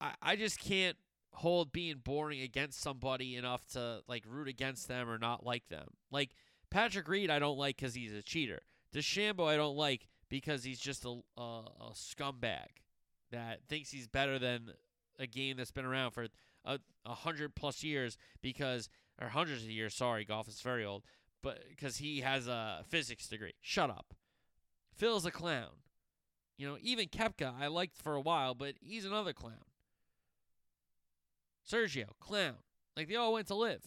I, 0.00 0.14
I 0.20 0.36
just 0.36 0.58
can't 0.58 0.96
hold 1.32 1.72
being 1.72 1.98
boring 2.02 2.40
against 2.40 2.80
somebody 2.80 3.36
enough 3.36 3.64
to 3.68 4.00
like 4.08 4.24
root 4.26 4.48
against 4.48 4.88
them 4.88 5.08
or 5.08 5.18
not 5.18 5.46
like 5.46 5.68
them. 5.68 5.88
Like 6.10 6.30
Patrick 6.70 7.08
Reed, 7.08 7.30
I 7.30 7.38
don't 7.38 7.58
like 7.58 7.76
because 7.76 7.94
he's 7.94 8.12
a 8.12 8.22
cheater. 8.22 8.62
DeChambeau, 8.94 9.46
I 9.46 9.56
don't 9.56 9.76
like 9.76 10.08
because 10.28 10.64
he's 10.64 10.80
just 10.80 11.04
a, 11.04 11.20
a, 11.36 11.40
a 11.40 11.92
scumbag 11.94 12.66
that 13.30 13.60
thinks 13.68 13.90
he's 13.90 14.08
better 14.08 14.38
than 14.38 14.72
a 15.18 15.26
game 15.26 15.56
that's 15.56 15.72
been 15.72 15.84
around 15.84 16.12
for 16.12 16.26
a, 16.64 16.78
a 17.04 17.14
hundred 17.14 17.54
plus 17.54 17.82
years 17.82 18.16
because, 18.42 18.88
or 19.20 19.28
hundreds 19.28 19.64
of 19.64 19.70
years. 19.70 19.94
Sorry, 19.94 20.24
golf 20.24 20.48
is 20.48 20.60
very 20.60 20.84
old, 20.84 21.04
but 21.42 21.64
because 21.68 21.98
he 21.98 22.20
has 22.20 22.46
a 22.48 22.84
physics 22.88 23.28
degree. 23.28 23.54
Shut 23.60 23.90
up. 23.90 24.14
Phil's 24.94 25.26
a 25.26 25.30
clown. 25.30 25.70
You 26.56 26.68
know, 26.68 26.76
even 26.82 27.06
Koepka 27.06 27.54
I 27.58 27.68
liked 27.68 27.96
for 27.96 28.14
a 28.14 28.20
while, 28.20 28.54
but 28.54 28.74
he's 28.80 29.06
another 29.06 29.32
clown. 29.32 29.64
Sergio, 31.70 32.06
clown. 32.20 32.56
Like 32.96 33.08
they 33.08 33.16
all 33.16 33.32
went 33.32 33.46
to 33.48 33.54
LIV. 33.54 33.80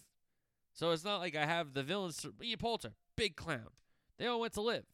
So 0.73 0.91
it's 0.91 1.03
not 1.03 1.19
like 1.19 1.35
I 1.35 1.45
have 1.45 1.73
the 1.73 1.83
villains. 1.83 2.25
Ian 2.41 2.57
Poulter, 2.57 2.93
big 3.15 3.35
clown. 3.35 3.69
They 4.17 4.25
all 4.25 4.39
went 4.39 4.53
to 4.53 4.61
LIV. 4.61 4.85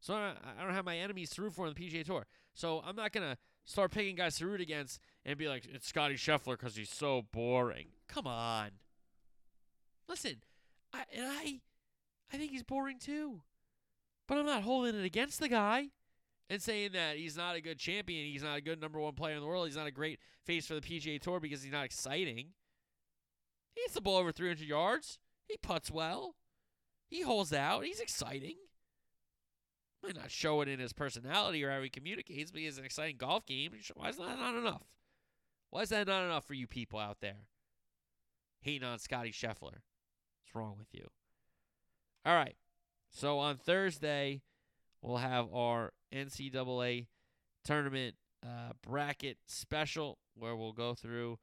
So 0.00 0.14
I 0.14 0.62
don't 0.62 0.74
have 0.74 0.84
my 0.84 0.98
enemies 0.98 1.30
to 1.30 1.42
root 1.42 1.54
for 1.54 1.66
on 1.66 1.74
the 1.74 1.80
PGA 1.80 2.04
Tour. 2.04 2.26
So 2.54 2.82
I'm 2.86 2.96
not 2.96 3.12
gonna 3.12 3.38
start 3.66 3.90
picking 3.90 4.16
guys 4.16 4.38
to 4.38 4.46
root 4.46 4.60
against 4.60 5.00
and 5.24 5.36
be 5.36 5.48
like 5.48 5.66
it's 5.70 5.86
Scotty 5.86 6.14
Scheffler 6.14 6.58
because 6.58 6.76
he's 6.76 6.90
so 6.90 7.22
boring. 7.32 7.88
Come 8.08 8.26
on. 8.26 8.70
Listen, 10.08 10.36
I 10.94 11.02
and 11.14 11.26
I, 11.26 11.60
I 12.32 12.36
think 12.38 12.52
he's 12.52 12.62
boring 12.62 12.98
too, 12.98 13.42
but 14.26 14.38
I'm 14.38 14.46
not 14.46 14.62
holding 14.62 14.98
it 14.98 15.04
against 15.04 15.40
the 15.40 15.48
guy 15.48 15.88
and 16.48 16.62
saying 16.62 16.92
that 16.92 17.16
he's 17.16 17.36
not 17.36 17.56
a 17.56 17.60
good 17.60 17.78
champion, 17.78 18.26
he's 18.26 18.42
not 18.42 18.56
a 18.56 18.62
good 18.62 18.80
number 18.80 19.00
one 19.00 19.14
player 19.14 19.34
in 19.34 19.40
the 19.40 19.46
world, 19.46 19.66
he's 19.66 19.76
not 19.76 19.88
a 19.88 19.92
great 19.92 20.20
face 20.44 20.66
for 20.66 20.74
the 20.74 20.80
PGA 20.80 21.20
Tour 21.20 21.40
because 21.40 21.62
he's 21.62 21.72
not 21.72 21.84
exciting. 21.84 22.52
He 23.74 23.82
hits 23.82 23.94
the 23.94 24.00
ball 24.00 24.16
over 24.16 24.32
300 24.32 24.66
yards. 24.66 25.18
He 25.44 25.56
puts 25.58 25.90
well. 25.90 26.36
He 27.08 27.22
holds 27.22 27.52
out. 27.52 27.84
He's 27.84 28.00
exciting. 28.00 28.56
Might 30.02 30.16
not 30.16 30.30
show 30.30 30.60
it 30.60 30.68
in 30.68 30.78
his 30.78 30.92
personality 30.92 31.64
or 31.64 31.70
how 31.70 31.82
he 31.82 31.88
communicates, 31.88 32.50
but 32.50 32.60
he 32.60 32.66
has 32.66 32.78
an 32.78 32.84
exciting 32.84 33.16
golf 33.16 33.46
game. 33.46 33.72
Why 33.94 34.08
is 34.08 34.16
that 34.16 34.38
not 34.38 34.54
enough? 34.54 34.82
Why 35.70 35.82
is 35.82 35.88
that 35.88 36.06
not 36.06 36.24
enough 36.24 36.44
for 36.44 36.54
you 36.54 36.66
people 36.66 36.98
out 36.98 37.20
there? 37.20 37.48
Hating 38.60 38.86
on 38.86 38.98
Scotty 38.98 39.32
Scheffler. 39.32 39.80
What's 40.42 40.54
wrong 40.54 40.76
with 40.78 40.88
you? 40.92 41.08
All 42.24 42.34
right. 42.34 42.56
So 43.10 43.38
on 43.38 43.56
Thursday, 43.56 44.42
we'll 45.00 45.18
have 45.18 45.52
our 45.52 45.92
NCAA 46.12 47.06
tournament 47.64 48.14
uh, 48.44 48.72
bracket 48.86 49.38
special 49.46 50.18
where 50.34 50.54
we'll 50.54 50.72
go 50.72 50.94
through 50.94 51.38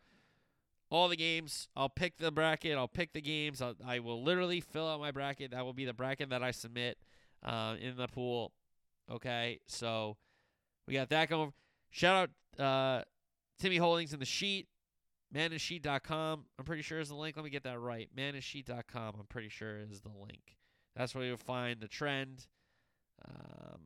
all 0.89 1.09
the 1.09 1.15
games. 1.15 1.67
I'll 1.75 1.89
pick 1.89 2.17
the 2.17 2.31
bracket. 2.31 2.77
I'll 2.77 2.87
pick 2.87 3.13
the 3.13 3.21
games. 3.21 3.61
I'll, 3.61 3.75
I 3.85 3.99
will 3.99 4.21
literally 4.21 4.61
fill 4.61 4.87
out 4.87 4.99
my 4.99 5.11
bracket. 5.11 5.51
That 5.51 5.65
will 5.65 5.73
be 5.73 5.85
the 5.85 5.93
bracket 5.93 6.29
that 6.29 6.43
I 6.43 6.51
submit 6.51 6.97
uh, 7.43 7.75
in 7.79 7.95
the 7.97 8.07
pool. 8.07 8.51
Okay, 9.11 9.59
so 9.67 10.17
we 10.87 10.93
got 10.93 11.09
that 11.09 11.29
going. 11.29 11.53
Shout 11.91 12.29
out 12.59 12.63
uh, 12.63 13.03
Timmy 13.59 13.77
Holdings 13.77 14.13
in 14.13 14.19
the 14.19 14.25
sheet. 14.25 14.67
Manasheet.com. 15.33 16.45
I'm 16.59 16.65
pretty 16.65 16.83
sure 16.83 16.99
is 16.99 17.09
the 17.09 17.15
link. 17.15 17.35
Let 17.35 17.43
me 17.43 17.49
get 17.49 17.63
that 17.63 17.79
right. 17.79 18.07
Manasheet.com. 18.15 19.15
I'm 19.19 19.25
pretty 19.27 19.49
sure 19.49 19.77
is 19.79 20.01
the 20.01 20.09
link. 20.09 20.57
That's 20.95 21.15
where 21.15 21.25
you'll 21.25 21.37
find 21.37 21.79
the 21.79 21.87
trend. 21.87 22.45
Um, 23.27 23.81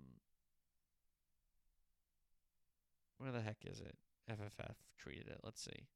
where 3.17 3.31
the 3.31 3.41
heck 3.41 3.57
is 3.65 3.79
it? 3.79 3.95
FFF 4.29 4.75
tweeted 5.01 5.27
it. 5.27 5.39
Let's 5.43 5.61
see. 5.63 5.87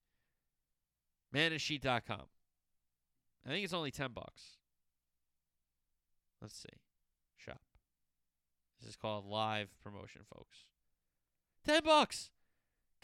Manasheet.com. 1.36 2.22
I 3.45 3.49
think 3.49 3.66
it's 3.66 3.74
only 3.74 3.91
10 3.91 4.12
bucks. 4.14 4.57
Let's 6.41 6.55
see. 6.55 6.80
This 8.82 8.91
is 8.91 8.95
called 8.95 9.25
live 9.25 9.69
promotion, 9.84 10.21
folks. 10.34 10.65
10 11.65 11.84
bucks. 11.84 12.32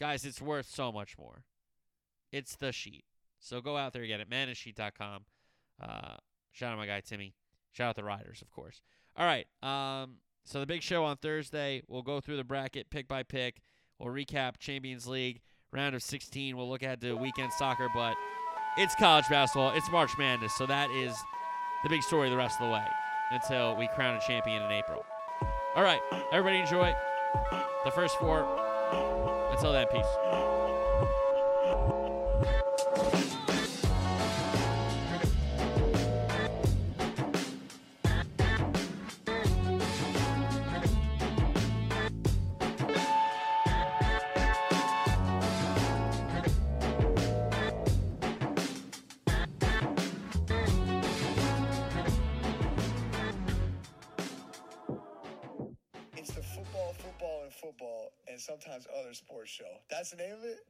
Guys, 0.00 0.24
it's 0.24 0.40
worth 0.40 0.66
so 0.68 0.90
much 0.92 1.16
more. 1.18 1.44
It's 2.32 2.56
the 2.56 2.72
sheet. 2.72 3.04
So 3.40 3.60
go 3.60 3.76
out 3.76 3.92
there 3.92 4.02
and 4.02 4.08
get 4.08 4.20
it. 4.20 4.30
Manasheet.com. 4.30 5.24
Uh, 5.80 6.16
shout 6.52 6.72
out 6.72 6.78
my 6.78 6.86
guy 6.86 7.00
Timmy. 7.00 7.34
Shout 7.72 7.90
out 7.90 7.96
the 7.96 8.04
riders, 8.04 8.42
of 8.42 8.50
course. 8.50 8.80
All 9.16 9.24
right. 9.24 9.46
Um, 9.62 10.16
so 10.44 10.60
the 10.60 10.66
big 10.66 10.82
show 10.82 11.04
on 11.04 11.16
Thursday. 11.16 11.82
We'll 11.86 12.02
go 12.02 12.20
through 12.20 12.36
the 12.36 12.44
bracket 12.44 12.90
pick 12.90 13.06
by 13.06 13.22
pick. 13.22 13.60
We'll 13.98 14.12
recap 14.12 14.58
Champions 14.58 15.06
League 15.06 15.40
round 15.72 15.94
of 15.94 16.02
16. 16.02 16.56
We'll 16.56 16.68
look 16.68 16.82
at 16.82 17.00
the 17.00 17.16
weekend 17.16 17.52
soccer, 17.52 17.88
but 17.94 18.14
it's 18.76 18.94
college 18.94 19.28
basketball. 19.28 19.72
It's 19.76 19.90
March 19.90 20.12
Madness, 20.18 20.54
so 20.54 20.66
that 20.66 20.90
is 20.90 21.16
the 21.82 21.88
big 21.88 22.02
story 22.02 22.30
the 22.30 22.36
rest 22.36 22.60
of 22.60 22.66
the 22.66 22.72
way 22.72 22.86
until 23.30 23.76
we 23.76 23.88
crown 23.88 24.16
a 24.16 24.20
champion 24.20 24.62
in 24.62 24.72
April. 24.72 25.04
All 25.78 25.84
right, 25.84 26.00
everybody 26.32 26.58
enjoy 26.58 26.92
the 27.84 27.92
first 27.92 28.16
four. 28.16 28.42
Until 29.52 29.70
then, 29.72 29.86
peace. 29.86 30.08
That's 60.08 60.16
the 60.16 60.24
name 60.24 60.40
of 60.40 60.44
it. 60.44 60.64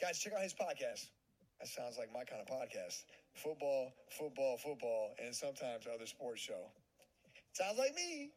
Guys, 0.00 0.20
check 0.20 0.32
out 0.32 0.42
his 0.46 0.54
podcast. 0.54 1.10
That 1.58 1.66
sounds 1.66 1.98
like 1.98 2.06
my 2.14 2.22
kind 2.22 2.38
of 2.40 2.46
podcast. 2.46 3.02
Football, 3.34 3.90
football, 4.16 4.58
football, 4.58 5.10
and 5.18 5.34
sometimes 5.34 5.88
other 5.92 6.06
sports 6.06 6.40
show. 6.40 6.70
Sounds 7.52 7.78
like 7.78 7.96
me. 7.96 8.30